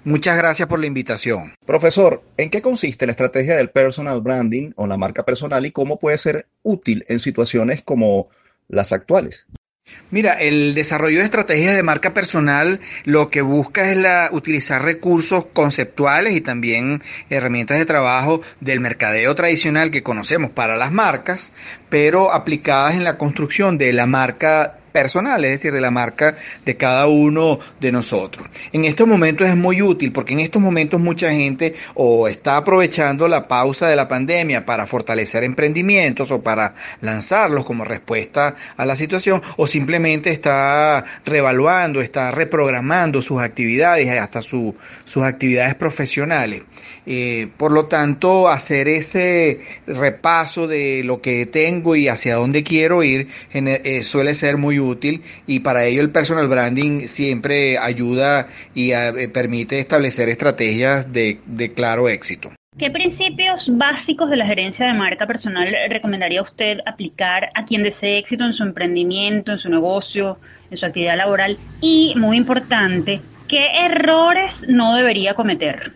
Muchas 0.04 0.38
gracias 0.38 0.68
por 0.70 0.80
la 0.80 0.86
invitación. 0.86 1.56
Profesor, 1.66 2.22
¿en 2.38 2.52
qué 2.52 2.62
consiste 2.62 3.08
la 3.08 3.14
estrategia 3.14 3.56
del 3.56 3.72
personal 3.72 4.22
branding 4.22 4.70
o 4.76 4.86
la 4.86 4.98
marca 4.98 5.26
personal 5.26 5.66
y 5.66 5.72
cómo 5.72 5.98
puede 5.98 6.20
ser 6.20 6.46
útil 6.62 7.04
en 7.08 7.18
situaciones 7.18 7.82
como 7.82 8.30
las 8.70 8.94
actuales. 8.94 9.48
Mira, 10.12 10.34
el 10.34 10.74
desarrollo 10.74 11.20
de 11.20 11.26
estrategias 11.26 11.76
de 11.76 11.84
marca 11.84 12.14
personal 12.14 12.80
lo 13.06 13.30
que 13.30 13.42
busca 13.42 13.92
es 13.92 13.98
la, 13.98 14.30
utilizar 14.32 14.84
recursos 14.84 15.46
conceptuales 15.54 16.36
y 16.36 16.42
también 16.42 17.04
herramientas 17.30 17.78
de 17.78 17.86
trabajo 17.86 18.42
del 18.60 18.80
mercadeo 18.80 19.36
tradicional 19.36 19.92
que 19.92 20.04
conocemos 20.04 20.52
para 20.52 20.78
las 20.78 20.92
marcas, 20.92 21.52
pero 21.90 22.32
aplicadas 22.32 22.96
en 22.96 23.04
la 23.04 23.18
construcción 23.18 23.78
de 23.78 23.94
la 23.94 24.08
marca 24.08 24.79
personal, 25.00 25.46
es 25.46 25.52
decir, 25.52 25.72
de 25.72 25.80
la 25.80 25.92
marca 25.92 26.36
de 26.66 26.76
cada 26.76 27.08
uno 27.08 27.58
de 27.80 27.90
nosotros. 27.90 28.46
En 28.74 28.84
estos 28.84 29.08
momentos 29.08 29.48
es 29.48 29.56
muy 29.56 29.82
útil 29.82 30.12
porque 30.12 30.34
en 30.34 30.42
estos 30.42 30.62
momentos 30.62 31.00
mucha 31.00 31.32
gente 31.32 31.76
o 31.94 32.28
está 32.28 32.58
aprovechando 32.58 33.26
la 33.30 33.48
pausa 33.48 33.88
de 33.88 33.96
la 33.96 34.10
pandemia 34.10 34.66
para 34.66 34.86
fortalecer 34.86 35.46
emprendimientos 35.46 36.32
o 36.32 36.42
para 36.42 36.76
lanzarlos 37.00 37.64
como 37.64 37.86
respuesta 37.86 38.56
a 38.76 38.86
la 38.86 38.98
situación 38.98 39.42
o 39.56 39.68
simplemente 39.68 40.32
está 40.32 41.06
revaluando, 41.24 42.02
está 42.02 42.32
reprogramando 42.32 43.22
sus 43.22 43.42
actividades, 43.42 44.10
hasta 44.20 44.42
sus 44.42 44.76
actividades 45.24 45.76
profesionales. 45.76 46.64
Eh, 47.06 47.48
por 47.56 47.72
lo 47.72 47.86
tanto, 47.86 48.50
hacer 48.50 48.90
ese 48.90 49.62
repaso 49.88 50.68
de 50.68 51.04
lo 51.06 51.22
que 51.22 51.46
tengo 51.46 51.96
y 51.96 52.10
hacia 52.10 52.36
dónde 52.36 52.64
quiero 52.64 53.02
ir 53.02 53.30
eh, 53.54 54.04
suele 54.04 54.36
ser 54.36 54.58
muy 54.58 54.78
útil 54.78 54.89
y 55.48 55.60
para 55.60 55.86
ello 55.86 56.02
el 56.02 56.12
personal 56.12 56.48
branding 56.48 57.08
siempre 57.08 57.78
ayuda 57.78 58.48
y 58.74 58.92
eh, 58.92 59.30
permite 59.34 59.80
establecer 59.80 60.30
estrategias 60.30 61.12
de, 61.12 61.40
de 61.46 61.74
claro 61.74 62.10
éxito. 62.10 62.52
¿Qué 62.78 62.90
principios 62.92 63.68
básicos 63.78 64.30
de 64.30 64.38
la 64.38 64.46
gerencia 64.46 64.88
de 64.88 64.94
marca 64.94 65.28
personal 65.28 65.68
recomendaría 65.90 66.42
usted 66.42 66.78
aplicar 66.86 67.50
a 67.54 67.66
quien 67.66 67.84
desee 67.84 68.18
éxito 68.20 68.46
en 68.46 68.54
su 68.54 68.64
emprendimiento, 68.64 69.52
en 69.52 69.58
su 69.58 69.70
negocio, 69.70 70.38
en 70.72 70.78
su 70.78 70.86
actividad 70.86 71.18
laboral? 71.18 71.58
Y, 71.82 72.14
muy 72.16 72.38
importante, 72.38 73.20
¿qué 73.50 73.66
errores 73.86 74.62
no 74.68 74.96
debería 74.96 75.34
cometer? 75.34 75.92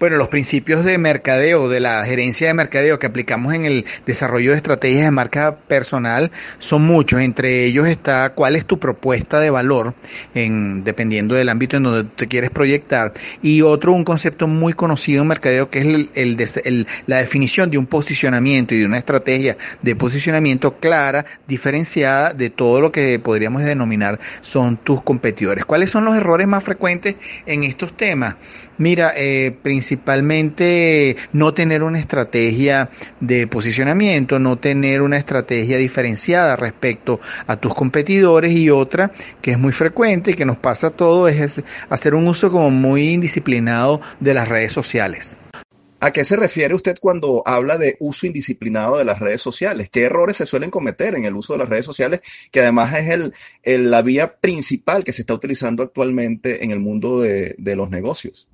Bueno, 0.00 0.16
los 0.16 0.28
principios 0.28 0.86
de 0.86 0.96
mercadeo, 0.96 1.68
de 1.68 1.78
la 1.78 2.02
gerencia 2.06 2.46
de 2.46 2.54
mercadeo 2.54 2.98
que 2.98 3.06
aplicamos 3.06 3.52
en 3.52 3.66
el 3.66 3.84
desarrollo 4.06 4.52
de 4.52 4.56
estrategias 4.56 5.04
de 5.04 5.10
marca 5.10 5.56
personal 5.56 6.30
son 6.58 6.86
muchos. 6.86 7.20
Entre 7.20 7.66
ellos 7.66 7.86
está 7.86 8.32
cuál 8.32 8.56
es 8.56 8.64
tu 8.64 8.78
propuesta 8.78 9.40
de 9.40 9.50
valor, 9.50 9.92
en, 10.34 10.84
dependiendo 10.84 11.34
del 11.34 11.50
ámbito 11.50 11.76
en 11.76 11.82
donde 11.82 12.04
te 12.16 12.28
quieres 12.28 12.50
proyectar. 12.50 13.12
Y 13.42 13.60
otro, 13.60 13.92
un 13.92 14.04
concepto 14.04 14.46
muy 14.46 14.72
conocido 14.72 15.20
en 15.20 15.28
mercadeo 15.28 15.68
que 15.68 15.80
es 15.80 16.56
el, 16.64 16.86
la 17.06 17.18
definición 17.18 17.70
de 17.70 17.76
un 17.76 17.84
posicionamiento 17.84 18.74
y 18.74 18.78
de 18.78 18.86
una 18.86 18.96
estrategia 18.96 19.58
de 19.82 19.96
posicionamiento 19.96 20.78
clara, 20.78 21.26
diferenciada 21.46 22.32
de 22.32 22.48
todo 22.48 22.80
lo 22.80 22.90
que 22.90 23.18
podríamos 23.18 23.64
denominar 23.64 24.18
son 24.40 24.78
tus 24.78 25.02
competidores. 25.02 25.66
¿Cuáles 25.66 25.90
son 25.90 26.06
los 26.06 26.16
errores 26.16 26.48
más 26.48 26.64
frecuentes 26.64 27.16
en 27.44 27.64
estos 27.64 27.94
temas? 27.94 28.36
Mira, 28.78 29.12
eh, 29.14 29.54
principalmente 29.62 29.89
no 31.32 31.54
tener 31.54 31.82
una 31.82 31.98
estrategia 31.98 32.90
de 33.20 33.46
posicionamiento, 33.46 34.38
no 34.38 34.58
tener 34.58 35.02
una 35.02 35.16
estrategia 35.16 35.76
diferenciada 35.76 36.56
respecto 36.56 37.20
a 37.46 37.56
tus 37.56 37.74
competidores 37.74 38.52
y 38.52 38.70
otra 38.70 39.12
que 39.42 39.52
es 39.52 39.58
muy 39.58 39.72
frecuente 39.72 40.32
y 40.32 40.34
que 40.34 40.44
nos 40.44 40.58
pasa 40.58 40.88
a 40.88 40.90
todos 40.90 41.30
es 41.30 41.62
hacer 41.88 42.14
un 42.14 42.28
uso 42.28 42.50
como 42.50 42.70
muy 42.70 43.10
indisciplinado 43.10 44.00
de 44.20 44.34
las 44.34 44.48
redes 44.48 44.72
sociales. 44.72 45.36
¿A 46.02 46.12
qué 46.12 46.24
se 46.24 46.36
refiere 46.36 46.74
usted 46.74 46.96
cuando 46.98 47.42
habla 47.44 47.76
de 47.76 47.98
uso 48.00 48.26
indisciplinado 48.26 48.96
de 48.96 49.04
las 49.04 49.18
redes 49.18 49.42
sociales? 49.42 49.90
¿Qué 49.90 50.04
errores 50.04 50.38
se 50.38 50.46
suelen 50.46 50.70
cometer 50.70 51.14
en 51.14 51.26
el 51.26 51.34
uso 51.34 51.52
de 51.52 51.58
las 51.58 51.68
redes 51.68 51.84
sociales, 51.84 52.22
que 52.50 52.60
además 52.60 52.96
es 52.96 53.32
el, 53.64 53.90
la 53.90 54.00
vía 54.00 54.36
principal 54.40 55.04
que 55.04 55.12
se 55.12 55.20
está 55.22 55.34
utilizando 55.34 55.82
actualmente 55.82 56.64
en 56.64 56.70
el 56.70 56.80
mundo 56.80 57.20
de 57.20 57.76
los 57.76 57.90
negocios? 57.90 58.48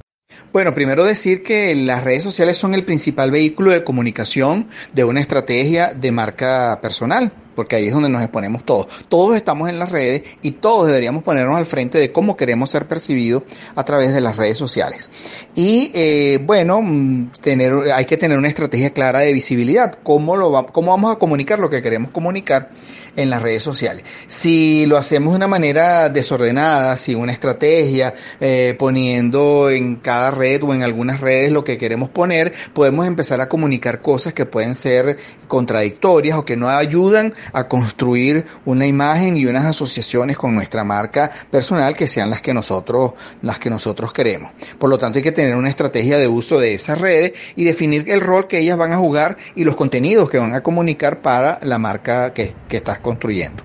Bueno, 0.56 0.72
primero 0.72 1.04
decir 1.04 1.42
que 1.42 1.74
las 1.74 2.02
redes 2.02 2.22
sociales 2.22 2.56
son 2.56 2.72
el 2.72 2.82
principal 2.86 3.30
vehículo 3.30 3.72
de 3.72 3.84
comunicación 3.84 4.68
de 4.94 5.04
una 5.04 5.20
estrategia 5.20 5.92
de 5.92 6.12
marca 6.12 6.78
personal, 6.80 7.30
porque 7.56 7.76
ahí 7.76 7.86
es 7.88 7.92
donde 7.92 8.08
nos 8.08 8.22
exponemos 8.22 8.64
todos. 8.64 8.86
Todos 9.08 9.34
estamos 9.34 9.68
en 9.68 9.78
las 9.78 9.90
redes 9.90 10.22
y 10.42 10.52
todos 10.52 10.86
deberíamos 10.86 11.24
ponernos 11.24 11.56
al 11.56 11.66
frente 11.66 11.98
de 11.98 12.12
cómo 12.12 12.36
queremos 12.36 12.70
ser 12.70 12.86
percibidos 12.86 13.42
a 13.74 13.84
través 13.84 14.12
de 14.12 14.20
las 14.20 14.36
redes 14.36 14.58
sociales. 14.58 15.10
Y 15.54 15.90
eh, 15.94 16.38
bueno, 16.40 16.80
mm, 16.82 17.30
tener, 17.40 17.72
hay 17.92 18.04
que 18.04 18.16
tener 18.16 18.38
una 18.38 18.48
estrategia 18.48 18.90
clara 18.90 19.20
de 19.20 19.32
visibilidad. 19.32 19.98
¿Cómo, 20.02 20.36
lo 20.36 20.66
¿Cómo 20.66 20.92
vamos 20.92 21.12
a 21.12 21.18
comunicar 21.18 21.58
lo 21.58 21.70
que 21.70 21.82
queremos 21.82 22.10
comunicar? 22.10 22.70
en 23.16 23.30
las 23.30 23.42
redes 23.42 23.62
sociales. 23.62 24.04
Si 24.28 24.86
lo 24.86 24.96
hacemos 24.96 25.32
de 25.32 25.36
una 25.36 25.48
manera 25.48 26.08
desordenada, 26.08 26.96
sin 26.96 27.18
una 27.18 27.32
estrategia, 27.32 28.14
eh, 28.40 28.76
poniendo 28.78 29.70
en 29.70 29.96
cada 29.96 30.30
red 30.30 30.62
o 30.62 30.74
en 30.74 30.82
algunas 30.82 31.20
redes 31.20 31.50
lo 31.50 31.64
que 31.64 31.78
queremos 31.78 32.10
poner, 32.10 32.52
podemos 32.74 33.06
empezar 33.06 33.40
a 33.40 33.48
comunicar 33.48 34.02
cosas 34.02 34.34
que 34.34 34.46
pueden 34.46 34.74
ser 34.74 35.16
contradictorias 35.48 36.38
o 36.38 36.44
que 36.44 36.56
no 36.56 36.68
ayudan 36.68 37.34
a 37.52 37.68
construir 37.68 38.46
una 38.64 38.86
imagen 38.86 39.36
y 39.36 39.46
unas 39.46 39.64
asociaciones 39.64 40.36
con 40.36 40.54
nuestra 40.54 40.84
marca 40.84 41.30
personal 41.50 41.96
que 41.96 42.06
sean 42.06 42.30
las 42.30 42.42
que 42.42 42.54
nosotros, 42.54 43.12
las 43.42 43.58
que 43.58 43.70
nosotros 43.70 44.12
queremos. 44.12 44.52
Por 44.78 44.90
lo 44.90 44.98
tanto, 44.98 45.18
hay 45.18 45.22
que 45.22 45.32
tener 45.32 45.56
una 45.56 45.68
estrategia 45.68 46.18
de 46.18 46.28
uso 46.28 46.58
de 46.58 46.74
esas 46.74 47.00
redes 47.00 47.32
y 47.56 47.64
definir 47.64 48.04
el 48.08 48.20
rol 48.20 48.46
que 48.46 48.58
ellas 48.58 48.78
van 48.78 48.92
a 48.92 48.98
jugar 48.98 49.36
y 49.54 49.64
los 49.64 49.76
contenidos 49.76 50.30
que 50.30 50.38
van 50.38 50.54
a 50.54 50.62
comunicar 50.62 51.22
para 51.22 51.58
la 51.62 51.78
marca 51.78 52.32
que, 52.32 52.54
que 52.68 52.78
estás 52.78 52.98
construyendo. 52.98 53.62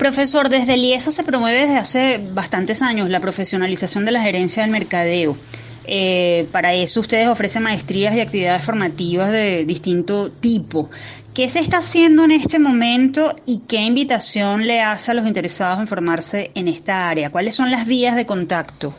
Profesor, 0.00 0.48
desde 0.48 0.74
el 0.74 0.84
IESA 0.84 1.12
se 1.12 1.24
promueve 1.24 1.60
desde 1.60 1.76
hace 1.76 2.18
bastantes 2.32 2.80
años 2.80 3.10
la 3.10 3.20
profesionalización 3.20 4.06
de 4.06 4.12
la 4.12 4.22
gerencia 4.22 4.62
del 4.62 4.70
mercadeo. 4.70 5.36
Eh, 5.84 6.46
para 6.52 6.74
eso 6.74 7.00
ustedes 7.00 7.28
ofrecen 7.28 7.62
maestrías 7.62 8.14
y 8.14 8.20
actividades 8.20 8.64
formativas 8.64 9.32
de 9.32 9.64
distinto 9.64 10.30
tipo. 10.30 10.90
¿Qué 11.34 11.48
se 11.48 11.60
está 11.60 11.78
haciendo 11.78 12.24
en 12.24 12.32
este 12.32 12.58
momento 12.58 13.34
y 13.46 13.62
qué 13.68 13.78
invitación 13.78 14.66
le 14.66 14.82
hace 14.82 15.10
a 15.10 15.14
los 15.14 15.26
interesados 15.26 15.78
en 15.80 15.86
formarse 15.86 16.50
en 16.54 16.68
esta 16.68 17.08
área? 17.08 17.30
¿Cuáles 17.30 17.54
son 17.54 17.70
las 17.70 17.86
vías 17.86 18.16
de 18.16 18.26
contacto? 18.26 18.94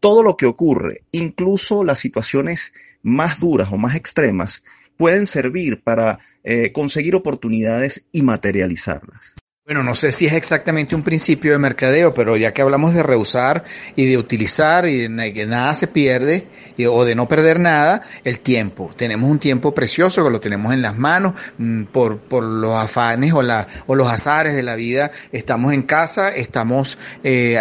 todo 0.00 0.22
lo 0.22 0.36
que 0.36 0.46
ocurre, 0.46 1.02
incluso 1.10 1.84
las 1.84 1.98
situaciones 1.98 2.72
más 3.06 3.38
duras 3.38 3.68
o 3.70 3.78
más 3.78 3.94
extremas, 3.94 4.64
pueden 4.96 5.26
servir 5.26 5.80
para 5.80 6.18
eh, 6.42 6.72
conseguir 6.72 7.14
oportunidades 7.14 8.04
y 8.10 8.22
materializarlas. 8.22 9.36
Bueno, 9.66 9.82
no 9.82 9.96
sé 9.96 10.12
si 10.12 10.26
es 10.26 10.32
exactamente 10.32 10.94
un 10.94 11.02
principio 11.02 11.50
de 11.50 11.58
mercadeo, 11.58 12.14
pero 12.14 12.36
ya 12.36 12.54
que 12.54 12.62
hablamos 12.62 12.94
de 12.94 13.02
reusar 13.02 13.64
y 13.96 14.06
de 14.06 14.16
utilizar 14.16 14.86
y 14.86 15.08
de 15.08 15.32
que 15.32 15.44
nada 15.44 15.74
se 15.74 15.88
pierde 15.88 16.46
o 16.88 17.04
de 17.04 17.16
no 17.16 17.26
perder 17.26 17.58
nada, 17.58 18.02
el 18.22 18.38
tiempo. 18.38 18.92
Tenemos 18.96 19.28
un 19.28 19.40
tiempo 19.40 19.74
precioso 19.74 20.22
que 20.22 20.30
lo 20.30 20.38
tenemos 20.38 20.72
en 20.72 20.82
las 20.82 20.96
manos 20.96 21.34
mm, 21.58 21.86
por, 21.86 22.18
por 22.18 22.44
los 22.44 22.78
afanes 22.78 23.32
o, 23.32 23.42
o 23.88 23.94
los 23.96 24.08
azares 24.08 24.54
de 24.54 24.62
la 24.62 24.76
vida. 24.76 25.10
Estamos 25.32 25.72
en 25.74 25.82
casa, 25.82 26.28
estamos, 26.28 26.96
eh, 27.24 27.58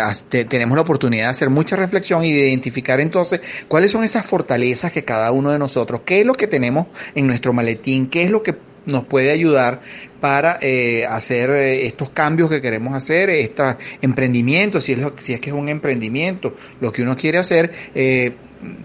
tenemos 0.47 0.76
la 0.76 0.84
oportunidad 0.84 1.24
de 1.24 1.30
hacer 1.32 1.49
mucha 1.49 1.76
reflexión 1.76 2.24
y 2.24 2.32
de 2.32 2.49
identificar 2.49 2.99
entonces 2.99 3.41
cuáles 3.68 3.89
son 3.89 4.03
esas 4.03 4.28
fortalezas 4.28 4.91
que 4.91 5.03
cada 5.03 5.32
uno 5.32 5.49
de 5.49 5.58
nosotros, 5.58 6.01
qué 6.06 6.20
es 6.20 6.26
lo 6.28 6.36
que 6.36 6.45
tenemos 6.45 6.86
en 7.16 7.26
nuestro 7.26 7.51
maletín, 7.51 8.12
qué 8.12 8.26
es 8.26 8.30
lo 8.30 8.43
que 8.43 8.53
nos 8.86 9.06
puede 9.06 9.32
ayudar 9.32 9.82
para 10.26 10.57
eh, 10.59 11.05
hacer 11.05 11.51
eh, 11.51 11.86
estos 11.86 12.09
cambios 12.09 12.49
que 12.49 12.59
queremos 12.59 12.95
hacer, 12.95 13.30
estos 13.30 13.76
emprendimientos, 14.01 14.84
si 14.84 14.93
es, 14.93 14.99
si 15.17 15.34
es 15.34 15.39
que 15.39 15.51
es 15.51 15.55
un 15.55 15.69
emprendimiento, 15.69 16.55
lo 16.82 16.91
que 16.91 17.03
uno 17.03 17.15
quiere 17.15 17.38
hacer, 17.38 17.71
eh, 17.93 18.34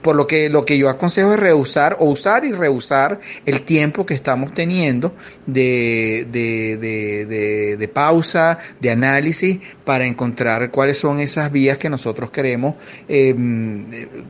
por 0.03 0.16
lo 0.16 0.26
que 0.26 0.51
lo 0.51 0.66
que 0.66 0.76
yo 0.76 0.91
aconsejo 0.91 1.32
es 1.32 1.41
reusar 1.41 1.97
o 1.99 2.11
usar 2.11 2.45
y 2.45 2.53
reusar 2.53 3.20
el 3.47 3.62
tiempo 3.62 4.05
que 4.05 4.12
estamos 4.12 4.53
teniendo 4.53 5.14
de, 5.47 6.26
de, 6.30 6.76
de, 6.76 7.76
de, 7.78 7.88
pausa, 7.88 8.59
de 8.78 8.91
análisis, 8.91 9.61
para 9.86 10.05
encontrar 10.05 10.70
cuáles 10.70 10.99
son 10.99 11.20
esas 11.20 11.51
vías 11.51 11.78
que 11.78 11.88
nosotros 11.88 12.30
queremos 12.30 12.74
eh, 13.09 13.34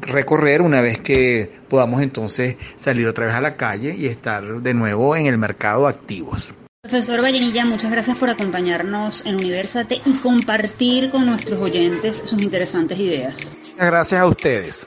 recorrer 0.03 0.63
una 0.63 0.81
vez 0.81 1.01
que 1.01 1.51
podamos 1.69 2.03
entonces 2.03 2.55
salir 2.77 3.09
otra 3.09 3.27
vez 3.27 3.35
a 3.35 3.41
la 3.41 3.57
calle 3.57 3.97
y 3.99 4.07
estar 4.07 4.61
de 4.63 4.75
nuevo 4.75 5.17
en 5.17 5.27
el 5.27 5.39
mercado 5.39 5.89
activos. 5.89 6.55
Profesor 6.83 7.23
Vallenilla, 7.23 7.67
muchas 7.67 7.91
gracias 7.91 8.19
por 8.19 8.31
acompañarnos 8.31 9.27
en 9.27 9.35
Universate 9.35 10.01
y 10.03 10.17
compartir 10.17 11.11
con 11.11 11.27
nuestros 11.27 11.61
oyentes 11.61 12.23
sus 12.25 12.41
interesantes 12.41 12.99
ideas. 12.99 13.35
Muchas 13.55 13.77
gracias 13.77 14.21
a 14.23 14.27
ustedes. 14.27 14.87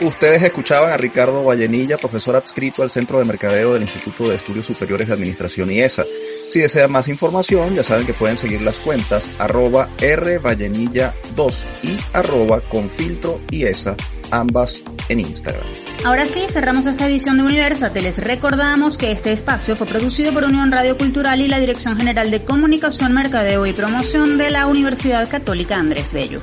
Ustedes 0.00 0.42
escuchaban 0.42 0.90
a 0.90 0.96
Ricardo 0.96 1.44
Vallenilla, 1.44 1.98
profesor 1.98 2.34
adscrito 2.34 2.82
al 2.82 2.88
Centro 2.88 3.18
de 3.18 3.26
Mercadeo 3.26 3.74
del 3.74 3.82
Instituto 3.82 4.30
de 4.30 4.36
Estudios 4.36 4.64
Superiores 4.64 5.08
de 5.08 5.12
Administración 5.12 5.70
IESA. 5.70 6.06
Si 6.48 6.58
desean 6.58 6.90
más 6.90 7.06
información, 7.08 7.74
ya 7.74 7.82
saben 7.82 8.06
que 8.06 8.14
pueden 8.14 8.38
seguir 8.38 8.62
las 8.62 8.78
cuentas 8.78 9.30
arroba 9.38 9.90
rvallenilla2 9.98 11.66
y 11.82 11.98
arroba 12.14 12.62
confiltro 12.62 13.42
IESA, 13.50 13.94
ambas 14.30 14.82
en 15.10 15.20
Instagram. 15.20 15.66
Ahora 16.02 16.24
sí, 16.24 16.46
cerramos 16.50 16.86
esta 16.86 17.06
edición 17.06 17.36
de 17.36 17.42
Universate. 17.42 18.00
Les 18.00 18.16
recordamos 18.16 18.96
que 18.96 19.12
este 19.12 19.32
espacio 19.32 19.76
fue 19.76 19.86
producido 19.86 20.32
por 20.32 20.44
Unión 20.44 20.72
Radio 20.72 20.96
Cultural 20.96 21.42
y 21.42 21.48
la 21.48 21.60
Dirección 21.60 21.98
General 21.98 22.30
de 22.30 22.42
Comunicación, 22.42 23.12
Mercadeo 23.12 23.66
y 23.66 23.74
Promoción 23.74 24.38
de 24.38 24.50
la 24.50 24.66
Universidad 24.66 25.28
Católica 25.28 25.76
Andrés 25.76 26.10
Bello. 26.10 26.40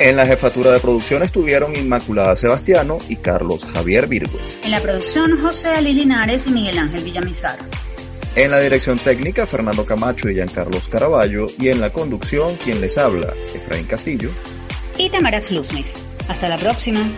En 0.00 0.14
la 0.14 0.26
jefatura 0.26 0.70
de 0.72 0.78
producción 0.78 1.24
estuvieron 1.24 1.74
Inmaculada 1.74 2.36
Sebastiano 2.36 2.98
y 3.08 3.16
Carlos 3.16 3.64
Javier 3.64 4.06
Virgües. 4.06 4.60
En 4.62 4.70
la 4.70 4.80
producción 4.80 5.40
José 5.40 5.70
Ali 5.70 5.92
Linares 5.92 6.46
y 6.46 6.50
Miguel 6.50 6.78
Ángel 6.78 7.02
Villamizar. 7.02 7.58
En 8.36 8.52
la 8.52 8.60
dirección 8.60 9.00
técnica 9.00 9.44
Fernando 9.44 9.84
Camacho 9.84 10.30
y 10.30 10.34
Giancarlos 10.34 10.86
Caraballo 10.86 11.48
y 11.58 11.70
en 11.70 11.80
la 11.80 11.92
conducción 11.92 12.56
quien 12.62 12.80
les 12.80 12.96
habla, 12.96 13.34
Efraín 13.52 13.86
Castillo 13.86 14.30
y 14.96 15.10
Tamara 15.10 15.40
Sluznis. 15.40 15.92
Hasta 16.28 16.48
la 16.48 16.58
próxima. 16.58 17.10